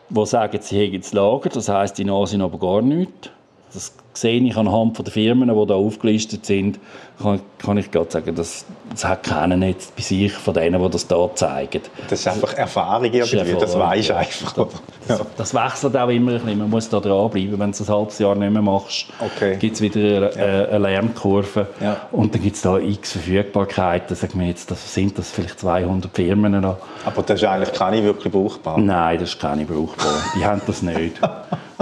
die 0.10 0.26
sagen, 0.26 0.60
sie 0.60 0.88
haben 0.88 1.02
das 1.02 1.14
Lager, 1.14 1.50
das 1.50 1.70
heisst, 1.70 2.00
die 2.00 2.06
Nasen 2.06 2.42
aber 2.42 2.58
gar 2.58 2.82
nichts. 2.82 3.30
Das 3.72 3.94
sehe 4.18 4.42
ich 4.42 4.56
anhand 4.56 4.98
der 4.98 5.12
Firmen, 5.12 5.50
die 5.50 5.68
da 5.68 5.76
aufgelistet 5.76 6.46
sind, 6.46 6.80
kann, 7.22 7.40
kann 7.60 7.78
ich 7.78 7.92
gerade 7.92 8.12
sagen, 8.12 8.36
das, 8.36 8.66
das 8.90 9.06
hat 9.06 9.24
keiner 9.24 9.56
nicht 9.56 9.96
bei 9.96 10.02
sich 10.02 10.34
von 10.34 10.54
denen, 10.54 10.82
die 10.82 10.90
das 10.90 11.08
da 11.08 11.30
zeigen. 11.34 11.82
Das 12.10 12.20
ist 12.20 12.28
einfach 12.28 12.54
Erfahrung 12.54 13.06
irgendwie, 13.06 13.54
das, 13.54 13.60
das 13.60 13.80
weisst 13.80 14.10
du 14.10 14.16
einfach. 14.16 14.54
Das, 14.54 14.68
das, 15.08 15.22
das, 15.38 15.54
wechselt 15.54 15.96
auch 15.96 16.10
immer 16.10 16.32
ein 16.32 16.40
bisschen, 16.40 16.58
man 16.58 16.70
muss 16.70 16.90
da 16.90 17.00
dranbleiben. 17.00 17.60
Wenn 17.60 17.72
du 17.72 17.78
es 17.78 17.90
ein 17.90 17.96
halbes 17.96 18.20
Jahr 18.20 18.36
nicht 18.36 18.52
mehr 18.52 18.62
machst, 18.62 19.08
okay. 19.20 19.56
gibt 19.58 19.76
es 19.76 19.82
wieder 19.82 20.00
eine, 20.00 20.36
ja. 20.36 20.66
eine 20.68 20.80
Lernkurve 20.80 21.68
ja. 21.80 22.08
und 22.12 22.34
dann 22.34 22.42
gibt 22.42 22.56
es 22.56 22.62
da 22.62 22.78
x 22.78 23.14
Verfügbarkeiten. 23.14 24.16
Sagen 24.16 24.40
wir 24.40 24.48
jetzt, 24.48 24.70
das 24.72 24.94
sind 24.94 25.18
das 25.18 25.32
vielleicht 25.32 25.60
200 25.60 26.14
Firmen 26.14 26.62
da. 26.62 26.78
Aber 27.06 27.22
das 27.24 27.42
ist 27.42 27.48
eigentlich 27.48 27.74
keine 27.74 28.04
wirklich 28.04 28.32
brauchbar? 28.32 28.78
Nein, 28.78 29.20
das 29.20 29.30
ist 29.30 29.40
keine 29.40 29.66
brauchbar. 29.66 30.14
Die 30.38 30.46
haben 30.46 30.62
das 30.66 30.82
nicht. 30.82 31.20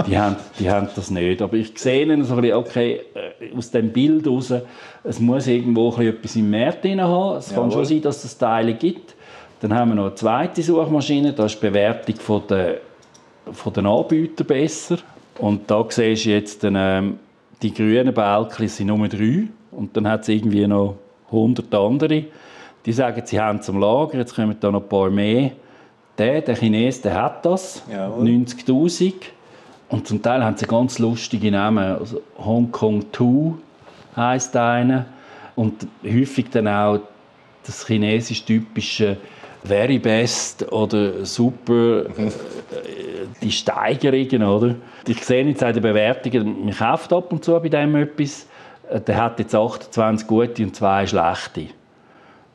Die 0.06 0.18
haben, 0.18 0.36
die 0.58 0.70
haben 0.70 0.88
das 0.96 1.10
nicht. 1.10 1.40
Aber 1.40 1.54
ich 1.54 1.78
sehe 1.78 2.23
ihnen 2.24 2.28
so 2.28 2.34
ein 2.34 2.40
bisschen, 2.40 2.56
okay, 2.56 3.00
äh, 3.14 3.56
aus 3.56 3.70
dem 3.70 3.92
Bild 3.92 4.24
heraus, 4.24 4.52
es 5.02 5.20
muss 5.20 5.46
irgendwo 5.46 5.94
ein 5.94 6.06
etwas 6.06 6.36
im 6.36 6.50
Markt 6.50 6.84
haben. 6.84 7.36
Es 7.36 7.54
kann 7.54 7.70
schon 7.70 7.84
sein, 7.84 8.02
dass 8.02 8.24
es 8.24 8.36
Teile 8.36 8.74
gibt. 8.74 9.14
Dann 9.60 9.72
haben 9.74 9.90
wir 9.90 9.94
noch 9.94 10.06
eine 10.06 10.14
zweite 10.14 10.62
Suchmaschine, 10.62 11.32
da 11.32 11.46
ist 11.46 11.56
die 11.56 11.66
Bewertung 11.66 12.16
von 12.16 12.42
der, 12.48 12.78
von 13.52 13.72
den 13.72 13.86
Anbietern 13.86 14.46
besser. 14.46 14.98
Und 15.38 15.70
da 15.70 15.84
siehst 15.88 16.26
du 16.26 16.30
jetzt, 16.30 16.64
ähm, 16.64 17.18
die 17.62 17.72
grünen 17.72 18.12
Balken 18.12 18.68
sind 18.68 18.88
Nummer 18.88 19.08
drei. 19.08 19.44
Und 19.70 19.96
dann 19.96 20.08
hat 20.08 20.22
es 20.22 20.28
irgendwie 20.28 20.66
noch 20.66 20.96
100 21.28 21.74
andere. 21.74 22.24
Die 22.84 22.92
sagen, 22.92 23.22
sie 23.24 23.40
haben 23.40 23.62
zum 23.62 23.80
Lager, 23.80 24.18
jetzt 24.18 24.34
kommen 24.34 24.56
da 24.60 24.70
noch 24.70 24.82
ein 24.82 24.88
paar 24.88 25.10
mehr. 25.10 25.52
Der, 26.18 26.42
der 26.42 26.54
Chines, 26.54 27.00
der 27.00 27.14
hat 27.14 27.44
das, 27.44 27.82
90'000. 27.90 29.14
Und 29.88 30.06
zum 30.08 30.22
Teil 30.22 30.42
haben 30.44 30.56
sie 30.56 30.66
ganz 30.66 30.98
lustige 30.98 31.50
Namen. 31.50 31.84
Also 31.98 32.22
Hong 32.38 32.70
Kong 32.72 33.04
2 33.12 33.54
heisst 34.16 34.56
einer. 34.56 35.06
Und 35.54 35.86
häufig 36.04 36.50
dann 36.50 36.68
auch 36.68 37.00
das 37.64 37.86
chinesisch 37.86 38.44
typische 38.44 39.16
Very 39.64 39.98
Best 39.98 40.70
oder 40.72 41.24
Super, 41.24 42.04
äh, 42.06 42.30
die 43.40 43.50
Steigerungen, 43.50 44.42
oder? 44.42 44.74
Ich 45.06 45.24
sehe 45.24 45.42
jetzt 45.44 45.64
auch 45.64 45.72
die 45.72 45.80
Bewertungen, 45.80 46.66
man 46.66 46.74
kauft 46.74 47.12
ab 47.14 47.32
und 47.32 47.42
zu 47.42 47.58
bei 47.58 47.70
dem 47.70 47.96
etwas, 47.96 48.46
äh, 48.90 49.00
der 49.00 49.16
hat 49.16 49.38
jetzt 49.38 49.54
28 49.54 50.26
gute 50.26 50.62
und 50.64 50.76
2 50.76 51.06
schlechte. 51.06 51.68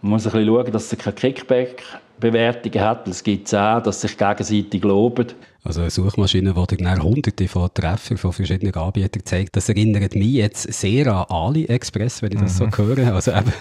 Man 0.01 0.11
muss 0.11 0.27
ein 0.27 0.31
bisschen 0.33 0.47
schauen, 0.47 0.71
dass 0.71 0.91
er 0.91 0.97
keine 0.99 1.15
Kickback-Bewertungen 1.15 2.81
hat, 2.81 3.07
es 3.07 3.23
gibt 3.23 3.47
es 3.47 3.55
auch, 3.55 3.81
dass 3.81 4.01
sich 4.01 4.15
gegenseitig 4.15 4.83
loben. 4.83 5.27
Also 5.61 5.81
eine 5.81 5.89
Suchmaschine, 5.89 6.53
die 6.53 6.77
dir 6.77 7.03
hunderte 7.03 7.49
von 7.49 7.69
Treffern 7.73 8.17
von 8.17 8.31
verschiedenen 8.31 8.73
Anbietern 8.73 9.25
zeigt, 9.25 9.57
das 9.57 9.67
erinnert 9.67 10.15
mich 10.15 10.31
jetzt 10.31 10.71
sehr 10.71 11.13
an 11.13 11.25
AliExpress, 11.27 12.21
wenn 12.21 12.31
ich 12.31 12.39
das 12.39 12.59
mhm. 12.59 12.71
so 12.71 12.77
höre. 12.77 13.13
Also 13.13 13.31
eben, 13.31 13.51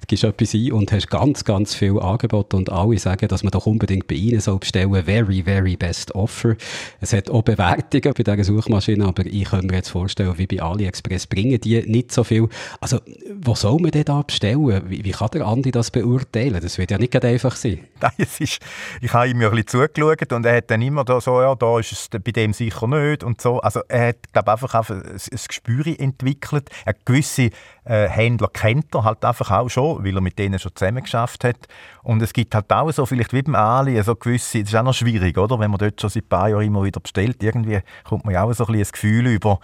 du 0.00 0.06
gehst 0.06 0.24
etwas 0.24 0.52
ein 0.52 0.72
und 0.72 0.92
hast 0.92 1.08
ganz, 1.08 1.44
ganz 1.44 1.74
viel 1.74 1.98
Angebote 1.98 2.58
und 2.58 2.70
alle 2.70 2.98
sagen, 2.98 3.28
dass 3.28 3.42
man 3.42 3.52
doch 3.52 3.64
unbedingt 3.64 4.06
bei 4.06 4.16
ihnen 4.16 4.40
soll 4.40 4.58
bestellen 4.58 4.92
very, 5.04 5.42
very 5.44 5.76
best 5.76 6.14
offer. 6.14 6.56
Es 7.00 7.14
hat 7.14 7.30
auch 7.30 7.42
Bewertungen 7.42 8.12
bei 8.14 8.22
dieser 8.22 8.44
Suchmaschine, 8.44 9.06
aber 9.06 9.24
ich 9.24 9.44
könnte 9.44 9.68
mir 9.68 9.76
jetzt 9.76 9.88
vorstellen, 9.88 10.36
wie 10.36 10.46
bei 10.46 10.60
AliExpress 10.60 11.26
bringen 11.26 11.58
die 11.58 11.80
nicht 11.86 12.12
so 12.12 12.22
viel. 12.22 12.48
Also, 12.82 13.00
wo 13.40 13.54
soll 13.54 13.80
man 13.80 13.92
denn 13.92 14.04
da 14.04 14.20
bestellen? 14.20 14.82
Wie, 14.90 15.02
wie 15.04 15.10
kann 15.10 15.30
der 15.32 15.46
Andi 15.46 15.70
das 15.70 15.90
beurteilen? 15.90 16.60
Das 16.60 16.76
wird 16.76 16.90
ja 16.90 16.98
nicht 16.98 17.16
einfach 17.24 17.56
sein. 17.56 17.80
Nein, 18.00 18.12
es 18.18 18.40
ist, 18.40 18.58
ich 19.00 19.12
habe 19.14 19.30
ihm 19.30 19.40
ja 19.40 19.48
ein 19.48 19.54
bisschen 19.54 19.88
zugeschaut 19.88 20.32
und 20.32 20.44
er 20.44 20.56
hat 20.58 20.70
dann 20.70 20.82
immer 20.82 21.02
da 21.02 21.18
so 21.18 21.45
ja, 21.46 21.54
da 21.54 21.78
ist 21.78 21.92
es 21.92 22.08
bei 22.08 22.32
dem 22.32 22.52
sicher 22.52 22.86
nicht 22.86 23.22
und 23.22 23.40
so. 23.40 23.60
Also 23.60 23.80
er 23.88 24.08
hat, 24.08 24.32
glaube 24.32 24.52
einfach, 24.52 24.74
einfach 24.74 24.94
ein, 24.94 25.12
ein 25.12 25.40
Gespür 25.48 25.86
entwickelt. 25.86 26.70
Er 26.84 26.94
gewisse 27.04 27.50
äh, 27.84 28.08
Händler 28.08 28.48
kennt 28.52 28.94
er 28.94 29.04
halt 29.04 29.24
einfach 29.24 29.50
auch 29.50 29.68
schon, 29.68 30.04
weil 30.04 30.14
er 30.14 30.20
mit 30.20 30.38
denen 30.38 30.58
schon 30.58 30.74
zusammen 30.74 31.02
geschafft 31.02 31.44
hat. 31.44 31.68
Und 32.02 32.20
es 32.22 32.32
gibt 32.32 32.54
halt 32.54 32.72
auch 32.72 32.90
so, 32.90 33.06
vielleicht 33.06 33.32
wie 33.32 33.42
beim 33.42 33.54
Ali, 33.54 34.00
so 34.02 34.14
gewisse, 34.14 34.60
das 34.60 34.70
ist 34.70 34.74
auch 34.74 34.82
noch 34.82 34.94
schwierig, 34.94 35.38
oder? 35.38 35.58
Wenn 35.58 35.70
man 35.70 35.78
dort 35.78 36.00
schon 36.00 36.10
seit 36.10 36.24
ein 36.24 36.28
paar 36.28 36.48
Jahren 36.48 36.64
immer 36.64 36.84
wieder 36.84 37.00
bestellt, 37.00 37.42
irgendwie 37.42 37.80
kommt 38.04 38.24
man 38.24 38.34
ja 38.34 38.42
auch 38.42 38.52
so 38.52 38.66
ein, 38.66 38.72
bisschen 38.72 38.88
ein 38.88 38.92
Gefühl 38.92 39.26
über, 39.28 39.60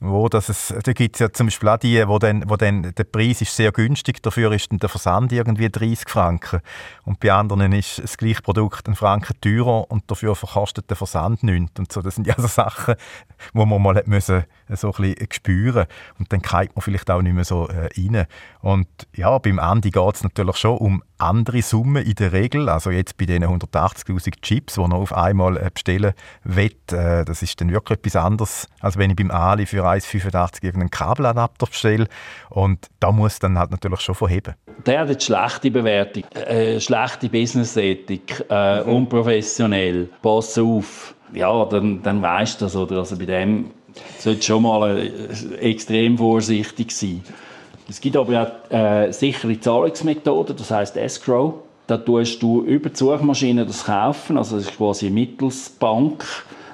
wo 0.00 0.28
das 0.28 0.48
es, 0.48 0.74
da 0.82 0.92
gibt 0.92 1.16
es 1.16 1.20
ja 1.20 1.32
zum 1.32 1.46
Beispiel 1.46 1.68
auch 1.68 1.78
die, 1.78 2.06
wo 2.06 2.18
dann, 2.18 2.48
wo 2.48 2.56
dann 2.56 2.94
der 2.94 3.04
Preis 3.04 3.40
ist 3.40 3.54
sehr 3.54 3.72
günstig, 3.72 4.22
dafür 4.22 4.52
ist 4.52 4.70
dann 4.70 4.78
der 4.78 4.88
Versand 4.88 5.32
irgendwie 5.32 5.70
30 5.70 6.08
Franken. 6.08 6.60
Und 7.04 7.20
bei 7.20 7.32
anderen 7.32 7.72
ist 7.72 8.02
das 8.02 8.16
gleiche 8.16 8.42
Produkt 8.42 8.88
ein 8.88 8.96
Franken 8.96 9.34
teurer 9.40 9.90
und 9.90 10.10
dafür 10.10 10.34
verkostet 10.34 10.90
der 10.90 10.96
Versand 10.96 11.42
nichts. 11.42 11.78
Und 11.78 11.92
so, 11.92 12.02
das 12.02 12.16
sind 12.16 12.26
ja 12.26 12.34
so 12.36 12.48
Sachen, 12.48 12.94
wo 13.52 13.64
man 13.64 13.80
mal 13.80 14.02
müssen, 14.06 14.44
so 14.70 14.92
ein 14.92 15.14
bisschen 15.14 15.28
spüren 15.32 15.86
Und 16.18 16.32
dann 16.32 16.42
kriegt 16.42 16.74
man 16.76 16.82
vielleicht 16.82 17.10
auch 17.10 17.22
nicht 17.22 17.34
mehr 17.34 17.44
so 17.44 17.68
äh, 17.68 17.88
rein. 17.96 18.26
Und 18.60 18.88
ja, 19.14 19.38
beim 19.38 19.58
Andi 19.58 19.90
geht 19.90 20.14
es 20.14 20.22
natürlich 20.22 20.56
schon 20.56 20.78
um 20.78 21.02
andere 21.24 21.62
Summen 21.62 22.04
in 22.04 22.14
der 22.14 22.32
Regel. 22.32 22.68
Also 22.68 22.90
jetzt 22.90 23.16
bei 23.16 23.26
diesen 23.26 23.44
180'000 23.44 24.40
Chips, 24.42 24.74
die 24.74 24.80
man 24.80 24.92
auf 24.92 25.12
einmal 25.12 25.56
äh, 25.56 25.70
bestellen 25.72 26.12
will, 26.44 26.72
äh, 26.92 27.24
das 27.24 27.42
ist 27.42 27.60
dann 27.60 27.72
wirklich 27.72 27.98
etwas 27.98 28.16
anderes, 28.16 28.68
als 28.80 28.96
wenn 28.96 29.10
ich 29.10 29.16
beim 29.16 29.30
Ali 29.30 29.66
für 29.66 29.84
1,85 29.84 30.64
irgendeinen 30.64 30.90
Kabeladapter 30.90 31.66
bestelle. 31.66 32.06
Und 32.50 32.88
da 33.00 33.12
muss 33.12 33.38
dann 33.38 33.58
halt 33.58 33.70
natürlich 33.70 34.00
schon 34.00 34.14
verheben. 34.14 34.54
Der 34.86 35.00
hat 35.00 35.08
eine 35.08 35.20
schlechte 35.20 35.70
Bewertung, 35.70 36.24
äh, 36.32 36.80
schlechte 36.80 37.28
Business-Ethik, 37.28 38.44
äh, 38.48 38.82
unprofessionell, 38.82 40.08
pass 40.22 40.58
auf. 40.58 41.14
Ja, 41.32 41.64
dann, 41.64 42.02
dann 42.02 42.22
weißt 42.22 42.60
du 42.60 42.66
das. 42.66 42.76
Oder? 42.76 42.98
Also 42.98 43.16
bei 43.16 43.26
dem 43.26 43.70
sollte 44.18 44.42
schon 44.42 44.62
mal 44.62 44.98
äh, 44.98 45.56
extrem 45.56 46.18
vorsichtig 46.18 46.92
sein. 46.92 47.22
Es 47.88 48.00
gibt 48.00 48.16
aber 48.16 48.42
auch 48.42 48.70
äh, 48.74 49.12
sichere 49.12 49.58
Zahlungsmethoden, 49.60 50.56
das 50.56 50.70
heißt 50.70 50.96
Escrow. 50.96 51.54
Da 51.86 51.98
tust 51.98 52.42
du 52.42 52.62
über 52.62 52.88
die 52.88 52.96
Suchmaschine 52.96 53.66
das 53.66 53.84
kaufen, 53.84 54.38
also 54.38 54.56
das 54.56 54.66
ist 54.66 54.76
quasi 54.76 55.06
eine 55.06 55.16
Mittelsbank. 55.16 56.24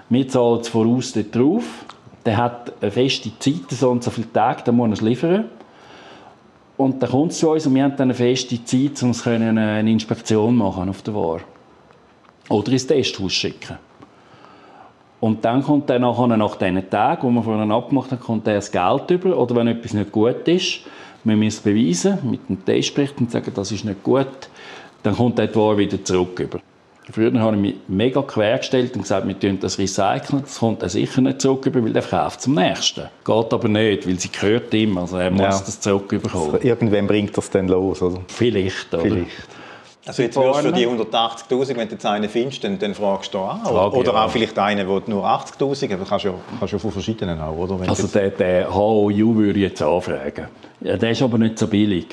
Wir 0.09 0.28
zahlen 0.28 0.61
es 0.61 0.68
voraus 0.68 1.12
dort 1.12 1.35
drauf. 1.35 1.64
Der 2.24 2.37
hat 2.37 2.72
eine 2.80 2.91
feste 2.93 3.30
Zeit, 3.39 3.70
so 3.70 3.91
und 3.91 4.05
so 4.05 4.11
viele 4.11 4.32
Tage, 4.32 4.62
dann 4.64 4.76
muss 4.76 4.89
er 4.89 4.93
es 4.93 5.01
liefern. 5.01 5.45
Und 6.76 7.03
dann 7.03 7.11
kommt 7.11 7.32
es 7.32 7.39
zu 7.39 7.51
uns 7.51 7.66
und 7.66 7.74
wir 7.74 7.82
haben 7.82 7.97
dann 7.97 8.07
eine 8.07 8.14
feste 8.14 8.64
Zeit, 8.64 9.03
um 9.03 9.12
eine 9.26 9.91
Inspektion 9.91 10.57
machen 10.57 10.89
auf 10.89 11.03
der 11.03 11.14
Ware. 11.14 11.41
Oder 12.49 12.72
ins 12.72 12.87
Testhaus 12.87 13.32
schicken. 13.32 13.78
Und 15.21 15.45
dann 15.45 15.62
kommt 15.62 15.91
dann 15.91 16.03
nachher, 16.03 16.27
nach 16.29 16.57
diesen 16.57 16.89
Tagen, 16.89 17.27
wo 17.27 17.31
wir 17.31 17.43
vorhin 17.43 17.71
abgemacht 17.71 18.11
haben, 18.11 18.21
kommt 18.21 18.47
er 18.47 18.55
das 18.55 18.73
Geld 18.73 19.11
über. 19.11 19.37
Oder 19.37 19.55
wenn 19.57 19.68
etwas 19.68 19.93
nicht 19.93 20.11
gut 20.11 20.49
ist, 20.49 20.81
wir 21.25 21.37
müssen 21.37 21.59
es 21.59 21.61
beweisen, 21.61 22.18
mit 22.23 22.49
dem 22.49 22.64
Testbericht 22.64 23.18
und 23.21 23.31
sagen, 23.31 23.53
das 23.55 23.71
ist 23.71 23.85
nicht 23.85 24.03
gut, 24.03 24.49
dann 25.03 25.16
kommt 25.16 25.39
der 25.39 25.49
die 25.49 25.57
Ware 25.57 25.77
wieder 25.77 26.03
zurück. 26.03 26.41
Über. 26.41 26.61
Früher 27.12 27.33
habe 27.41 27.57
ich 27.57 27.62
mich 27.62 27.75
mega 27.89 28.23
quergestellt 28.23 28.95
und 28.95 29.03
gesagt, 29.03 29.27
wir 29.27 29.39
tun 29.39 29.59
das 29.61 29.79
recyceln. 29.79 30.43
Das 30.43 30.59
kommt 30.59 30.83
er 30.83 30.89
sicher 30.89 31.21
nicht 31.21 31.41
zurück, 31.41 31.68
weil 31.71 31.93
der 31.93 32.03
verkauft 32.03 32.43
zum 32.43 32.55
nächsten. 32.55 33.09
Geht 33.25 33.53
aber 33.53 33.68
nicht, 33.68 34.07
weil 34.07 34.18
sie 34.18 34.31
gehört 34.31 34.73
ihm. 34.73 34.97
Also 34.97 35.16
er 35.16 35.31
muss 35.31 35.41
ja. 35.41 35.49
das 35.49 35.81
zurückbekommen. 35.81 36.62
Irgendwann 36.62 37.07
bringt 37.07 37.37
das 37.37 37.51
dann 37.51 37.68
los, 37.68 38.01
oder? 38.01 38.21
Vielleicht, 38.29 38.95
oder? 38.95 39.03
Vielleicht. 39.03 39.60
Also 40.07 40.22
jetzt 40.22 40.36
wirst 40.36 40.64
du 40.64 40.68
für 40.68 40.72
die 40.72 40.86
180'000, 40.86 41.76
wenn 41.76 41.88
du 41.88 41.94
jetzt 41.94 42.07
einen 42.07 42.28
findest, 42.28 42.64
dann, 42.64 42.78
dann 42.78 42.94
fragst 42.94 43.34
du 43.34 43.38
an. 43.38 43.61
Frage, 43.64 43.96
oder 43.96 44.12
ja. 44.14 44.24
auch 44.24 44.30
vielleicht 44.30 44.59
einen, 44.59 44.86
der 44.86 45.03
nur 45.07 45.24
80'000, 45.26 45.92
aber 45.92 46.05
kannst 46.07 46.24
du 46.24 46.28
ja, 46.28 46.66
ja 46.66 46.78
von 46.78 46.90
verschiedenen 46.90 47.38
auch, 47.40 47.57
oder? 47.57 47.78
Wenn 47.78 47.88
also 47.88 48.07
den, 48.07 48.32
den 48.38 48.74
HOU 48.74 49.36
würde 49.36 49.59
ich 49.59 49.64
jetzt 49.64 49.82
anfragen. 49.82 50.46
Ja, 50.80 50.96
der 50.96 51.11
ist 51.11 51.20
aber 51.20 51.36
nicht 51.36 51.59
so 51.59 51.66
billig. 51.66 52.07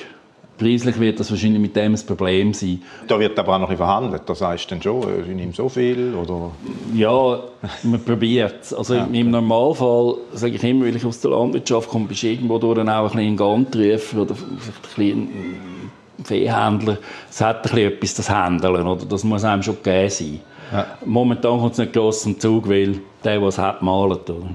Preislich 0.58 0.98
wird 0.98 1.20
das 1.20 1.30
wahrscheinlich 1.30 1.60
mit 1.60 1.76
dem 1.76 1.94
ein 1.94 2.06
Problem 2.06 2.52
sein. 2.52 2.82
Da 3.06 3.18
wird 3.18 3.38
aber 3.38 3.54
auch 3.54 3.60
noch 3.60 3.74
verhandelt. 3.74 4.22
Das 4.26 4.40
heißt 4.42 4.70
dann 4.72 4.82
schon, 4.82 5.04
ich 5.22 5.34
nehme 5.34 5.52
so 5.52 5.68
viel 5.68 6.14
oder? 6.14 6.50
Ja, 6.94 7.40
man 7.84 8.04
probiert 8.04 8.56
es. 8.62 8.74
Also 8.74 8.94
ja. 8.94 9.08
im 9.10 9.30
Normalfall 9.30 10.16
sage 10.32 10.56
ich 10.56 10.64
immer, 10.64 10.86
weil 10.86 10.96
ich 10.96 11.06
aus 11.06 11.20
der 11.20 11.30
Landwirtschaft 11.30 11.88
komme, 11.88 12.06
bist 12.06 12.24
du 12.24 12.26
irgendwo 12.26 12.58
durch 12.58 12.80
auch 12.80 12.86
ein 12.86 13.02
bisschen 13.04 13.20
in 13.20 13.36
Gantrufer 13.36 14.22
oder 14.22 14.34
vielleicht 14.82 15.16
ein 15.16 15.77
Viehhändler. 16.24 16.98
Es 17.30 17.40
hat 17.40 17.58
ein 17.58 17.62
bisschen 17.62 17.92
etwas, 17.92 18.14
das 18.14 18.30
Händeln, 18.30 18.86
oder? 18.86 19.04
Das 19.06 19.24
muss 19.24 19.44
einem 19.44 19.62
schon 19.62 19.76
gegeben 19.76 20.10
sein. 20.10 20.40
Ja. 20.72 20.86
Momentan 21.04 21.58
kommt 21.58 21.72
es 21.72 21.78
nicht 21.78 21.92
gross 21.92 22.22
zum 22.22 22.38
Zug, 22.38 22.68
weil 22.68 23.00
der, 23.24 23.38
der 23.38 23.48
es 23.48 23.58
hat, 23.58 23.82
malt. 23.82 24.28
Oder? 24.28 24.48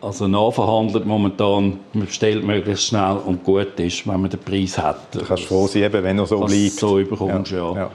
Also 0.00 0.26
nachverhandelt 0.26 1.06
momentan, 1.06 1.78
man 1.92 2.06
bestellt 2.06 2.44
möglichst 2.44 2.88
schnell 2.88 3.18
und 3.24 3.44
gut 3.44 3.78
ist, 3.78 4.06
wenn 4.08 4.20
man 4.20 4.30
den 4.30 4.40
Preis 4.40 4.76
hat. 4.76 5.14
Du 5.14 5.20
kannst 5.20 5.44
froh 5.44 5.68
sein, 5.68 5.92
wenn 5.92 6.18
er 6.18 6.26
so 6.26 6.40
bleibt. 6.40 6.72
so 6.72 6.98
überkommst, 6.98 7.52
ja. 7.52 7.74
ja. 7.74 7.90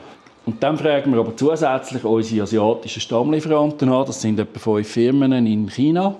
Und 0.45 0.63
dann 0.63 0.77
fragen 0.77 1.11
wir 1.11 1.19
aber 1.19 1.35
zusätzlich 1.35 2.05
unsere 2.05 2.43
asiatischen 2.43 3.01
Stammlieferanten 3.01 3.89
an. 3.91 4.05
Das 4.05 4.21
sind 4.21 4.39
etwa 4.39 4.57
fünf 4.57 4.87
Firmen 4.87 5.45
in 5.45 5.69
China. 5.69 6.15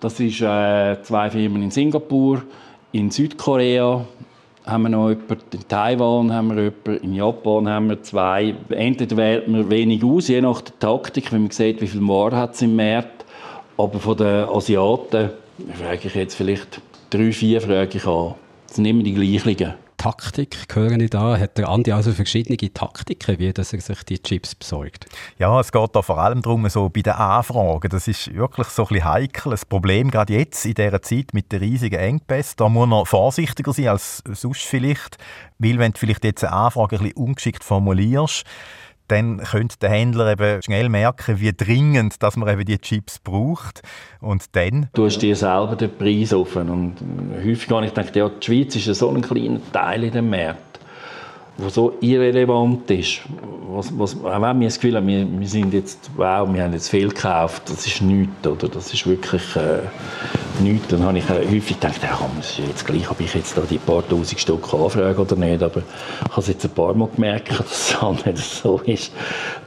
Das 0.00 0.16
sind 0.16 0.40
äh, 0.40 0.96
zwei 1.02 1.28
Firmen 1.28 1.62
in 1.62 1.70
Singapur, 1.70 2.42
in 2.92 3.10
Südkorea 3.10 4.06
haben 4.64 4.82
wir 4.82 4.88
noch 4.90 5.08
jemanden, 5.08 5.36
in 5.52 5.68
Taiwan 5.68 6.32
haben 6.32 6.54
wir 6.54 6.64
jemanden, 6.64 7.04
in 7.04 7.14
Japan 7.14 7.68
haben 7.68 7.88
wir 7.88 8.02
zwei. 8.02 8.54
Entweder 8.70 9.16
wählt 9.16 9.48
man 9.48 9.70
wenig 9.70 10.04
aus, 10.04 10.28
je 10.28 10.40
nach 10.40 10.60
der 10.60 10.78
Taktik, 10.78 11.32
wenn 11.32 11.42
man 11.42 11.50
sieht, 11.50 11.80
wie 11.80 11.86
viel 11.86 12.06
Ware 12.06 12.36
hat 12.36 12.54
es 12.54 12.62
im 12.62 12.76
Markt 12.76 13.22
aber 13.76 13.98
von 13.98 14.16
den 14.16 14.44
Asiaten 14.48 15.30
frage 15.74 16.08
ich 16.08 16.14
jetzt 16.14 16.34
vielleicht 16.34 16.80
drei, 17.10 17.32
vier 17.32 17.60
Frage 17.60 17.98
ich 17.98 18.06
an. 18.06 18.34
Das 18.66 18.76
sind 18.76 18.84
immer 18.84 19.02
die 19.02 19.14
gleichen. 19.14 19.74
Taktik 20.02 20.66
höre 20.74 20.98
ich 20.98 21.10
da. 21.10 21.38
Hat 21.38 21.56
der 21.56 21.68
Andi 21.68 21.92
also 21.92 22.10
verschiedene 22.10 22.56
Taktiken, 22.56 23.38
wie 23.38 23.52
dass 23.52 23.72
er 23.72 23.80
sich 23.80 24.02
die 24.02 24.20
Chips 24.20 24.56
besorgt? 24.56 25.06
Ja, 25.38 25.60
es 25.60 25.70
geht 25.70 25.94
da 25.94 26.02
vor 26.02 26.18
allem 26.18 26.42
darum, 26.42 26.68
so 26.68 26.88
bei 26.88 27.02
den 27.02 27.12
Anfragen. 27.12 27.88
Das 27.88 28.08
ist 28.08 28.34
wirklich 28.34 28.66
so 28.66 28.82
ein 28.82 28.88
bisschen 28.88 29.04
heikel. 29.04 29.50
Das 29.50 29.64
Problem 29.64 30.10
gerade 30.10 30.32
jetzt 30.32 30.66
in 30.66 30.74
dieser 30.74 31.02
Zeit 31.02 31.32
mit 31.34 31.52
den 31.52 31.60
riesigen 31.60 32.00
Engpässen, 32.00 32.54
da 32.56 32.68
muss 32.68 32.88
man 32.88 33.06
vorsichtiger 33.06 33.72
sein 33.72 33.90
als 33.90 34.24
sonst 34.26 34.62
vielleicht. 34.62 35.18
Weil 35.60 35.78
wenn 35.78 35.92
du 35.92 36.00
vielleicht 36.00 36.24
jetzt 36.24 36.42
eine 36.42 36.52
Anfrage 36.52 36.96
ein 36.96 37.02
bisschen 37.02 37.16
ungeschickt 37.18 37.62
formulierst, 37.62 38.42
dann 39.08 39.38
könnte 39.38 39.76
der 39.78 39.90
Händler 39.90 40.32
eben 40.32 40.62
schnell 40.62 40.88
merken, 40.88 41.40
wie 41.40 41.52
dringend 41.52 42.22
dass 42.22 42.36
man 42.36 42.48
eben 42.48 42.64
die 42.64 42.78
Chips 42.78 43.18
braucht. 43.18 43.82
Und 44.20 44.56
dann... 44.56 44.88
Du 44.94 45.04
hast 45.04 45.18
dir 45.18 45.36
selber 45.36 45.76
den 45.76 45.96
Preis 45.96 46.32
offen. 46.32 46.68
Und 46.70 46.96
häufig 47.44 47.68
habe 47.70 47.84
ich 47.84 47.94
gedacht, 47.94 48.16
ja, 48.16 48.28
die 48.28 48.44
Schweiz 48.44 48.76
ist 48.76 48.98
so 48.98 49.10
ein 49.10 49.20
kleiner 49.20 49.60
Teil 49.72 50.04
in 50.04 50.12
dem 50.12 50.30
Markt 50.30 50.71
wo 51.58 51.68
so 51.68 51.94
irrelevant 52.00 52.90
ist. 52.90 53.20
Was, 53.68 53.90
was, 53.98 54.16
auch 54.22 54.42
wenn 54.42 54.60
wir 54.60 54.68
das 54.68 54.78
Gefühl 54.78 54.96
haben, 54.96 55.06
wir, 55.06 55.26
wir, 55.40 55.48
sind 55.48 55.72
jetzt, 55.72 56.10
wow, 56.16 56.46
wir 56.52 56.62
haben 56.62 56.72
jetzt 56.72 56.90
viel 56.90 57.08
gekauft, 57.08 57.62
das 57.70 57.86
ist 57.86 58.02
nichts, 58.02 58.46
oder? 58.46 58.68
Das 58.68 58.92
ist 58.92 59.06
wirklich 59.06 59.56
äh, 59.56 59.80
nichts. 60.62 60.88
Dann 60.88 61.04
habe 61.04 61.18
ich 61.18 61.28
häufig 61.28 61.80
gedacht, 61.80 62.02
ja, 62.02 62.18
es 62.38 62.58
ist 62.58 62.68
jetzt 62.68 62.86
gleich, 62.86 63.10
ob 63.10 63.20
ich 63.20 63.34
jetzt 63.34 63.56
da 63.56 63.62
die 63.62 63.78
paar 63.78 64.06
tausend 64.06 64.40
Stück 64.40 64.74
anfrage 64.74 65.20
oder 65.20 65.36
nicht, 65.36 65.62
aber 65.62 65.80
ich 65.80 66.30
habe 66.30 66.40
es 66.40 66.48
jetzt 66.48 66.64
ein 66.64 66.70
paar 66.70 66.92
Mal 66.94 67.08
gemerkt, 67.14 67.50
dass 67.58 67.94
es 67.94 68.26
nicht 68.26 68.38
so 68.38 68.80
ist, 68.84 69.12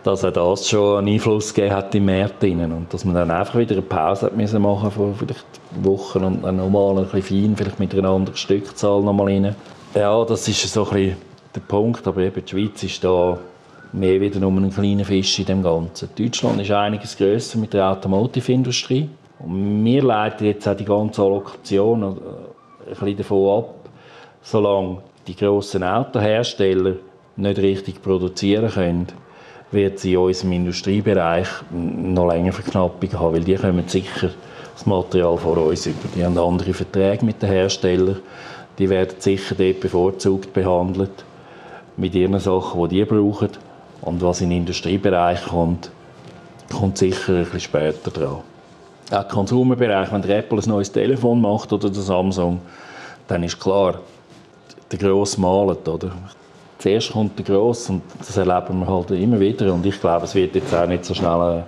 dass 0.04 0.24
er 0.24 0.32
das 0.32 0.70
schon 0.70 1.00
einen 1.00 1.08
Einfluss 1.08 1.54
gegeben 1.54 1.76
hat 1.76 1.96
im 1.96 2.06
März 2.06 2.34
und 2.42 2.88
dass 2.92 3.06
man 3.06 3.16
dann 3.16 3.32
einfach 3.32 3.58
wieder 3.58 3.74
eine 3.74 3.82
Pause 3.82 4.28
hat 4.28 4.38
müssen 4.38 4.62
machen 4.62 4.92
von 4.92 5.16
vielleicht 5.16 5.46
Wochen 5.82 6.24
und 6.24 6.44
dann 6.44 6.58
nochmal 6.58 7.00
ein 7.00 7.10
bisschen 7.10 7.44
fein, 7.44 7.56
vielleicht 7.58 7.80
mit 7.80 7.94
einer 7.96 8.10
anderen 8.10 8.38
Stückzahl 8.38 9.02
nochmal 9.02 9.28
rein. 9.28 9.56
Ja, 9.96 10.24
das 10.26 10.48
ist 10.48 10.62
so 10.72 10.86
ein 10.86 10.90
bisschen 10.90 11.35
der 11.56 11.62
Punkt. 11.62 12.06
Aber 12.08 12.22
eben 12.22 12.44
die 12.44 12.50
Schweiz 12.50 12.84
ist 12.84 13.04
da 13.04 13.38
mehr 13.94 14.20
wieder 14.20 14.40
nur 14.40 14.52
ein 14.52 14.72
kleiner 14.72 15.06
Fisch 15.06 15.40
in 15.40 15.46
dem 15.46 15.64
Ganzen. 15.64 16.10
Deutschland 16.18 16.62
ist 16.62 16.72
einiges 16.72 17.18
grösser 17.18 17.58
mit 17.58 17.74
der 17.74 17.90
Automotive-Industrie. 17.90 19.10
Und 19.40 19.84
wir 19.84 20.04
leiten 20.04 20.48
jetzt 20.48 20.68
auch 20.68 20.78
die 20.78 20.86
ganze 20.86 21.22
Allokation 21.22 22.04
ein 22.04 22.16
bisschen 22.90 23.18
davon 23.18 23.60
ab, 23.60 23.76
solange 24.42 24.98
die 25.28 25.36
grossen 25.36 25.84
Autohersteller 25.84 26.96
nicht 27.36 27.60
richtig 27.60 28.02
produzieren 28.02 28.70
können, 28.70 29.08
wird 29.72 30.00
sie 30.00 30.14
in 30.14 30.20
unserem 30.20 30.54
Industriebereich 30.54 31.48
noch 31.72 32.32
länger 32.32 32.54
Verknappungen 32.54 33.20
haben, 33.20 33.36
weil 33.36 33.44
die 33.44 33.56
kommen 33.56 33.88
sicher 33.88 34.30
das 34.74 34.86
Material 34.86 35.38
vor 35.38 35.58
uns 35.58 35.86
über. 35.86 36.08
Die 36.16 36.24
haben 36.24 36.38
andere 36.38 36.74
Verträge 36.74 37.26
mit 37.26 37.42
den 37.42 37.50
Herstellern, 37.50 38.20
die 38.78 38.90
werden 38.90 39.16
sicher 39.20 39.56
dort 39.56 39.80
bevorzugt 39.80 40.54
behandelt 40.54 41.26
mit 41.98 42.16
ihren 42.16 42.40
Sachen, 42.40 42.90
die 42.90 42.96
die 42.96 43.06
brauchen. 43.06 43.50
Und 44.02 44.22
was 44.22 44.42
in 44.42 44.50
den 44.50 44.60
Industriebereich 44.60 45.46
kommt, 45.46 45.90
kommt 46.72 46.98
sicher 46.98 47.34
ein 47.34 47.44
bisschen 47.44 47.60
später 47.60 48.12
dran. 48.12 48.42
Auch 49.12 49.22
im 49.22 49.28
Konsumerbereich, 49.28 50.12
wenn 50.12 50.22
der 50.22 50.40
Apple 50.40 50.60
ein 50.60 50.70
neues 50.70 50.92
Telefon 50.92 51.42
macht 51.42 51.72
oder 51.72 51.90
der 51.90 52.02
Samsung, 52.02 52.60
dann 53.28 53.44
ist 53.44 53.60
klar, 53.60 54.00
der 54.92 55.00
Grosse 55.00 55.40
malt, 55.40 55.88
oder? 55.88 56.12
Zuerst 56.80 57.12
kommt 57.12 57.38
der 57.38 57.46
Grosse 57.46 57.94
und 57.94 58.02
das 58.20 58.36
erleben 58.38 58.80
wir 58.80 58.88
halt 58.88 59.12
immer 59.12 59.40
wieder 59.40 59.74
und 59.74 59.86
ich 59.86 60.00
glaube, 60.00 60.26
es 60.26 60.36
wird 60.36 60.56
jetzt 60.56 60.74
auch 60.74 60.88
nicht 60.88 61.06
so 61.06 61.14
schnell 61.14 61.64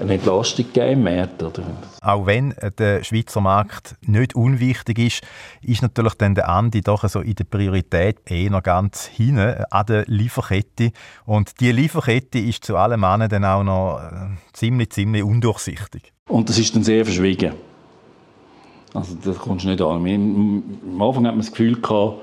eine 0.00 0.14
Entlastung 0.14 0.66
geben 0.72 1.02
mehr. 1.04 1.28
Oder? 1.40 1.62
Auch 2.00 2.26
wenn 2.26 2.54
der 2.78 3.02
Schweizer 3.04 3.40
Markt 3.40 3.96
nicht 4.02 4.34
unwichtig 4.34 4.98
ist, 4.98 5.22
ist 5.62 5.82
natürlich 5.82 6.14
dann 6.14 6.34
der 6.34 6.48
Andi 6.48 6.80
doch 6.80 7.08
so 7.08 7.20
in 7.20 7.34
der 7.34 7.44
Priorität 7.44 8.18
eh 8.30 8.48
noch 8.48 8.62
ganz 8.62 9.06
hinten 9.06 9.64
an 9.70 9.86
der 9.86 10.04
Lieferkette. 10.06 10.92
Und 11.24 11.60
die 11.60 11.72
Lieferkette 11.72 12.38
ist 12.38 12.64
zu 12.64 12.76
allen 12.76 13.00
Männern 13.00 13.28
dann 13.28 13.44
auch 13.44 13.62
noch 13.62 14.00
äh, 14.00 14.36
ziemlich, 14.52 14.90
ziemlich 14.90 15.22
undurchsichtig. 15.22 16.12
Und 16.28 16.48
das 16.48 16.58
ist 16.58 16.74
dann 16.76 16.84
sehr 16.84 17.04
verschwiegen. 17.04 17.54
Also 18.94 19.16
das 19.22 19.38
kommst 19.38 19.64
du 19.64 19.68
nicht 19.68 19.82
an. 19.82 20.06
Am 20.06 21.02
Anfang 21.02 21.26
hat 21.26 21.34
man 21.34 21.38
das 21.38 21.50
Gefühl 21.50 21.80
gehabt, 21.80 22.22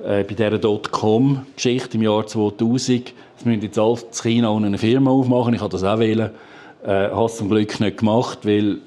äh, 0.00 0.24
bei 0.24 0.34
dieser 0.34 0.58
Dotcom-Geschichte 0.58 1.96
im 1.96 2.02
Jahr 2.02 2.26
2000, 2.26 3.12
es 3.38 3.44
müssen 3.44 3.62
jetzt 3.62 3.78
alle 3.78 3.98
in 4.00 4.12
China 4.12 4.56
eine 4.56 4.78
Firma 4.78 5.10
aufmachen, 5.10 5.54
ich 5.54 5.60
habe 5.60 5.70
das 5.70 5.84
auch 5.84 5.98
wählen 5.98 6.30
äh, 6.86 7.10
habe 7.10 7.26
es 7.26 7.36
zum 7.36 7.48
Glück 7.48 7.80
nicht 7.80 7.98
gemacht, 7.98 8.38
weil 8.44 8.78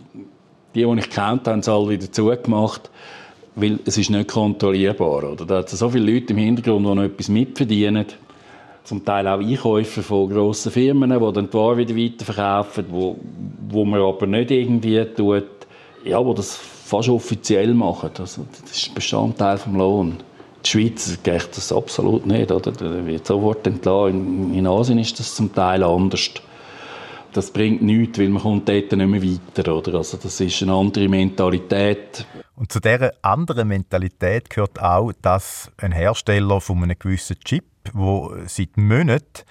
die, 0.73 0.85
die 0.85 0.99
ich 0.99 1.09
kennt, 1.09 1.47
haben 1.47 1.59
es 1.59 1.67
alle 1.69 1.89
wieder 1.89 2.11
zugemacht, 2.11 2.89
weil 3.55 3.79
es 3.85 3.97
ist 3.97 4.09
nicht 4.09 4.29
kontrollierbar. 4.29 5.31
Oder? 5.31 5.45
Da 5.45 5.57
hat 5.57 5.69
so 5.69 5.89
viele 5.89 6.13
Leute 6.13 6.33
im 6.33 6.39
Hintergrund, 6.39 6.85
die 6.85 6.95
noch 6.95 7.03
etwas 7.03 7.27
mitverdienen. 7.27 8.05
Zum 8.83 9.03
Teil 9.03 9.27
auch 9.27 9.39
Einkäufer 9.39 10.01
von 10.01 10.29
grossen 10.29 10.71
Firmen, 10.71 11.09
die 11.09 11.33
dann 11.33 11.49
die 11.49 11.53
Ware 11.53 11.77
wieder 11.77 11.95
weiterverkaufen, 11.95 12.85
wo, 12.89 13.17
wo 13.69 13.85
man 13.85 14.01
aber 14.01 14.25
nicht 14.25 14.49
irgendwie 14.49 15.03
tut, 15.15 15.43
ja, 16.05 16.23
wo 16.25 16.33
das 16.33 16.55
fast 16.55 17.09
offiziell 17.09 17.73
machen. 17.73 18.11
Also, 18.17 18.45
das 18.61 18.71
ist 18.71 18.95
Bestandteil 18.95 19.57
des 19.57 19.67
Lohn. 19.67 20.17
Die 20.65 20.69
Schweiz 20.69 21.19
geht 21.21 21.49
das 21.55 21.71
absolut 21.71 22.25
nicht. 22.25 22.51
Oder? 22.51 22.71
Da 22.71 23.05
wird 23.05 23.27
sofort 23.27 23.67
entlassen. 23.67 24.51
In, 24.51 24.59
in 24.59 24.67
Asien 24.67 24.97
ist 24.97 25.19
das 25.19 25.35
zum 25.35 25.53
Teil 25.53 25.83
anders 25.83 26.31
das 27.33 27.51
bringt 27.51 27.81
nichts, 27.81 28.19
weil 28.19 28.29
man 28.29 28.41
kommt 28.41 28.69
dort 28.69 28.91
nicht 28.91 29.07
mehr 29.07 29.23
weiter. 29.23 29.75
Oder? 29.75 29.95
Also 29.95 30.17
das 30.17 30.39
ist 30.39 30.61
eine 30.61 30.73
andere 30.73 31.07
Mentalität. 31.07 32.25
Und 32.55 32.71
zu 32.71 32.79
dieser 32.79 33.13
anderen 33.21 33.67
Mentalität 33.67 34.49
gehört 34.49 34.81
auch, 34.81 35.11
dass 35.21 35.71
ein 35.77 35.91
Hersteller 35.91 36.59
von 36.59 36.83
einem 36.83 36.97
gewissen 36.97 37.39
Chip, 37.39 37.65
wo 37.93 38.33
seit 38.45 38.75
Monaten 38.77 39.43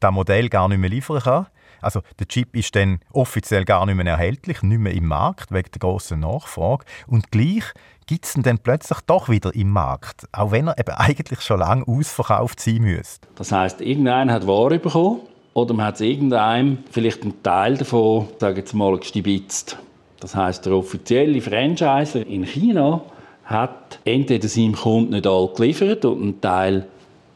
das 0.00 0.12
Modell 0.12 0.48
gar 0.48 0.68
nicht 0.68 0.78
mehr 0.78 0.90
liefern 0.90 1.20
kann, 1.20 1.46
Also 1.80 2.02
der 2.18 2.28
Chip 2.28 2.54
ist 2.54 2.76
dann 2.76 3.00
offiziell 3.12 3.64
gar 3.64 3.86
nicht 3.86 3.96
mehr 3.96 4.06
erhältlich, 4.06 4.62
nicht 4.62 4.78
mehr 4.78 4.92
im 4.94 5.06
Markt 5.06 5.52
wegen 5.52 5.70
der 5.70 5.78
grossen 5.78 6.20
Nachfrage 6.20 6.84
und 7.06 7.30
gleich 7.30 7.64
gibt 8.06 8.24
es 8.24 8.36
ihn 8.36 8.42
dann 8.42 8.58
plötzlich 8.58 8.98
doch 9.06 9.28
wieder 9.28 9.54
im 9.54 9.70
Markt, 9.70 10.26
auch 10.32 10.50
wenn 10.50 10.68
er 10.68 10.78
eben 10.78 10.90
eigentlich 10.90 11.42
schon 11.42 11.60
lange 11.60 11.86
ausverkauft 11.86 12.60
sein 12.60 12.78
müsste. 12.78 13.28
Das 13.36 13.52
heißt, 13.52 13.80
irgendeiner 13.80 14.32
hat 14.32 14.46
Ware 14.46 14.78
bekommen 14.78 15.20
oder 15.54 15.74
man 15.74 15.86
hat 15.86 15.96
es 15.96 16.00
irgendeinem 16.02 16.78
vielleicht 16.90 17.22
einen 17.22 17.42
Teil 17.42 17.76
davon, 17.76 18.28
sagen 18.38 18.56
jetzt 18.56 18.74
mal, 18.74 18.96
gestibitzt. 18.96 19.76
Das 20.20 20.34
heißt, 20.34 20.66
der 20.66 20.74
offizielle 20.74 21.40
Franchiser 21.40 22.26
in 22.26 22.44
China 22.44 23.02
hat 23.44 23.98
entweder 24.04 24.48
seinem 24.48 24.74
Kunden 24.74 25.12
nicht 25.12 25.26
all 25.26 25.48
geliefert 25.56 26.04
und 26.04 26.22
einen 26.22 26.40
Teil 26.40 26.86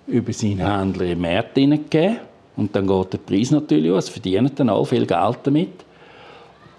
über 0.06 0.32
seinen 0.32 0.58
Händler 0.58 1.06
im 1.06 1.20
Markt 1.22 1.56
hineingegeben. 1.58 2.18
Und 2.56 2.76
dann 2.76 2.86
geht 2.86 3.12
der 3.12 3.18
Preis 3.18 3.50
natürlich 3.50 3.90
aus, 3.90 4.08
verdienen 4.08 4.50
dann 4.54 4.68
all 4.68 4.84
viel 4.84 5.06
Geld 5.06 5.38
damit. 5.42 5.84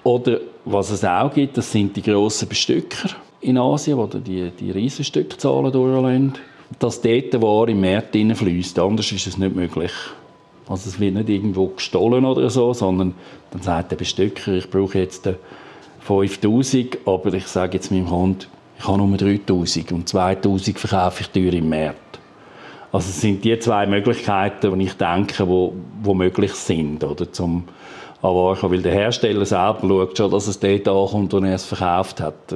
Oder 0.03 0.39
was 0.63 0.91
es 0.91 1.03
auch 1.03 1.33
gibt, 1.33 1.57
das 1.57 1.71
sind 1.71 1.97
die 1.97 2.01
grossen 2.01 2.47
Bestücker 2.47 3.09
in 3.41 3.57
Asien, 3.57 3.99
die 4.09 4.21
die, 4.21 4.51
die 4.51 4.71
riesen 4.71 5.05
durchlassen. 5.41 6.33
Dass 6.79 7.01
dort 7.01 7.33
der 7.33 7.41
Ware 7.41 7.71
im 7.71 7.81
Markt 7.81 8.15
hineinfließt. 8.15 8.79
Anders 8.79 9.11
ist 9.11 9.27
es 9.27 9.37
nicht 9.37 9.55
möglich. 9.55 9.91
Also 10.67 10.89
es 10.89 10.99
wird 10.99 11.13
nicht 11.13 11.29
irgendwo 11.29 11.67
gestohlen 11.67 12.25
oder 12.25 12.49
so, 12.49 12.73
sondern 12.73 13.13
dann 13.51 13.61
sagt 13.61 13.91
der 13.91 13.97
Bestücker, 13.97 14.53
ich 14.53 14.69
brauche 14.69 14.99
jetzt 14.99 15.29
5000, 15.99 16.99
aber 17.05 17.33
ich 17.33 17.47
sage 17.47 17.77
jetzt 17.77 17.91
meinem 17.91 18.07
Kunden, 18.07 18.45
ich 18.77 18.87
habe 18.87 18.97
nur 18.97 19.17
3000 19.17 19.91
und 19.91 20.09
2000 20.09 20.79
verkaufe 20.79 21.21
ich 21.21 21.29
teuer 21.29 21.53
im 21.53 21.69
Markt. 21.69 22.19
Also 22.91 23.09
es 23.09 23.21
sind 23.21 23.43
die 23.43 23.57
zwei 23.59 23.85
Möglichkeiten, 23.85 24.77
die 24.79 24.85
ich 24.85 24.93
denke, 24.93 25.47
wo, 25.47 25.73
wo 26.01 26.13
möglich 26.13 26.53
sind, 26.53 27.03
oder, 27.03 27.31
zum 27.31 27.65
Anwachen, 28.21 28.71
weil 28.71 28.81
der 28.81 28.93
Hersteller 28.93 29.45
selber 29.45 29.81
schaut 29.81 30.17
schon, 30.17 30.31
dass 30.31 30.47
es 30.47 30.59
dort 30.59 30.87
ankommt, 30.87 31.33
wo 31.33 31.37
er 31.39 31.55
es 31.55 31.65
verkauft 31.65 32.21
hat. 32.21 32.55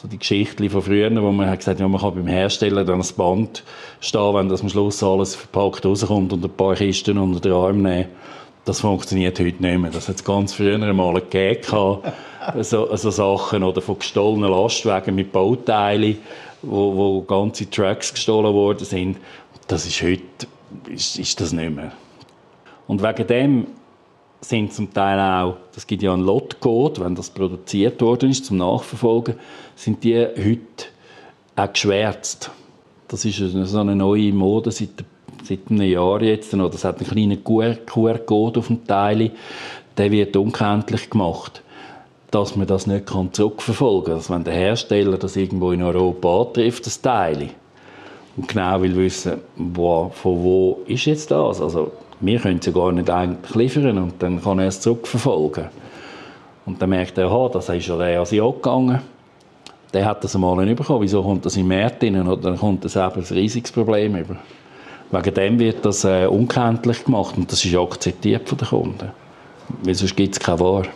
So 0.00 0.08
die 0.08 0.18
Geschichte 0.18 0.70
von 0.70 0.80
früher, 0.80 1.10
wo 1.22 1.30
man 1.30 1.50
hat 1.50 1.58
gesagt 1.58 1.78
ja, 1.78 1.86
man 1.86 2.00
kann 2.00 2.14
beim 2.14 2.26
Hersteller 2.26 2.84
dann 2.84 2.98
das 2.98 3.12
Band 3.12 3.62
stehen, 4.00 4.34
wenn 4.34 4.48
das 4.48 4.62
am 4.62 4.70
Schluss 4.70 5.02
alles 5.02 5.34
verpackt 5.34 5.84
rauskommt 5.84 6.32
und 6.32 6.42
ein 6.42 6.50
paar 6.50 6.74
Kisten 6.74 7.18
unter 7.18 7.40
den 7.40 7.52
Arm 7.52 7.82
nehmen. 7.82 8.06
Das 8.64 8.80
funktioniert 8.80 9.38
heute 9.38 9.62
nicht 9.62 9.78
mehr. 9.78 9.90
Das 9.90 10.08
hat 10.08 10.16
es 10.16 10.24
ganz 10.24 10.54
früher 10.54 10.80
einmal 10.80 11.20
gegeben, 11.20 11.62
so, 12.60 12.96
so 12.96 13.10
Sachen 13.10 13.62
oder 13.62 13.82
von 13.82 13.98
gestohlenen 13.98 14.50
Lastwagen 14.50 15.14
mit 15.14 15.32
Bauteilen 15.32 16.16
wo, 16.62 16.96
wo 16.96 17.22
ganze 17.22 17.68
Tracks 17.68 18.12
gestohlen 18.12 18.54
worden 18.54 18.84
sind. 18.84 19.18
Das 19.66 19.86
ist 19.86 20.02
heute 20.02 20.22
ist, 20.88 21.18
ist 21.18 21.40
das 21.40 21.52
nicht 21.52 21.74
mehr. 21.74 21.92
Und 22.86 23.02
wegen 23.02 23.26
dem 23.26 23.66
sind 24.40 24.72
zum 24.72 24.92
Teil 24.92 25.18
auch, 25.20 25.56
das 25.74 25.86
gibt 25.86 26.02
ja 26.02 26.12
einen 26.12 26.24
Lotcode, 26.24 27.00
wenn 27.00 27.14
das 27.14 27.30
produziert 27.30 28.00
worden 28.00 28.30
ist, 28.30 28.46
zum 28.46 28.56
Nachverfolgen, 28.56 29.34
sind 29.76 30.02
die 30.02 30.16
heute 30.16 30.86
auch 31.56 31.72
geschwärzt. 31.72 32.50
Das 33.08 33.24
ist 33.24 33.38
so 33.38 33.78
eine 33.78 33.96
neue 33.96 34.32
Mode 34.32 34.70
seit, 34.70 35.04
seit 35.42 35.60
einem 35.68 35.82
Jahr 35.82 36.22
jetzt. 36.22 36.54
Oder 36.54 36.74
es 36.74 36.84
hat 36.84 36.98
einen 36.98 37.10
kleinen 37.10 37.44
QR-Code 37.44 38.60
auf 38.60 38.68
dem 38.68 38.86
Teil, 38.86 39.32
der 39.96 40.10
wird 40.10 40.36
unkenntlich 40.36 41.10
gemacht 41.10 41.62
dass 42.30 42.56
man 42.56 42.66
das 42.66 42.86
nicht 42.86 43.10
zurückverfolgen 43.32 44.14
kann. 44.14 44.28
Wenn 44.28 44.44
der 44.44 44.54
Hersteller 44.54 45.18
das 45.18 45.36
irgendwo 45.36 45.72
in 45.72 45.82
Europa 45.82 46.42
antrifft, 46.42 46.86
das 46.86 47.00
Teil, 47.00 47.50
und 48.36 48.48
genau 48.48 48.80
will 48.80 48.96
wissen, 48.96 49.40
wo, 49.56 50.10
von 50.14 50.42
wo 50.42 50.80
ist 50.86 51.04
jetzt 51.06 51.30
das? 51.30 51.60
Also 51.60 51.90
wir 52.20 52.38
können 52.38 52.60
ja 52.62 52.72
gar 52.72 52.92
nicht 52.92 53.10
eigentlich 53.10 53.54
liefern 53.54 53.98
und 53.98 54.22
dann 54.22 54.42
kann 54.42 54.58
er 54.58 54.68
es 54.68 54.80
zurückverfolgen. 54.80 55.66
Und 56.66 56.80
dann 56.80 56.90
merkt 56.90 57.16
er, 57.18 57.26
aha, 57.26 57.48
das 57.52 57.68
ist 57.68 57.86
ja 57.86 57.96
der 57.96 58.20
Asiat 58.20 58.54
gegangen. 58.56 59.00
Der 59.92 60.04
hat 60.04 60.22
das 60.22 60.34
einmal 60.34 60.64
nicht 60.64 60.76
bekommen. 60.76 61.02
Wieso 61.02 61.22
kommt 61.22 61.44
das 61.44 61.56
in 61.56 61.72
rein? 61.72 62.28
Oder 62.28 62.42
dann 62.42 62.58
kommt 62.58 62.84
das 62.84 62.94
eben 62.94 63.14
ein 63.14 63.34
riesiges 63.34 63.72
Problem 63.72 64.16
über. 64.16 64.36
Wegen 65.10 65.34
dem 65.34 65.58
wird 65.58 65.84
das 65.84 66.04
äh, 66.04 66.26
unkenntlich 66.26 67.04
gemacht 67.04 67.36
und 67.36 67.50
das 67.50 67.64
ist 67.64 67.74
akzeptiert 67.74 68.48
von 68.48 68.58
den 68.58 68.68
Kunden. 68.68 69.10
Weil 69.82 69.94
sonst 69.94 70.14
gibt 70.14 70.34
es 70.34 70.40
keine 70.40 70.60
Ware. 70.60 70.86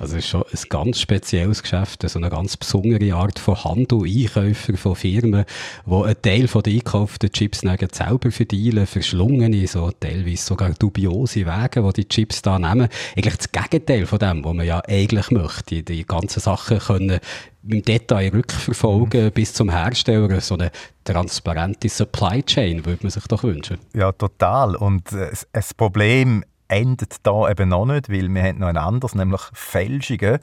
Also 0.00 0.16
es 0.16 0.24
ist 0.24 0.30
schon 0.30 0.44
ein 0.50 0.58
ganz 0.70 0.98
spezielles 0.98 1.62
Geschäft, 1.62 2.08
so 2.08 2.18
eine 2.18 2.30
ganz 2.30 2.56
besondere 2.56 3.14
Art 3.14 3.38
von 3.38 3.62
Handel, 3.62 4.04
Einkäufer 4.04 4.74
von 4.78 4.96
Firmen, 4.96 5.44
wo 5.84 6.04
ein 6.04 6.16
Teil 6.22 6.48
von 6.48 6.62
den 6.62 6.76
eingekauften 6.76 7.30
Chips 7.30 7.60
selber 7.60 8.30
verdienen, 8.30 8.86
verschlungene, 8.86 9.66
so 9.66 9.90
teilweise 9.90 10.42
sogar 10.42 10.70
dubiose 10.70 11.44
Wege, 11.44 11.82
die 11.82 11.92
die 12.00 12.08
Chips 12.08 12.40
da 12.40 12.58
nehmen. 12.58 12.88
Eigentlich 13.14 13.36
das 13.36 13.52
Gegenteil 13.52 14.06
von 14.06 14.18
dem, 14.18 14.42
was 14.42 14.54
man 14.54 14.64
ja 14.64 14.80
eigentlich 14.88 15.30
möchte. 15.32 15.82
Die 15.82 16.06
ganzen 16.06 16.40
Sachen 16.40 16.78
können 16.78 17.20
im 17.68 17.82
Detail 17.82 18.30
rückverfolgen 18.30 19.26
mhm. 19.26 19.32
bis 19.32 19.52
zum 19.52 19.68
Hersteller. 19.68 20.40
So 20.40 20.54
eine 20.54 20.70
transparente 21.04 21.90
Supply 21.90 22.42
Chain 22.42 22.86
würde 22.86 23.02
man 23.02 23.10
sich 23.10 23.24
doch 23.24 23.42
wünschen. 23.42 23.76
Ja, 23.94 24.12
total. 24.12 24.76
Und 24.76 25.12
äh, 25.12 25.30
das 25.52 25.74
Problem 25.74 26.42
endet 26.70 27.16
da 27.24 27.50
eben 27.50 27.68
noch 27.68 27.86
nicht, 27.86 28.10
weil 28.10 28.28
wir 28.28 28.42
haben 28.42 28.58
noch 28.58 28.68
ein 28.68 28.76
anderes, 28.76 29.14
nämlich 29.14 29.40
Fälschungen, 29.52 30.38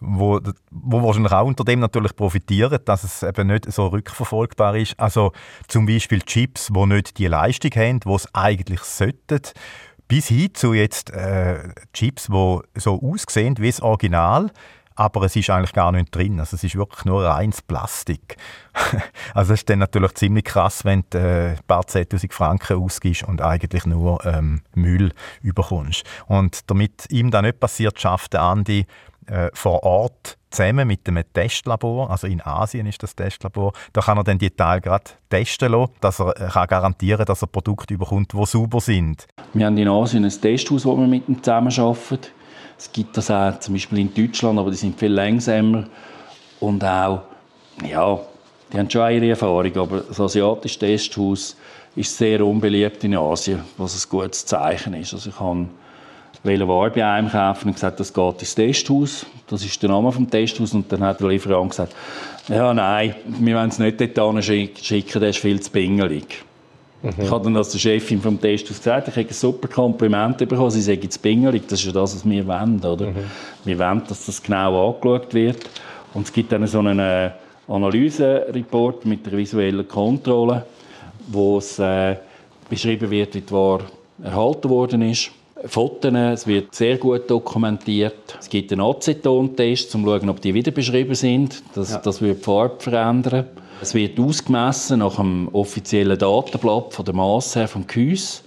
wo, 0.00 0.40
wo 0.70 1.02
wahrscheinlich 1.02 1.32
auch 1.32 1.46
unter 1.46 1.64
dem 1.64 1.80
natürlich 1.80 2.14
profitieren, 2.14 2.78
dass 2.84 3.04
es 3.04 3.22
eben 3.22 3.48
nicht 3.48 3.70
so 3.70 3.88
rückverfolgbar 3.88 4.76
ist. 4.76 4.98
Also 4.98 5.32
zum 5.66 5.86
Beispiel 5.86 6.22
Chips, 6.22 6.68
die 6.72 6.86
nicht 6.86 7.18
die 7.18 7.26
Leistung 7.26 7.72
haben, 7.72 8.00
die 8.00 8.10
es 8.10 8.32
eigentlich 8.34 8.80
sollten, 8.80 9.40
bis 10.06 10.28
hin 10.28 10.54
zu 10.54 10.72
jetzt 10.72 11.10
äh, 11.10 11.68
Chips, 11.92 12.28
die 12.28 12.58
so 12.74 13.02
aussehen 13.02 13.56
wie 13.58 13.70
das 13.70 13.82
Original, 13.82 14.50
aber 14.98 15.22
es 15.22 15.36
ist 15.36 15.48
eigentlich 15.48 15.72
gar 15.72 15.92
nicht 15.92 16.14
drin. 16.14 16.40
Also 16.40 16.56
es 16.56 16.64
ist 16.64 16.74
wirklich 16.74 17.04
nur 17.04 17.24
reines 17.24 17.62
Plastik. 17.62 18.36
also 19.34 19.54
es 19.54 19.60
ist 19.60 19.70
dann 19.70 19.78
natürlich 19.78 20.14
ziemlich 20.14 20.44
krass, 20.44 20.84
wenn 20.84 21.04
du 21.10 21.18
äh, 21.18 21.50
ein 21.50 21.58
paar 21.68 21.86
zehntausend 21.86 22.34
Franken 22.34 22.82
ausgibst 22.82 23.22
und 23.22 23.40
eigentlich 23.40 23.86
nur 23.86 24.24
ähm, 24.26 24.62
Müll 24.74 25.12
überkommst. 25.40 26.02
Und 26.26 26.68
damit 26.68 27.06
ihm 27.10 27.30
das 27.30 27.42
nicht 27.42 27.60
passiert, 27.60 28.00
schafft 28.00 28.34
Andi 28.34 28.86
äh, 29.26 29.50
vor 29.54 29.84
Ort 29.84 30.36
zusammen 30.50 30.88
mit 30.88 31.06
einem 31.06 31.22
Testlabor, 31.32 32.10
also 32.10 32.26
in 32.26 32.40
Asien 32.40 32.86
ist 32.86 33.02
das 33.02 33.14
Testlabor, 33.14 33.74
da 33.92 34.00
kann 34.00 34.16
er 34.16 34.24
dann 34.24 34.38
die 34.38 34.50
Teile 34.50 34.80
gerade 34.80 35.04
testen 35.28 35.72
lassen, 35.72 35.92
dass 36.00 36.18
er 36.18 36.40
äh, 36.40 36.48
kann 36.48 36.66
garantieren 36.66 37.24
dass 37.24 37.42
er 37.42 37.48
Produkte 37.48 37.94
überkommt, 37.94 38.32
die 38.32 38.46
sauber 38.46 38.80
sind. 38.80 39.28
Wir 39.52 39.66
haben 39.66 39.76
in 39.76 39.88
Asien 39.88 40.24
ein 40.24 40.30
Testhaus, 40.30 40.84
wo 40.84 40.96
wir 40.96 41.06
mit 41.06 41.28
ihm 41.28 41.40
zusammenarbeiten. 41.40 42.32
Es 42.78 42.92
gibt 42.92 43.16
das 43.16 43.30
auch 43.30 43.58
zum 43.58 43.74
Beispiel 43.74 43.98
in 43.98 44.14
Deutschland, 44.14 44.58
aber 44.58 44.70
die 44.70 44.76
sind 44.76 44.98
viel 44.98 45.12
langsamer 45.12 45.84
und 46.60 46.84
auch, 46.84 47.22
ja, 47.84 48.20
die 48.72 48.78
haben 48.78 48.88
schon 48.88 49.10
ihre 49.10 49.30
Erfahrung, 49.30 49.76
aber 49.76 50.00
das 50.00 50.20
asiatische 50.20 50.78
Testhaus 50.78 51.56
ist 51.96 52.16
sehr 52.16 52.44
unbeliebt 52.46 53.02
in 53.02 53.16
Asien, 53.16 53.60
was 53.76 53.96
ein 53.96 54.08
gutes 54.08 54.46
Zeichen 54.46 54.94
ist. 54.94 55.12
Also 55.12 55.30
ich 55.30 55.40
habe 55.40 55.66
Ware 56.44 56.90
bei 56.90 57.04
einem 57.04 57.30
kaufen 57.30 57.68
und 57.68 57.74
gesagt, 57.74 57.98
das 57.98 58.12
geht 58.12 58.40
ins 58.40 58.54
Testhaus. 58.54 59.26
Das 59.48 59.64
ist 59.64 59.82
der 59.82 59.90
Name 59.90 60.12
vom 60.12 60.30
Testhaus. 60.30 60.72
Und 60.72 60.90
dann 60.92 61.02
hat 61.02 61.20
der 61.20 61.28
Lieferant 61.28 61.70
gesagt, 61.70 61.94
ja, 62.48 62.72
nein, 62.72 63.14
wir 63.26 63.56
wollen 63.56 63.70
es 63.70 63.78
nicht 63.78 64.16
dort 64.16 64.44
schicken, 64.44 65.20
der 65.20 65.30
ist 65.30 65.38
viel 65.38 65.60
zu 65.60 65.70
pingelig. 65.70 66.44
Mhm. 67.02 67.12
Ich 67.22 67.30
habe 67.30 67.44
dann 67.44 67.56
als 67.56 67.70
der 67.70 67.78
Chefin 67.78 68.20
vom 68.20 68.40
Test 68.40 68.66
gesagt, 68.66 69.08
ich 69.08 69.16
habe 69.16 69.28
ein 69.28 69.32
super 69.32 69.68
Kompliment 69.68 70.38
bekommen, 70.38 70.70
sie 70.70 70.80
sagen 70.80 71.00
jetzt 71.02 71.22
Bingelig, 71.22 71.62
das 71.68 71.80
ist 71.80 71.86
ja 71.86 71.92
das, 71.92 72.14
was 72.14 72.28
wir 72.28 72.46
wollen, 72.46 72.80
oder? 72.84 73.06
Mhm. 73.06 73.16
Wir 73.64 73.78
wollen, 73.78 74.02
dass 74.08 74.26
das 74.26 74.42
genau 74.42 74.90
angeschaut 74.90 75.32
wird. 75.34 75.58
Und 76.14 76.26
es 76.26 76.32
gibt 76.32 76.50
dann 76.52 76.66
so 76.66 76.80
einen 76.80 76.98
äh, 76.98 77.30
Analysereport 77.68 79.04
mit 79.04 79.26
der 79.26 79.36
visuellen 79.36 79.86
Kontrolle, 79.86 80.64
wo 81.28 81.58
es 81.58 81.78
äh, 81.78 82.16
beschrieben 82.68 83.10
wird, 83.10 83.34
wie 83.34 83.40
die 83.42 83.52
Ware 83.52 83.84
erhalten 84.22 84.68
worden 84.68 85.02
ist. 85.02 85.30
Fotos, 85.64 86.12
es 86.14 86.46
wird 86.46 86.74
sehr 86.74 86.98
gut 86.98 87.28
dokumentiert. 87.28 88.38
Es 88.38 88.48
gibt 88.48 88.72
einen 88.72 88.80
Aceton-Test, 88.80 89.94
um 89.94 90.04
zu 90.04 90.10
schauen, 90.10 90.28
ob 90.28 90.40
die 90.40 90.54
wieder 90.54 90.70
beschrieben 90.70 91.14
sind. 91.14 91.62
Das, 91.74 91.92
ja. 91.92 91.98
das 91.98 92.22
wird 92.22 92.38
die 92.38 92.44
Farbe 92.44 92.76
verändern. 92.78 93.46
Es 93.80 93.94
wird 93.94 94.18
ausgemessen 94.18 94.98
nach 94.98 95.16
dem 95.16 95.48
offiziellen 95.52 96.18
Datenblatt 96.18 96.94
von 96.94 97.04
der 97.04 97.14
Masse 97.14 97.60
her 97.60 97.68
vom 97.68 97.86
Gehäuse. 97.86 98.40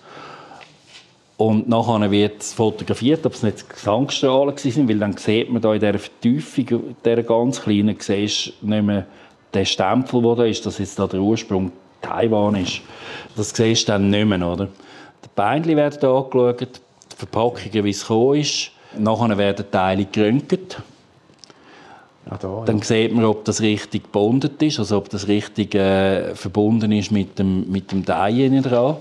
Und 1.38 1.70
nachher 1.70 2.12
wird 2.12 2.42
es 2.42 2.54
fotografiert, 2.54 3.26
ob 3.26 3.34
es 3.34 3.42
nicht 3.42 3.68
Gesangsstrahlen 3.68 4.58
sind, 4.58 4.90
weil 4.90 5.00
dann 5.00 5.16
sieht 5.16 5.50
man 5.50 5.62
da 5.62 5.74
in 5.74 5.80
dieser 5.80 6.00
Vertiefung, 6.00 6.96
dieser 7.04 7.24
ganz 7.24 7.62
kleinen, 7.62 7.98
nicht 7.98 8.54
mehr 8.62 9.08
den 9.54 9.66
Stempel, 9.66 10.22
der 10.22 10.36
da 10.36 10.44
ist, 10.44 10.66
dass 10.66 10.78
jetzt 10.78 11.00
da 11.00 11.08
der 11.08 11.22
Ursprung 11.22 11.72
Taiwan 12.02 12.56
ist. 12.56 12.82
Das 13.36 13.52
siehst 13.52 13.88
du 13.88 13.94
dann 13.94 14.10
nicht 14.10 14.26
mehr, 14.26 14.46
oder? 14.46 14.66
Die 15.24 15.30
Beine 15.34 15.76
werden 15.76 16.10
angeschaut, 16.10 16.62
die 16.62 17.16
Verpackungen, 17.16 17.86
wie 17.86 17.90
es 17.90 18.02
gekommen 18.02 18.40
ist. 18.40 18.72
Nachher 18.98 19.38
werden 19.38 19.66
Teile 19.72 20.06
geröntgt 20.06 20.78
Ah, 22.30 22.38
da, 22.40 22.64
dann 22.66 22.78
ja. 22.78 22.84
sieht 22.84 23.14
man, 23.14 23.26
ob 23.26 23.46
das 23.46 23.62
richtig 23.62 24.04
gebondet 24.04 24.62
ist, 24.62 24.80
also 24.80 24.98
ob 24.98 25.10
das 25.10 25.28
richtig 25.28 25.74
äh, 25.74 26.36
verbunden 26.36 26.92
ist 26.92 27.12
mit 27.12 27.40
dem, 27.40 27.70
mit 27.70 27.92
dem 27.92 28.06
Dye 28.06 28.62
dran. 28.62 28.98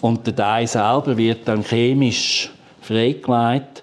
Und 0.00 0.26
der 0.26 0.34
Dye 0.34 0.66
selber 0.66 1.16
wird 1.16 1.48
dann 1.48 1.64
chemisch 1.64 2.52
freigelegt, 2.80 3.82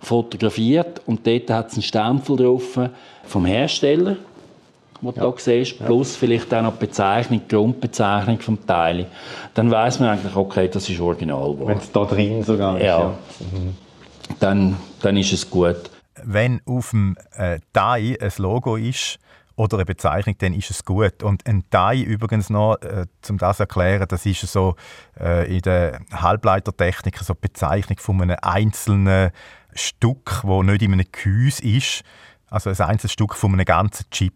fotografiert 0.00 1.00
und 1.06 1.26
dort 1.26 1.50
hat 1.50 1.68
es 1.68 1.74
einen 1.74 1.82
Stempel 1.82 2.36
drauf 2.36 2.78
vom 3.24 3.46
Hersteller, 3.46 4.16
den 5.00 5.14
du 5.14 5.20
ja. 5.20 5.22
hier 5.22 5.34
siehst, 5.38 5.84
plus 5.84 6.14
vielleicht 6.14 6.52
auch 6.54 6.62
noch 6.62 6.74
die 6.74 6.86
Bezeichnung, 6.86 7.40
die 7.48 7.54
Grundbezeichnung 7.54 8.38
vom 8.38 8.64
Teil. 8.66 9.06
Dann 9.54 9.70
weiß 9.70 10.00
man 10.00 10.10
eigentlich, 10.10 10.36
okay, 10.36 10.68
das 10.68 10.88
ist 10.88 11.00
original. 11.00 11.56
Wenn 11.58 11.78
es 11.78 11.90
da 11.90 12.04
drin 12.04 12.42
sogar 12.42 12.76
ist. 12.76 12.84
Ja. 12.84 13.00
ja. 13.00 13.14
Mhm. 13.40 13.74
Dann, 14.38 14.76
dann 15.00 15.16
ist 15.16 15.32
es 15.32 15.48
gut. 15.48 15.90
Wenn 16.24 16.60
auf 16.66 16.90
dem 16.90 17.16
äh, 17.36 17.60
Teil 17.72 18.16
ein 18.20 18.32
Logo 18.38 18.76
ist, 18.76 19.18
oder 19.56 19.76
eine 19.76 19.84
Bezeichnung, 19.84 20.36
dann 20.38 20.52
ist 20.52 20.70
es 20.70 20.84
gut. 20.84 21.22
Und 21.22 21.46
ein 21.46 21.68
Teil 21.70 22.02
übrigens 22.02 22.50
noch, 22.50 22.76
äh, 22.82 23.06
um 23.28 23.38
das 23.38 23.58
zu 23.58 23.62
erklären, 23.62 24.06
das 24.08 24.26
ist 24.26 24.40
so 24.40 24.74
äh, 25.20 25.54
in 25.54 25.62
der 25.62 26.00
Halbleitertechnik 26.12 27.18
so 27.18 27.34
eine 27.34 27.40
Bezeichnung 27.40 27.98
von 27.98 28.20
einem 28.20 28.36
einzelnen 28.42 29.30
Stück, 29.74 30.40
wo 30.42 30.62
nicht 30.62 30.82
in 30.82 30.92
einem 30.92 31.06
Gehäuse 31.10 31.64
ist, 31.64 32.02
also 32.50 32.70
ein 32.70 32.80
einzelnes 32.80 33.12
Stück 33.12 33.34
von 33.34 33.52
einem 33.52 33.64
ganzen 33.64 34.06
Chip. 34.10 34.34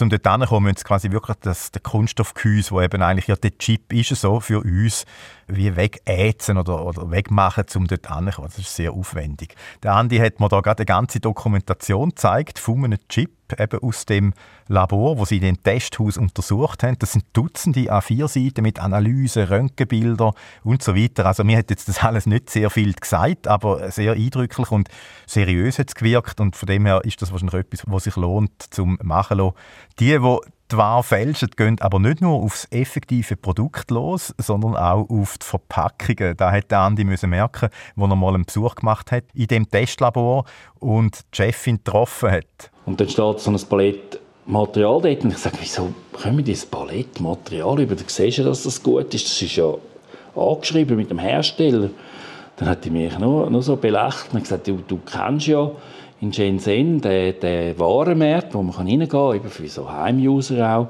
Um 0.00 0.10
dort 0.10 0.26
hinzukommen, 0.26 0.72
müssen 0.72 0.84
quasi 0.84 1.10
wirklich 1.10 1.36
das, 1.40 1.72
der 1.72 1.82
Kunststoffgehäuse, 1.82 2.70
wo 2.70 2.80
eben 2.80 3.02
eigentlich 3.02 3.26
ja 3.26 3.36
der 3.36 3.56
Chip 3.58 3.92
ist, 3.92 4.10
so 4.10 4.40
für 4.40 4.60
uns, 4.60 5.04
wie 5.48 5.74
wegätzen 5.74 6.56
oder, 6.56 6.84
oder 6.84 7.10
wegmachen, 7.10 7.64
um 7.74 7.86
dort 7.86 8.08
hinzukommen. 8.08 8.50
Das 8.50 8.58
ist 8.58 8.74
sehr 8.74 8.92
aufwendig. 8.92 9.54
Der 9.82 9.94
Andi 9.94 10.18
hat 10.18 10.40
mir 10.40 10.48
da 10.48 10.60
gerade 10.60 10.80
eine 10.80 10.86
ganze 10.86 11.20
Dokumentation 11.20 12.10
gezeigt 12.10 12.58
von 12.58 12.84
einem 12.84 12.98
Chip, 13.08 13.37
eben 13.58 13.80
aus 13.80 14.06
dem 14.06 14.34
Labor, 14.68 15.18
wo 15.18 15.24
sie 15.24 15.40
dem 15.40 15.62
Testhaus 15.62 16.16
untersucht 16.16 16.82
haben. 16.82 16.98
Das 16.98 17.12
sind 17.12 17.24
Dutzende 17.32 17.92
A4-Seiten 17.92 18.62
mit 18.62 18.78
Analysen, 18.80 19.44
Röntgenbildern 19.44 20.32
und 20.64 20.82
so 20.82 20.94
weiter. 20.94 21.26
Also 21.26 21.44
mir 21.44 21.58
hat 21.58 21.70
jetzt 21.70 21.88
das 21.88 22.02
alles 22.02 22.26
nicht 22.26 22.50
sehr 22.50 22.70
viel 22.70 22.92
gesagt, 22.92 23.48
aber 23.48 23.90
sehr 23.90 24.12
eindrücklich 24.12 24.70
und 24.70 24.88
seriös 25.26 25.78
hat 25.78 25.88
es 25.88 25.94
gewirkt 25.94 26.40
und 26.40 26.56
von 26.56 26.66
dem 26.66 26.86
her 26.86 27.00
ist 27.04 27.22
das 27.22 27.32
wahrscheinlich 27.32 27.54
etwas, 27.60 27.82
was 27.86 28.04
sich 28.04 28.16
lohnt 28.16 28.62
zum 28.70 28.98
machen 29.02 29.38
lassen. 29.38 29.54
Die, 29.98 30.18
die 30.18 30.38
die 30.70 30.76
Ware 30.76 31.02
fälschen, 31.02 31.50
gehen 31.56 31.80
aber 31.80 31.98
nicht 31.98 32.20
nur 32.20 32.34
aufs 32.34 32.66
effektive 32.70 33.36
Produkt 33.36 33.90
los, 33.90 34.34
sondern 34.38 34.76
auch 34.76 35.08
auf 35.08 35.38
die 35.38 35.46
Verpackungen. 35.46 36.36
Da 36.36 36.52
hat 36.52 36.72
Andi 36.72 37.04
müssen 37.04 37.30
merken, 37.30 37.68
wo 37.96 38.06
er 38.06 38.16
mal 38.16 38.34
einen 38.34 38.44
Besuch 38.44 38.74
gemacht 38.74 39.12
hat 39.12 39.24
in 39.34 39.46
dem 39.46 39.68
Testlabor 39.70 40.44
und 40.78 41.20
die 41.32 41.36
Chefin 41.36 41.78
getroffen 41.78 42.30
hat. 42.30 42.70
Und 42.86 43.00
dann 43.00 43.08
steht 43.08 43.40
so 43.40 43.50
ein 43.50 43.60
Palett 43.68 44.20
Material 44.48 45.02
dort 45.02 45.24
und 45.24 45.32
ich 45.32 45.38
sage, 45.38 45.58
wieso 45.60 45.92
wir 46.24 46.42
dieses 46.42 46.64
Palettmaterial 46.64 47.80
über? 47.80 47.94
Da 47.94 48.02
siehst 48.06 48.38
du, 48.38 48.44
dass 48.44 48.62
das 48.62 48.82
gut 48.82 49.12
ist. 49.12 49.26
Das 49.26 49.42
ist 49.42 49.56
ja 49.56 49.74
angeschrieben 50.34 50.96
mit 50.96 51.10
dem 51.10 51.18
Hersteller. 51.18 51.90
Dann 52.56 52.68
hat 52.68 52.86
er 52.86 52.92
mich 52.92 53.18
nur, 53.18 53.50
nur 53.50 53.62
so 53.62 53.76
belächelt 53.76 54.32
und 54.32 54.42
gesagt, 54.42 54.66
du, 54.66 54.78
du 54.88 54.98
kennst 55.04 55.48
ja 55.48 55.70
in 56.20 56.32
Shenzhen 56.32 57.00
den, 57.00 57.38
den 57.40 57.78
Warenmarkt, 57.78 58.54
wo 58.54 58.62
man 58.62 58.74
reingehen 58.74 59.08
kann, 59.08 59.36
eben 59.36 59.48
für 59.48 59.68
so 59.68 59.90
Heimuser 59.90 60.76
auch. 60.76 60.88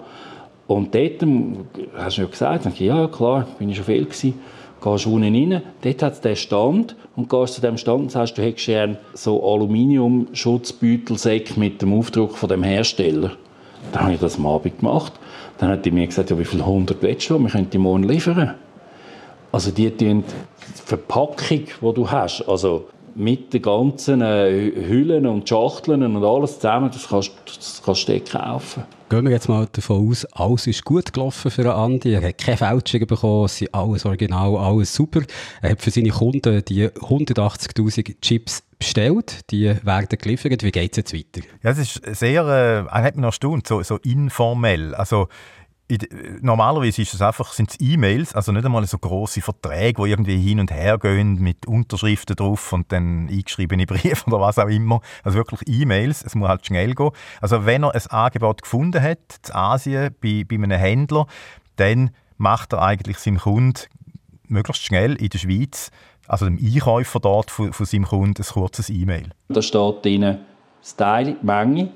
Und 0.66 0.94
dort, 0.94 1.22
ähm, 1.22 1.66
hast 1.96 2.18
du 2.18 2.22
ja 2.22 2.28
gesagt, 2.28 2.66
dann, 2.66 2.74
ja 2.76 3.06
klar, 3.08 3.46
bin 3.58 3.70
ich 3.70 3.76
schon 3.76 3.86
viel 3.86 4.04
gewesen, 4.04 4.34
gehst 4.82 5.06
unten 5.06 5.34
rein, 5.34 5.62
dort 5.82 6.02
hat 6.02 6.12
es 6.12 6.20
den 6.20 6.36
Stand 6.36 6.94
und 7.16 7.28
gehst 7.28 7.54
zu 7.54 7.60
dem 7.60 7.76
Stand 7.78 8.00
und 8.00 8.12
sagst, 8.12 8.38
du 8.38 8.42
hättest 8.42 8.66
gerne 8.66 8.98
so 9.14 9.42
Aluminium-Schutzbeutelsäcke 9.42 11.58
mit 11.58 11.82
dem 11.82 11.98
Aufdruck 11.98 12.36
von 12.36 12.48
dem 12.48 12.62
Hersteller. 12.62 13.32
Dann 13.92 14.02
habe 14.02 14.14
ich 14.14 14.20
das 14.20 14.36
am 14.36 14.46
Abend 14.46 14.78
gemacht. 14.78 15.12
Dann 15.58 15.70
hat 15.70 15.86
er 15.86 15.92
mir 15.92 16.06
gesagt, 16.06 16.30
ja, 16.30 16.38
wie 16.38 16.44
viele 16.44 16.64
hundert 16.64 17.02
willst 17.02 17.28
du, 17.30 17.38
wir 17.38 17.48
können 17.48 17.70
die 17.70 17.78
morgen 17.78 18.04
liefern. 18.04 18.54
Also 19.50 19.70
die, 19.70 19.90
die 19.90 20.22
Verpackung, 20.84 21.64
die 21.80 21.94
du 21.94 22.10
hast, 22.10 22.46
also 22.46 22.86
mit 23.14 23.52
den 23.52 23.62
ganzen 23.62 24.20
äh, 24.20 24.72
Hüllen 24.86 25.26
und 25.26 25.48
Schachteln 25.48 26.02
und 26.02 26.24
alles 26.24 26.56
zusammen, 26.56 26.90
das 26.92 27.08
kannst, 27.08 27.32
das 27.46 27.82
kannst 27.84 28.08
du 28.08 28.20
kaufen. 28.20 28.84
Gehen 29.10 29.24
wir 29.24 29.32
jetzt 29.32 29.48
mal 29.48 29.66
davon 29.72 30.10
aus, 30.10 30.26
alles 30.26 30.66
ist 30.66 30.84
gut 30.84 31.14
gelaufen 31.14 31.50
für 31.50 31.74
Andi. 31.74 32.12
Er 32.12 32.28
hat 32.28 32.38
keine 32.38 32.58
Fälschungen 32.58 33.06
bekommen, 33.06 33.46
es 33.46 33.56
sind 33.56 33.74
alles 33.74 34.04
original, 34.04 34.56
alles 34.56 34.94
super. 34.94 35.22
Er 35.62 35.70
hat 35.70 35.80
für 35.80 35.90
seine 35.90 36.10
Kunden 36.10 36.62
die 36.66 36.88
180.000 36.88 38.20
Chips 38.20 38.62
bestellt, 38.78 39.50
die 39.50 39.74
werden 39.82 40.18
geliefert. 40.18 40.62
Wie 40.62 40.70
geht 40.70 40.92
es 40.92 40.96
jetzt 40.98 41.14
weiter? 41.14 41.46
Ja, 41.62 41.70
es 41.70 41.78
ist 41.78 42.18
sehr, 42.18 42.42
äh, 42.42 42.86
er 42.86 43.02
hat 43.02 43.16
mich 43.16 43.22
noch 43.22 43.28
erstaunt, 43.28 43.66
so, 43.66 43.82
so 43.82 43.96
informell. 43.96 44.94
Also, 44.94 45.28
normalerweise 46.42 47.02
ist 47.02 47.14
es 47.14 47.22
einfach, 47.22 47.52
sind 47.52 47.70
es 47.70 47.80
E-Mails, 47.80 48.34
also 48.34 48.52
nicht 48.52 48.64
einmal 48.64 48.86
so 48.86 48.98
große 48.98 49.40
Verträge, 49.40 50.02
die 50.02 50.10
irgendwie 50.10 50.36
hin 50.36 50.60
und 50.60 50.70
her 50.70 50.98
gehen 50.98 51.40
mit 51.40 51.66
Unterschriften 51.66 52.36
drauf 52.36 52.72
und 52.72 52.92
dann 52.92 53.28
eingeschriebene 53.28 53.86
Briefe 53.86 54.26
oder 54.26 54.40
was 54.40 54.58
auch 54.58 54.68
immer. 54.68 55.00
Also 55.24 55.38
wirklich 55.38 55.60
E-Mails, 55.66 56.22
es 56.22 56.34
muss 56.34 56.48
halt 56.48 56.66
schnell 56.66 56.94
gehen. 56.94 57.10
Also 57.40 57.64
wenn 57.64 57.84
er 57.84 57.94
ein 57.94 58.06
Angebot 58.08 58.62
gefunden 58.62 59.02
hat, 59.02 59.18
in 59.46 59.54
Asien, 59.54 60.14
bei, 60.20 60.44
bei 60.46 60.56
einem 60.56 60.70
Händler, 60.70 61.26
dann 61.76 62.10
macht 62.36 62.72
er 62.74 62.82
eigentlich 62.82 63.18
seinem 63.18 63.38
Kunden 63.38 63.80
möglichst 64.46 64.84
schnell 64.84 65.14
in 65.14 65.28
der 65.28 65.38
Schweiz, 65.38 65.90
also 66.26 66.44
dem 66.44 66.58
Einkäufer 66.58 67.20
dort 67.20 67.50
von, 67.50 67.72
von 67.72 67.86
seinem 67.86 68.04
Kunden, 68.04 68.42
ein 68.42 68.46
kurzes 68.46 68.90
E-Mail. 68.90 69.30
Da 69.48 69.62
steht 69.62 70.04
drin 70.04 70.38
das 70.80 70.96
Teil, 70.96 71.36
die 71.40 71.46
Menge 71.46 71.90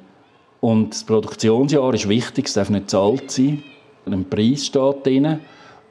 und 0.60 0.90
das 0.90 1.04
Produktionsjahr 1.04 1.94
ist 1.94 2.08
wichtig, 2.08 2.46
es 2.46 2.54
darf 2.54 2.70
nicht 2.70 2.90
zahlt 2.90 3.30
sein. 3.30 3.62
Ein 4.04 4.28
Preis 4.28 4.66
steht 4.66 5.06
drin 5.06 5.38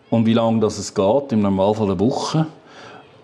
und 0.09 0.25
wie 0.25 0.33
lange 0.33 0.59
das 0.59 0.77
es 0.77 0.93
geht, 0.93 1.31
im 1.31 1.41
Normalfall 1.41 1.91
eine 1.91 1.99
Woche. 1.99 2.45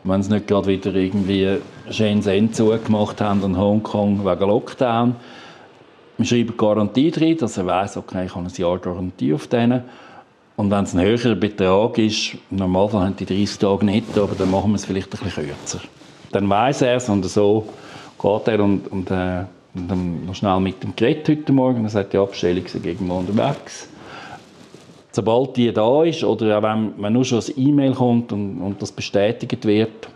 Wenn 0.03 0.23
sie 0.23 0.31
nicht 0.31 0.47
gerade 0.47 0.67
wieder 0.67 0.95
irgendwie 0.95 1.57
Shenzhen 1.89 2.53
zugemacht 2.53 3.19
haben 3.19 3.43
und 3.43 3.57
Hongkong 3.57 4.25
wegen 4.25 4.47
Lockdown. 4.47 5.15
Wir 6.17 6.25
schreiben 6.25 6.55
Garantie 6.55 7.11
drin, 7.11 7.37
dass 7.37 7.57
er 7.57 7.65
weiß, 7.65 7.97
okay, 7.97 8.25
ich 8.25 8.35
habe 8.35 8.45
ein 8.45 8.53
Jahr 8.55 8.79
Garantie 8.79 9.33
auf 9.33 9.47
denen. 9.47 9.83
Und 10.55 10.71
wenn 10.71 10.85
es 10.85 10.95
ein 10.95 11.01
höherer 11.01 11.35
Betrag 11.35 11.97
ist, 11.97 12.35
im 12.49 12.57
Normalfall 12.57 13.03
haben 13.03 13.15
die 13.17 13.25
30 13.25 13.59
Tage 13.59 13.85
nicht, 13.85 14.17
aber 14.17 14.35
dann 14.35 14.49
machen 14.49 14.71
wir 14.71 14.75
es 14.75 14.85
vielleicht 14.85 15.13
ein 15.13 15.23
bisschen 15.23 15.47
kürzer. 15.47 15.79
Dann 16.31 16.49
weiß 16.49 16.83
er 16.83 16.95
es 16.95 17.09
und 17.09 17.25
so 17.25 17.67
geht 18.19 18.47
er 18.47 18.63
und, 18.63 18.87
und, 18.87 19.11
äh, 19.11 19.43
und 19.75 19.87
dann 19.89 20.25
noch 20.25 20.33
schnell 20.33 20.59
mit 20.61 20.81
dem 20.81 20.95
Gerät 20.95 21.27
heute 21.27 21.51
Morgen. 21.51 21.83
Er 21.83 21.89
sagt, 21.89 22.13
die 22.13 22.17
Abstellung 22.17 22.65
ist 22.65 22.81
gegen 22.81 23.11
unterwegs 23.11 23.89
sobald 25.17 25.57
die 25.57 25.73
da 25.73 26.03
ist 26.03 26.23
oder 26.23 26.59
auch 26.59 26.63
wenn, 26.63 26.93
wenn 26.97 27.13
nur 27.13 27.25
schon 27.25 27.39
ein 27.39 27.53
E-Mail 27.57 27.93
kommt 27.93 28.31
und, 28.31 28.61
und 28.61 28.79
das 28.79 28.91
bestätigt 28.91 29.65
wird, 29.65 30.07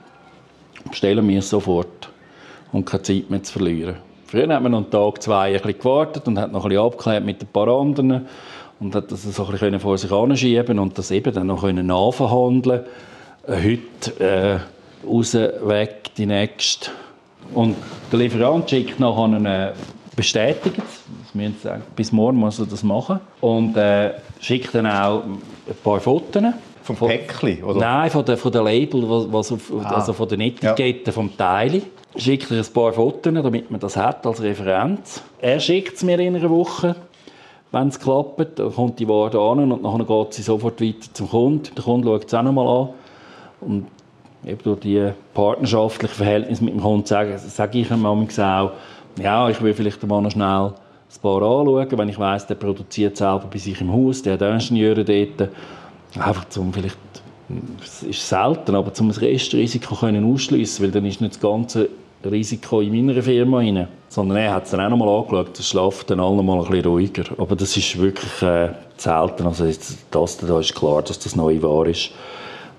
bestellen 0.87 1.27
wir 1.27 1.39
es 1.39 1.49
sofort 1.49 2.09
und 2.71 2.85
keine 2.85 3.01
Zeit 3.01 3.29
mehr 3.31 3.41
zu 3.41 3.53
verlieren. 3.53 3.95
Früher 4.27 4.47
hat 4.53 4.61
man 4.61 4.71
noch 4.71 4.77
einen 4.77 4.91
Tag, 4.91 5.23
zwei 5.23 5.47
ein 5.47 5.53
bisschen 5.53 5.79
gewartet 5.79 6.27
und 6.27 6.37
hat 6.37 6.51
noch 6.51 6.65
ein 6.65 6.69
bisschen 6.69 6.85
abgeklärt 6.85 7.25
mit 7.25 7.41
ein 7.41 7.47
paar 7.47 7.67
anderen 7.67 8.27
und 8.79 8.93
hat 8.93 9.11
das 9.11 9.23
so 9.23 9.43
ein 9.43 9.51
bisschen 9.51 9.79
vor 9.79 9.97
sich 9.97 10.11
anschieben 10.11 10.77
und 10.77 10.95
das 10.95 11.09
eben 11.09 11.33
dann 11.33 11.47
noch 11.47 11.63
nachverhandeln 11.63 12.81
Heute 13.47 14.19
äh, 14.23 14.59
raus, 15.07 15.33
weg, 15.33 16.11
die 16.15 16.27
nächste. 16.27 16.91
Und 17.55 17.75
der 18.11 18.19
Lieferant 18.19 18.69
schickt 18.69 18.99
nachher 18.99 19.23
eine 19.23 19.73
Bestätigung 20.15 20.83
wir 21.33 21.51
sagen, 21.61 21.83
bis 21.95 22.11
morgen 22.11 22.37
muss 22.37 22.59
er 22.59 22.65
das 22.65 22.83
machen. 22.83 23.19
Und 23.39 23.77
äh, 23.77 24.13
schickt 24.39 24.73
dann 24.75 24.87
auch 24.87 25.23
ein 25.23 25.75
paar 25.83 25.99
Fotos. 25.99 26.43
Vom 26.83 26.95
Päckchen, 26.95 27.63
oder? 27.63 27.79
Nein, 27.79 28.09
von 28.09 28.25
den, 28.25 28.37
von 28.37 28.51
den 28.51 28.63
Label, 28.63 29.03
was 29.31 29.51
auf, 29.51 29.71
ah. 29.83 29.95
also 29.95 30.13
von 30.13 30.27
den 30.27 30.41
Etiketten 30.41 31.05
ja. 31.05 31.11
vom 31.11 31.37
Teil. 31.37 31.83
Schickt 32.15 32.51
er 32.51 32.57
ein 32.57 32.73
paar 32.73 32.91
Fotos, 32.91 33.33
damit 33.33 33.69
man 33.69 33.79
das 33.79 33.95
hat 33.95 34.25
als 34.25 34.41
Referenz. 34.41 35.21
Er 35.39 35.59
schickt 35.59 35.95
es 35.95 36.03
mir 36.03 36.19
in 36.19 36.35
einer 36.35 36.49
Woche. 36.49 36.95
Wenn 37.71 37.87
es 37.87 37.99
klappt, 37.99 38.59
dann 38.59 38.73
kommt 38.73 38.99
die 38.99 39.07
Ware 39.07 39.39
an 39.39 39.71
und 39.71 39.83
dann 39.83 40.05
geht 40.05 40.33
sie 40.33 40.41
sofort 40.41 40.81
weiter 40.81 41.13
zum 41.13 41.29
Kunden. 41.29 41.69
Der 41.75 41.83
Kunde 41.83 42.07
schaut 42.07 42.25
es 42.25 42.33
auch 42.33 42.43
nochmal 42.43 42.67
an. 42.67 42.89
Und 43.61 43.87
eben 44.45 44.61
durch 44.63 44.79
die 44.81 45.11
partnerschaftlichen 45.33 46.15
Verhältnisse 46.15 46.63
mit 46.65 46.73
dem 46.73 46.81
Kunden 46.81 47.05
sage, 47.05 47.37
sage 47.37 47.79
ich 47.79 47.91
ihm 47.91 48.05
auch, 48.05 48.71
ja, 49.19 49.49
ich 49.49 49.61
will 49.61 49.73
vielleicht 49.73 50.05
mal 50.07 50.21
noch 50.21 50.31
schnell 50.31 50.73
ein 51.13 51.21
paar 51.21 51.41
anschauen, 51.41 51.97
wenn 51.97 52.09
ich 52.09 52.19
weiss, 52.19 52.47
der 52.47 52.55
produziert 52.55 53.17
selber 53.17 53.47
bei 53.51 53.57
sich 53.57 53.79
im 53.81 53.91
Haus, 53.91 54.21
der 54.21 54.33
hat 54.33 54.41
Ingenieure 54.41 55.03
dort. 55.03 55.49
Einfach 56.15 56.47
zum 56.49 56.73
vielleicht, 56.73 56.97
es 57.81 58.03
ist 58.03 58.27
selten, 58.27 58.75
aber 58.75 58.93
zum 58.93 59.09
das 59.09 59.21
Restrisiko 59.21 59.95
können 59.95 60.31
ausschliessen, 60.31 60.83
weil 60.83 60.91
dann 60.91 61.05
ist 61.05 61.21
nicht 61.21 61.33
das 61.33 61.41
ganze 61.41 61.89
Risiko 62.23 62.81
in 62.81 63.05
meiner 63.05 63.21
Firma 63.21 63.57
rein. 63.57 63.87
Sondern 64.09 64.37
er 64.37 64.53
hat 64.53 64.65
es 64.65 64.71
dann 64.71 64.81
auch 64.81 64.89
noch 64.89 64.97
mal 64.97 65.19
angeschaut, 65.19 65.57
das 65.57 65.67
schlaft 65.67 66.09
dann 66.09 66.19
alle 66.19 66.43
mal 66.43 66.59
ein 66.59 66.69
bisschen 66.69 66.85
ruhiger. 66.85 67.23
Aber 67.37 67.55
das 67.55 67.75
ist 67.77 67.97
wirklich 67.97 68.41
äh, 68.41 68.69
selten. 68.97 69.45
Also 69.45 69.65
das, 69.65 70.37
da 70.37 70.59
ist 70.59 70.75
klar, 70.75 71.01
dass 71.01 71.19
das 71.19 71.35
neue 71.35 71.61
Ware 71.63 71.89
ist, 71.89 72.11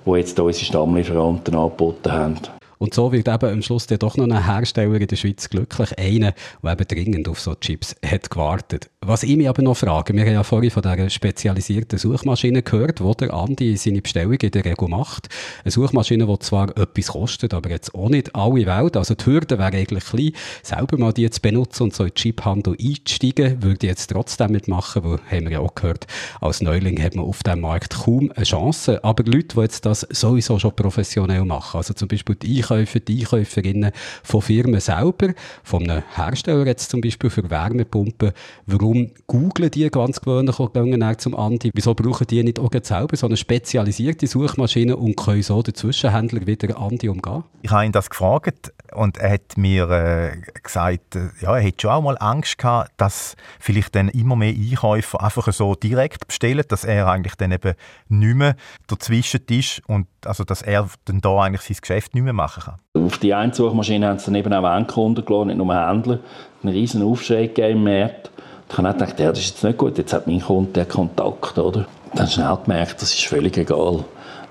wo 0.05 0.16
jetzt 0.16 0.39
unsere 0.39 0.64
Stammlieferanten 0.64 1.55
angeboten 1.55 2.12
haben. 2.12 2.37
Und 2.83 2.95
so 2.95 3.12
wird 3.12 3.28
eben 3.28 3.49
am 3.49 3.62
Schluss 3.62 3.87
dann 3.87 4.01
doch 4.01 4.16
noch 4.16 4.24
ein 4.24 4.45
Hersteller 4.45 5.01
in 5.01 5.07
der 5.07 5.14
Schweiz 5.14 5.49
glücklich, 5.49 5.97
einer, 6.01 6.35
der 6.64 6.72
eben 6.72 6.89
dringend 6.89 7.28
auf 7.28 7.39
so 7.39 7.55
Chips 7.55 7.95
hat 8.05 8.28
gewartet. 8.28 8.91
Was 9.05 9.24
ich 9.24 9.36
mich 9.36 9.48
aber 9.48 9.62
noch 9.62 9.76
frage, 9.76 10.14
wir 10.14 10.24
haben 10.24 10.32
ja 10.32 10.44
vorhin 10.44 10.70
von 10.70 10.80
dieser 10.80 11.11
spezialisierten 11.11 11.98
Suchmaschine 11.98 12.62
gehört, 12.62 13.00
die 13.00 13.16
der 13.16 13.34
Andi 13.34 13.76
seine 13.76 14.00
Bestellung 14.00 14.34
in 14.34 14.50
der 14.53 14.64
Regel 14.64 14.86
macht. 14.86 15.28
Eine 15.64 15.72
Suchmaschine, 15.72 16.24
die 16.24 16.38
zwar 16.38 16.68
etwas 16.78 17.09
kostet, 17.09 17.53
aber 17.53 17.68
jetzt 17.70 17.96
auch 17.96 18.09
nicht 18.09 18.32
alle 18.36 18.64
Welt. 18.64 18.96
Also 18.96 19.16
die 19.16 19.26
Hürde 19.26 19.59
wäre 19.59 19.72
eigentlich 19.72 20.05
klein, 20.05 20.30
selber 20.62 20.98
mal 20.98 21.12
die 21.12 21.28
zu 21.28 21.40
benutzen 21.40 21.82
und 21.82 21.94
so 21.94 22.05
in 22.05 22.11
den 22.11 22.14
Chiphandel 22.14 22.76
einzusteigen, 22.80 23.61
würde 23.61 23.78
ich 23.86 23.90
jetzt 23.90 24.09
trotzdem 24.09 24.53
mitmachen, 24.53 25.03
weil, 25.03 25.18
haben 25.28 25.46
wir 25.46 25.50
ja 25.50 25.59
auch 25.59 25.74
gehört, 25.74 26.07
als 26.40 26.61
Neuling 26.61 27.03
hat 27.03 27.16
man 27.16 27.24
auf 27.24 27.42
diesem 27.42 27.61
Markt 27.62 28.05
kaum 28.05 28.30
eine 28.36 28.44
Chance. 28.44 29.03
Aber 29.03 29.24
Leute, 29.24 29.57
die 29.57 29.61
jetzt 29.62 29.84
das 29.84 30.07
sowieso 30.11 30.61
schon 30.61 30.76
professionell 30.76 31.44
machen, 31.44 31.78
also 31.78 31.92
zum 31.92 32.07
Beispiel 32.07 32.36
die 32.36 32.59
Einkäufer, 32.59 33.00
die 33.00 33.18
Einkäuferinnen 33.18 33.90
von 34.22 34.42
Firmen 34.42 34.78
selber, 34.78 35.34
von 35.64 35.90
einem 35.90 36.05
Hersteller 36.14 36.66
jetzt 36.66 36.88
zum 36.88 37.00
Beispiel 37.00 37.30
für 37.30 37.50
Wärmepumpen, 37.50 38.30
warum 38.66 38.91
Warum 38.93 39.11
googlen 39.26 39.70
die 39.70 39.88
ganz 39.88 40.20
gewöhnlich 40.20 40.61
auch 40.61 40.70
gegangen 40.70 41.18
zum 41.18 41.34
Andi? 41.34 41.70
Wieso 41.72 41.95
brauchen 41.95 42.26
die 42.26 42.43
nicht 42.45 42.59
auch 42.59 42.70
selber 42.82 43.16
so 43.16 43.26
eine 43.26 43.38
spezialisierte 43.38 44.26
Suchmaschine 44.26 44.99
und 44.99 45.16
können 45.16 45.43
so 45.43 45.62
den 45.62 45.74
Zwischenhändler 45.74 46.47
wieder 46.47 46.76
Andi 46.78 47.09
umgehen? 47.09 47.45
Ich 47.62 47.70
habe 47.70 47.86
ihn 47.86 47.93
das 47.93 48.11
gefragt 48.11 48.74
und 48.95 49.16
er 49.16 49.32
hat 49.32 49.57
mir 49.57 49.88
äh, 49.88 50.61
gesagt, 50.62 51.16
äh, 51.16 51.30
ja, 51.40 51.57
er 51.57 51.62
hätte 51.62 51.80
schon 51.80 51.90
auch 51.90 52.03
mal 52.03 52.18
Angst 52.20 52.59
gehabt, 52.59 52.90
dass 52.99 53.34
vielleicht 53.59 53.95
dann 53.95 54.11
immer 54.11 54.36
mehr 54.36 54.53
Einkäufer 54.53 55.22
einfach 55.22 55.51
so 55.55 55.74
direkt 55.74 56.26
bestellen, 56.28 56.64
dass 56.68 56.84
er 56.84 57.07
eigentlich 57.07 57.36
dann 57.36 57.53
eben 57.53 57.72
nicht 58.11 58.34
mehr 58.36 58.57
dazwischen 58.88 59.40
ist 59.49 59.80
und 59.86 60.07
also, 60.26 60.45
dass 60.45 60.61
er 60.61 60.88
dann 61.07 61.20
da 61.20 61.40
eigentlich 61.40 61.62
sein 61.62 61.78
Geschäft 61.80 62.14
nicht 62.14 62.24
mehr 62.24 62.32
machen 62.34 62.62
kann. 62.95 63.07
Auf 63.07 63.18
die 63.18 63.32
eine 63.32 63.55
Suchmaschine 63.55 64.07
haben 64.07 64.18
sie 64.18 64.26
dann 64.26 64.34
eben 64.34 64.53
auch 64.53 64.76
Endkunden 64.76 65.24
gelassen, 65.24 65.49
nicht 65.49 65.57
nur 65.57 65.74
Händler. 65.74 66.20
Einen 66.62 66.72
riesen 66.74 67.03
Aufschrei 67.03 67.47
gegeben 67.47 67.78
im 67.78 67.84
Markt. 67.84 68.32
Ich 68.68 68.78
habe 68.78 68.88
auch 68.88 68.92
gedacht, 68.92 69.20
ja, 69.20 69.30
das 69.30 69.40
ist 69.40 69.50
jetzt 69.50 69.64
nicht 69.64 69.78
gut, 69.78 69.98
jetzt 69.98 70.12
hat 70.12 70.26
mein 70.26 70.40
Kunde 70.40 70.72
den 70.72 70.88
Kontakt, 70.88 71.58
oder? 71.58 71.86
Dann 72.14 72.28
schnell 72.28 72.56
gemerkt, 72.64 73.02
das 73.02 73.12
ist 73.12 73.24
völlig 73.24 73.56
egal, 73.56 74.04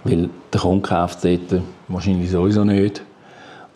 weil 0.03 0.29
der 0.53 0.61
Kunde 0.61 0.87
kauft 0.87 1.23
dort 1.23 1.61
wahrscheinlich 1.87 2.29
sowieso 2.31 2.63
nicht. 2.63 3.01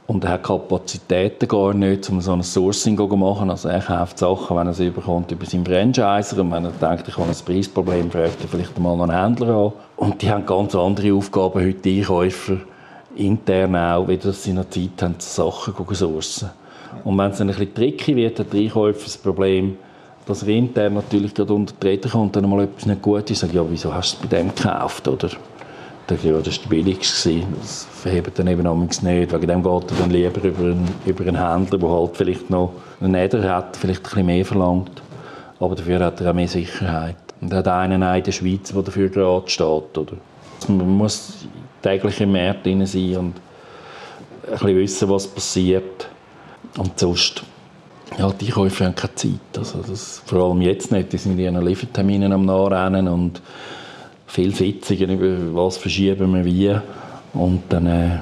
Und 0.07 0.23
er 0.23 0.31
hat 0.31 0.43
Kapazitäten 0.43 1.47
gar 1.47 1.73
nicht, 1.73 2.07
um 2.11 2.21
so 2.21 2.33
ein 2.33 2.43
Sourcing 2.43 2.95
zu 2.95 3.07
machen. 3.07 3.49
Also 3.49 3.69
er 3.69 3.81
kauft 3.81 4.19
Sachen, 4.19 4.55
wenn 4.55 4.67
er 4.67 4.73
sie 4.73 4.91
bekommt, 4.91 5.31
über 5.31 5.45
seinen 5.47 5.65
Franchiser. 5.65 6.41
Und 6.41 6.51
wenn 6.51 6.65
er 6.65 6.71
denkt, 6.71 7.07
ich 7.07 7.17
habe 7.17 7.27
ein 7.27 7.35
Preisproblem, 7.35 8.11
fragt 8.11 8.39
er 8.39 8.47
vielleicht 8.47 8.77
mal 8.77 9.01
einen 9.01 9.09
Händler 9.09 9.49
an. 9.49 9.73
Und 9.95 10.21
die 10.21 10.29
haben 10.29 10.45
ganz 10.45 10.75
andere 10.75 11.11
Aufgaben 11.13 11.59
heute, 11.59 11.79
die 11.79 12.01
Einkäufer, 12.01 12.57
intern 13.15 13.75
auch, 13.75 14.07
wie 14.07 14.17
dass 14.17 14.43
sie 14.43 14.53
noch 14.53 14.69
Zeit 14.69 15.01
haben, 15.01 15.15
Sachen 15.17 15.73
zu 15.75 15.93
sourcen. 15.95 16.51
Und 17.03 17.17
wenn 17.17 17.31
es 17.31 17.39
dann 17.39 17.49
ein 17.49 17.55
bisschen 17.55 17.73
tricky 17.73 18.15
wird, 18.15 18.39
hat 18.39 18.53
der 18.53 18.61
Einkäufer 18.61 19.03
das 19.05 19.17
Problem, 19.17 19.77
dass 20.25 20.43
er 20.43 20.49
intern 20.49 20.95
natürlich 20.95 21.33
gerade 21.33 21.53
untertreten 21.53 22.11
kann 22.11 22.21
und 22.21 22.35
dann 22.35 22.49
mal 22.49 22.63
etwas 22.63 22.85
nicht 22.85 23.01
gut 23.01 23.29
ist, 23.29 23.39
sagt, 23.39 23.53
ja, 23.53 23.63
wieso 23.69 23.93
hast 23.93 24.13
du 24.13 24.23
es 24.23 24.29
bei 24.29 24.37
dem 24.37 24.53
gekauft, 24.53 25.07
oder? 25.07 25.29
Dann 26.07 26.19
ja, 26.21 26.37
das 26.37 26.59
war 26.59 26.63
der 26.63 26.69
billigste. 26.69 27.41
Das 27.59 27.87
verhebt 27.91 28.37
dann 28.37 28.47
eben 28.47 28.79
nicht. 28.79 29.03
Wegen 29.03 29.47
dem 29.47 29.63
geht 29.63 29.91
er 29.91 29.97
dann 29.97 30.11
lieber 30.11 30.43
über 30.43 30.63
einen, 30.63 30.87
über 31.05 31.25
einen 31.25 31.35
Händler, 31.35 31.79
der 31.79 31.89
halt 31.89 32.17
vielleicht 32.17 32.49
noch 32.49 32.73
einen 33.01 33.13
Neder 33.13 33.55
hat, 33.55 33.75
vielleicht 33.75 34.01
ein 34.01 34.03
bisschen 34.03 34.25
mehr 34.27 34.45
verlangt. 34.45 35.01
Aber 35.59 35.73
dafür 35.73 35.99
hat 36.01 36.21
er 36.21 36.29
auch 36.29 36.35
mehr 36.35 36.47
Sicherheit. 36.47 37.15
Und 37.41 37.51
er 37.51 37.59
hat 37.59 37.67
einen 37.67 38.03
in 38.03 38.23
der 38.23 38.31
Schweiz, 38.31 38.71
der 38.71 38.83
dafür 38.83 39.09
gerade 39.09 39.49
steht. 39.49 39.97
Oder? 39.97 40.13
Man 40.67 40.89
muss 40.89 41.47
täglich 41.81 42.21
im 42.21 42.33
Markt 42.33 42.65
sein 42.65 42.81
und 42.81 42.93
ein 43.17 43.33
bisschen 44.51 44.77
wissen, 44.77 45.09
was 45.09 45.27
passiert. 45.27 46.07
Und 46.77 46.99
sonst 46.99 47.43
ja, 48.17 48.31
die 48.31 48.49
Käufer 48.49 48.85
haben 48.85 48.95
keine 48.95 49.15
Zeit. 49.15 49.57
Also 49.57 49.81
das, 49.81 50.21
vor 50.25 50.43
allem 50.43 50.61
jetzt 50.61 50.91
nicht. 50.91 51.11
Die 51.11 51.17
sind 51.17 51.33
in 51.33 51.39
ihren 51.39 51.65
Lieferterminen 51.65 52.31
am 52.31 52.45
Nachrennen 52.45 53.07
und 53.07 53.41
viele 54.27 54.55
Sitzungen 54.55 55.19
über 55.19 55.65
was 55.65 55.77
verschieben 55.77 56.33
wir 56.33 56.45
wie. 56.45 56.77
Und 57.33 57.63
dann, 57.69 57.87
äh, 57.87 58.19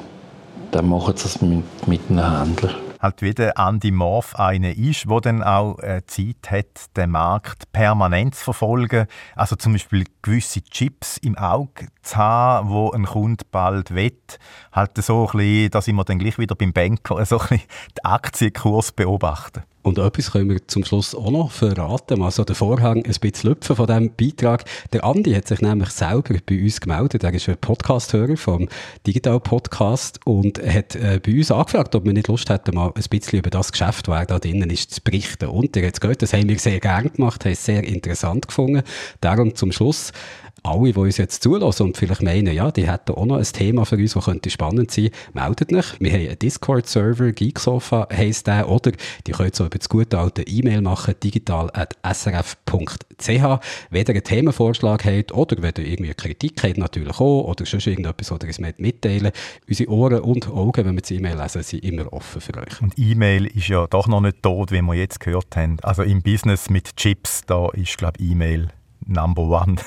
dann 0.72 0.90
machen 0.90 1.16
sie 1.16 1.24
das 1.24 1.42
mit, 1.42 1.88
mit 1.88 2.02
einem 2.10 2.40
Händler. 2.40 2.76
Halt 3.00 3.22
wie 3.22 3.34
der 3.34 3.58
Andy 3.58 3.92
Morph 3.92 4.34
einer 4.36 4.78
ist, 4.78 5.10
der 5.10 5.20
dann 5.20 5.44
auch 5.44 5.78
äh, 5.80 6.04
Zeit 6.08 6.50
hat, 6.50 6.96
den 6.96 7.10
Markt 7.12 7.70
permanent 7.74 8.36
zu 8.36 8.46
verfolgen. 8.46 9.08
Also 9.36 9.58
zum 9.58 9.74
Beispiel 9.74 10.06
gewisse 10.22 10.64
Chips 10.64 11.18
im 11.18 11.38
Auge 11.38 11.90
zu 12.02 12.16
haben, 12.16 12.70
wo 12.70 12.92
ein 12.92 13.06
Kunde 13.06 13.44
bald 13.52 13.94
wett. 13.94 14.40
Halt 14.72 14.92
so 15.04 15.28
ein 15.28 15.38
bisschen, 15.38 15.72
dass 15.72 15.90
ich 15.90 15.96
dann 16.06 16.18
gleich 16.18 16.40
wieder 16.40 16.56
beim 16.56 16.72
Banker 16.72 17.26
so 17.26 17.40
ein 17.40 17.48
bisschen 17.50 17.68
den 17.98 18.06
Aktienkurs 18.06 18.94
beobachten. 18.94 19.64
Und 19.84 19.98
etwas 19.98 20.32
können 20.32 20.50
wir 20.50 20.66
zum 20.68 20.86
Schluss 20.86 21.14
auch 21.14 21.30
noch 21.30 21.52
verraten. 21.52 22.22
Also 22.24 22.46
der 22.46 22.56
Vorhang 22.56 23.04
ein 23.04 23.04
bisschen 23.04 23.50
lüpfen 23.50 23.76
von 23.76 23.86
diesem 23.86 24.16
Beitrag. 24.16 24.64
Der 24.94 25.04
Andi 25.04 25.34
hat 25.34 25.50
sich 25.50 25.60
nämlich 25.60 25.90
selber 25.90 26.36
bei 26.46 26.62
uns 26.62 26.80
gemeldet. 26.80 27.24
Er 27.24 27.34
ist 27.34 27.50
ein 27.50 27.58
Podcast-Hörer 27.58 28.38
vom 28.38 28.70
Digital 29.06 29.42
Podcast 29.42 30.22
und 30.26 30.58
hat 30.66 30.96
äh, 30.96 31.20
bei 31.24 31.34
uns 31.34 31.52
angefragt, 31.52 31.96
ob 31.96 32.06
wir 32.06 32.14
nicht 32.14 32.30
Lust 32.30 32.50
hätten, 32.50 32.76
mal 32.76 32.94
ein 32.96 33.04
bisschen 33.10 33.40
über 33.40 33.50
das 33.50 33.74
Geschäft, 33.74 34.08
was 34.08 34.28
da 34.28 34.40
drinnen 34.40 34.70
ist, 34.70 34.92
zu 34.92 35.02
berichten. 35.02 35.50
Und 35.50 35.76
er 35.76 35.88
hat 35.88 36.00
gehört, 36.00 36.22
das 36.22 36.32
haben 36.32 36.48
wir 36.48 36.58
sehr 36.58 36.80
gern 36.80 37.12
gemacht, 37.12 37.44
haben 37.44 37.52
es 37.52 37.66
sehr 37.66 37.84
interessant 37.84 38.48
gefunden. 38.48 38.84
Darum 39.20 39.54
zum 39.54 39.74
Schluss 39.74 40.14
alle, 40.64 40.94
die 40.94 41.00
uns 41.00 41.18
jetzt 41.18 41.44
zulassen 41.44 41.84
und 41.84 41.98
vielleicht 41.98 42.22
meinen, 42.22 42.54
ja, 42.54 42.72
die 42.72 42.90
hätten 42.90 43.14
auch 43.14 43.26
noch 43.26 43.38
ein 43.38 43.44
Thema 43.44 43.86
für 43.86 43.98
uns, 43.98 44.14
das 44.14 44.26
könnte 44.26 44.50
spannend 44.50 44.92
sein, 44.92 45.10
meldet 45.34 45.74
euch. 45.74 46.00
Wir 46.00 46.12
haben 46.12 46.28
einen 46.28 46.40
Discord-Server, 46.40 47.32
Geeksofa 47.34 48.08
heisst 48.12 48.48
der, 48.48 48.70
oder 48.70 48.92
die 49.28 49.32
könnt 49.32 49.56
so 49.56 49.66
über 49.66 49.78
das 49.78 49.90
gute 49.90 50.18
alte 50.18 50.44
E-Mail 50.44 50.82
machen, 50.82 51.16
digital.srf.ch. 51.22 53.28
Wenn 53.28 54.02
ihr 54.02 54.10
einen 54.10 54.24
Themenvorschlag 54.24 55.06
habt 55.06 55.34
oder 55.34 55.62
wenn 55.62 55.74
ihr 55.78 55.88
irgendwie 55.88 56.14
Kritik 56.14 56.64
habt, 56.64 56.78
natürlich 56.78 57.20
auch, 57.20 57.44
oder 57.44 57.66
sonst 57.66 57.88
irgendetwas, 57.88 58.32
oder 58.32 58.48
es 58.48 58.60
mitteilen 58.60 59.32
Unsere 59.68 59.92
Ohren 59.92 60.22
und 60.22 60.48
Augen, 60.48 60.86
wenn 60.86 60.96
wir 60.96 61.02
die 61.02 61.16
E-Mail 61.16 61.38
lesen, 61.38 61.64
sind 61.64 61.84
immer 61.84 62.12
offen 62.14 62.42
für 62.42 62.58
euch. 62.58 62.82
Und 62.82 62.98
E-Mail 62.98 63.48
ist 63.48 63.68
ja 63.68 63.88
doch 63.88 64.08
noch 64.08 64.22
nicht 64.22 64.42
tot, 64.42 64.72
wie 64.72 64.82
wir 64.82 64.94
jetzt 64.94 65.20
gehört 65.20 65.56
haben. 65.56 65.78
Also 65.82 66.04
im 66.04 66.22
Business 66.22 66.70
mit 66.70 66.96
Chips, 66.96 67.42
da 67.46 67.70
ist, 67.70 67.98
glaube 67.98 68.20
ich, 68.20 68.32
E-Mail 68.32 68.70
Number 69.08 69.44
One. 69.44 69.78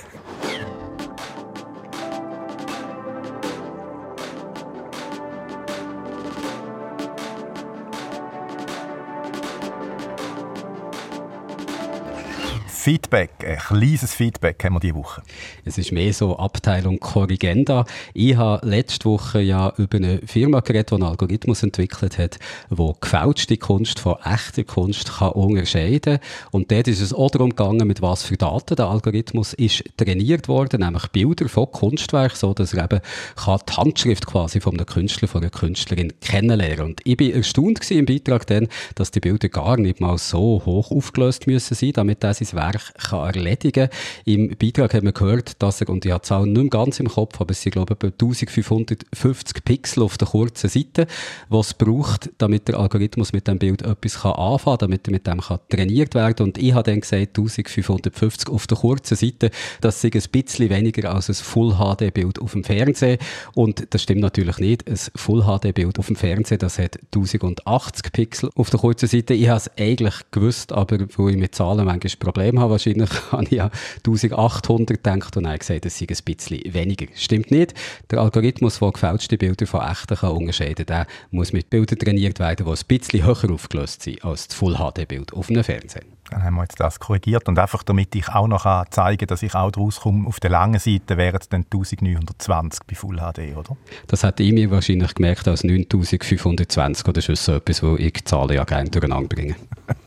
Feedback, 12.86 13.30
ein 13.44 13.58
kleines 13.58 14.14
Feedback 14.14 14.62
haben 14.62 14.74
wir 14.74 14.78
diese 14.78 14.94
Woche. 14.94 15.20
Es 15.64 15.76
ist 15.76 15.90
mehr 15.90 16.12
so 16.12 16.38
Abteilung 16.38 17.00
Corrigenda. 17.00 17.84
Ich 18.14 18.36
habe 18.36 18.64
letzte 18.64 19.06
Woche 19.06 19.40
ja 19.40 19.72
über 19.76 19.96
eine 19.96 20.20
Firma 20.24 20.60
geredet, 20.60 20.92
die 20.92 20.94
einen 20.94 21.02
Algorithmus 21.02 21.64
entwickelt 21.64 22.16
hat, 22.16 22.38
der 22.70 22.94
gefälschte 23.00 23.56
Kunst 23.56 23.98
von 23.98 24.14
echter 24.24 24.62
Kunst 24.62 25.18
kann 25.18 25.32
unterscheiden 25.32 26.20
kann. 26.20 26.28
Und 26.52 26.70
dort 26.70 26.86
ist 26.86 27.00
es 27.00 27.12
auch 27.12 27.28
darum 27.28 27.50
gegangen, 27.50 27.88
mit 27.88 28.02
was 28.02 28.22
für 28.22 28.36
Daten 28.36 28.76
der 28.76 28.86
Algorithmus 28.86 29.52
ist 29.54 29.82
trainiert 29.96 30.46
worden, 30.46 30.82
nämlich 30.82 31.08
Bilder 31.08 31.48
von 31.48 31.68
Kunstwerken, 31.72 32.36
so 32.36 32.54
dass 32.54 32.72
er 32.72 32.84
eben 32.84 33.00
kann 33.34 33.58
die 33.68 33.72
Handschrift 33.72 34.26
quasi 34.26 34.60
von 34.60 34.74
einem 34.74 34.86
Künstler, 34.86 35.26
von 35.26 35.42
einer 35.42 35.50
Künstlerin 35.50 36.12
kennenlernen. 36.20 36.86
Und 36.86 37.00
ich 37.02 37.16
bin 37.16 37.34
erstaunt 37.34 37.90
im 37.90 38.06
Beitrag 38.06 38.46
dann, 38.46 38.68
dass 38.94 39.10
die 39.10 39.18
Bilder 39.18 39.48
gar 39.48 39.76
nicht 39.76 40.00
mal 40.00 40.18
so 40.18 40.62
hoch 40.64 40.92
aufgelöst 40.92 41.48
müssen 41.48 41.74
sein, 41.74 41.90
damit 41.92 42.22
er 42.22 42.32
sein 42.32 42.46
Werk 42.76 42.94
kann 42.94 43.34
erledigen 43.34 43.88
kann. 43.88 43.98
Im 44.24 44.56
Beitrag 44.56 44.94
haben 44.94 45.06
wir 45.06 45.12
gehört, 45.12 45.62
dass 45.62 45.80
er, 45.80 45.88
und 45.88 46.04
ich 46.04 46.12
habe 46.12 46.22
die 46.22 46.28
Zahl 46.28 46.46
nicht 46.46 46.56
mehr 46.56 46.70
ganz 46.70 47.00
im 47.00 47.08
Kopf, 47.08 47.40
aber 47.40 47.52
es 47.52 47.62
sind, 47.62 47.72
glaube 47.72 47.94
ich, 47.94 48.04
etwa 48.04 48.06
1550 48.08 49.64
Pixel 49.64 50.02
auf 50.02 50.18
der 50.18 50.28
kurzen 50.28 50.68
Seite, 50.68 51.06
was 51.48 51.68
es 51.68 51.74
braucht, 51.74 52.30
damit 52.38 52.68
der 52.68 52.78
Algorithmus 52.78 53.32
mit 53.32 53.46
dem 53.48 53.58
Bild 53.58 53.82
etwas 53.82 54.20
kann 54.20 54.32
anfangen 54.32 54.78
kann, 54.78 54.90
damit 54.90 55.08
er 55.08 55.12
mit 55.12 55.26
dem 55.26 55.40
kann 55.40 55.58
trainiert 55.68 56.14
werden 56.14 56.46
Und 56.46 56.58
ich 56.58 56.72
habe 56.72 56.90
dann 56.90 57.00
gesagt, 57.00 57.38
1550 57.38 58.48
auf 58.48 58.66
der 58.66 58.78
kurzen 58.78 59.16
Seite, 59.16 59.50
das 59.80 60.02
ist 60.02 60.14
ein 60.14 60.30
bisschen 60.30 60.70
weniger 60.70 61.12
als 61.12 61.28
ein 61.28 61.34
Full-HD-Bild 61.34 62.40
auf 62.40 62.52
dem 62.52 62.64
Fernsehen. 62.64 63.18
Und 63.54 63.86
das 63.90 64.02
stimmt 64.02 64.20
natürlich 64.20 64.58
nicht. 64.58 64.88
Ein 64.88 64.96
Full-HD-Bild 65.14 65.98
auf 65.98 66.06
dem 66.06 66.16
Fernsehen, 66.16 66.58
das 66.58 66.78
hat 66.78 66.98
1080 67.14 68.12
Pixel 68.12 68.50
auf 68.54 68.70
der 68.70 68.80
kurzen 68.80 69.08
Seite. 69.08 69.34
Ich 69.34 69.48
habe 69.48 69.58
es 69.58 69.70
eigentlich 69.78 70.14
gewusst, 70.30 70.72
aber 70.72 70.98
wo 71.16 71.28
ich 71.28 71.36
mit 71.36 71.54
Zahlen 71.54 71.84
manchmal 71.84 72.16
Probleme 72.18 72.60
habe, 72.60 72.65
habe. 72.66 72.72
Wahrscheinlich 72.72 73.10
habe 73.32 73.44
ich 73.44 73.50
ja 73.50 73.70
1800 74.06 75.02
gedacht 75.02 75.36
und 75.36 75.46
habe 75.46 75.58
gesagt, 75.58 75.86
es 75.86 75.98
sei 75.98 76.06
ein 76.08 76.16
bisschen 76.24 76.74
weniger. 76.74 77.06
Stimmt 77.14 77.50
nicht. 77.50 77.74
Der 78.10 78.20
Algorithmus, 78.20 78.78
der 78.78 78.92
gefälschte 78.92 79.38
Bilder 79.38 79.66
von 79.66 79.82
echten 79.82 80.16
kann 80.16 80.30
unterscheiden 80.30 80.86
kann, 80.86 81.06
muss 81.30 81.52
mit 81.52 81.70
Bildern 81.70 81.98
trainiert 81.98 82.38
werden, 82.38 82.66
die 82.66 82.72
ein 82.72 82.98
bisschen 82.98 83.24
höher 83.24 83.50
aufgelöst 83.50 84.02
sind 84.02 84.24
als 84.24 84.48
das 84.48 84.56
Full-HD-Bild 84.56 85.32
auf 85.32 85.48
einem 85.48 85.64
Fernsehen. 85.64 86.04
Dann 86.30 86.42
haben 86.42 86.54
wir 86.56 86.62
jetzt 86.62 86.80
das 86.80 86.98
korrigiert 86.98 87.48
und 87.48 87.58
einfach 87.58 87.82
damit 87.84 88.14
ich 88.16 88.28
auch 88.28 88.48
noch 88.48 88.64
zeigen 88.90 89.18
kann, 89.18 89.28
dass 89.28 89.42
ich 89.42 89.54
auch 89.54 89.70
draus 89.70 90.00
komme, 90.00 90.26
auf 90.26 90.40
der 90.40 90.50
langen 90.50 90.80
Seite 90.80 91.16
wären 91.16 91.38
es 91.40 91.48
dann 91.48 91.62
1920 91.62 92.80
bei 92.86 92.94
Full 92.96 93.18
HD, 93.18 93.56
oder? 93.56 93.76
Das 94.08 94.24
hat 94.24 94.40
ich 94.40 94.52
mir 94.52 94.70
wahrscheinlich 94.70 95.14
gemerkt 95.14 95.46
als 95.46 95.62
9520 95.62 97.06
oder 97.06 97.28
ist 97.28 97.44
so 97.44 97.54
etwas, 97.54 97.82
wo 97.82 97.96
ich 97.96 98.24
Zahlen 98.24 98.56
ja 98.56 98.64
gerne 98.64 98.90
durcheinander 98.90 99.28
bringe. 99.28 99.54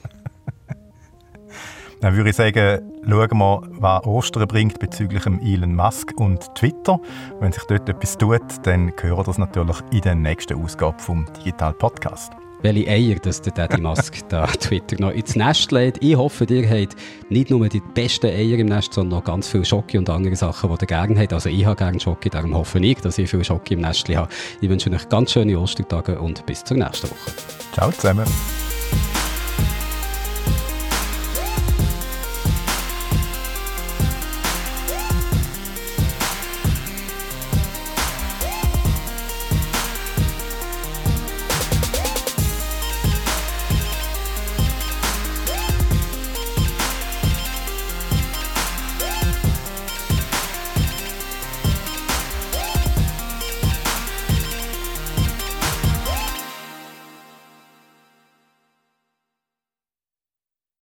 Dann 2.02 2.16
würde 2.16 2.30
ich 2.30 2.36
sagen, 2.36 2.91
schauen 3.08 3.38
wir, 3.38 3.62
was 3.72 4.06
Ostern 4.06 4.47
bringt 4.47 4.80
bezüglich 4.80 5.26
Elon 5.26 5.76
Musk 5.76 6.14
und 6.20 6.54
Twitter. 6.56 7.00
Wenn 7.39 7.52
sich 7.52 7.64
dort 7.64 7.89
etwas 7.89 8.18
tut, 8.18 8.41
dann 8.64 8.93
hören 9.02 9.18
wir 9.18 9.24
das 9.24 9.38
natürlich 9.38 9.78
in 9.91 10.02
der 10.02 10.16
nächsten 10.16 10.64
Ausgabe 10.64 10.97
vom 11.00 11.26
Digital 11.38 11.74
Podcast 11.74 12.32
welche 12.62 12.89
Eier 12.89 13.16
dass 13.20 13.41
der 13.41 13.54
Daddy 13.54 13.82
Musk 13.82 14.18
da 14.30 14.45
Twitter 14.47 14.97
noch 15.00 15.12
ins 15.12 15.36
Nest 15.36 15.72
legt. 15.72 16.04
Ich 16.04 16.16
hoffe, 16.16 16.45
ihr 16.50 16.70
habt 16.70 16.95
nicht 17.30 17.50
nur 17.50 17.68
die 17.68 17.82
besten 17.93 18.28
Eier 18.28 18.58
im 18.58 18.68
Nest, 18.68 18.93
sondern 18.93 19.20
noch 19.20 19.26
ganz 19.26 19.47
viel 19.47 19.66
Schocke 19.66 19.97
und 19.97 20.10
andere 20.10 20.36
Sachen, 20.36 20.70
die 20.70 20.84
ihr 20.84 20.88
gerne 20.88 21.20
habt. 21.20 21.34
Also 21.34 21.50
ich 21.50 21.66
habe 21.66 21.76
gerne 21.76 22.00
Schocke, 22.00 22.30
darum 22.30 22.54
hoffe 22.54 22.80
ich, 22.80 22.97
dass 23.00 23.18
ich 23.18 23.30
viel 23.30 23.43
Schocke 23.43 23.76
im 23.76 23.82
Nest 23.82 24.10
habe. 24.10 24.30
Ich 24.62 24.70
wünsche 24.70 24.91
euch 24.91 25.08
ganz 25.10 25.32
schöne 25.32 25.60
Ostertage 25.60 26.20
und 26.20 26.45
bis 26.45 26.64
zur 26.64 26.78
nächsten 26.78 27.10
Woche. 27.10 27.32
Ciao 27.74 27.91
zusammen. 27.91 28.26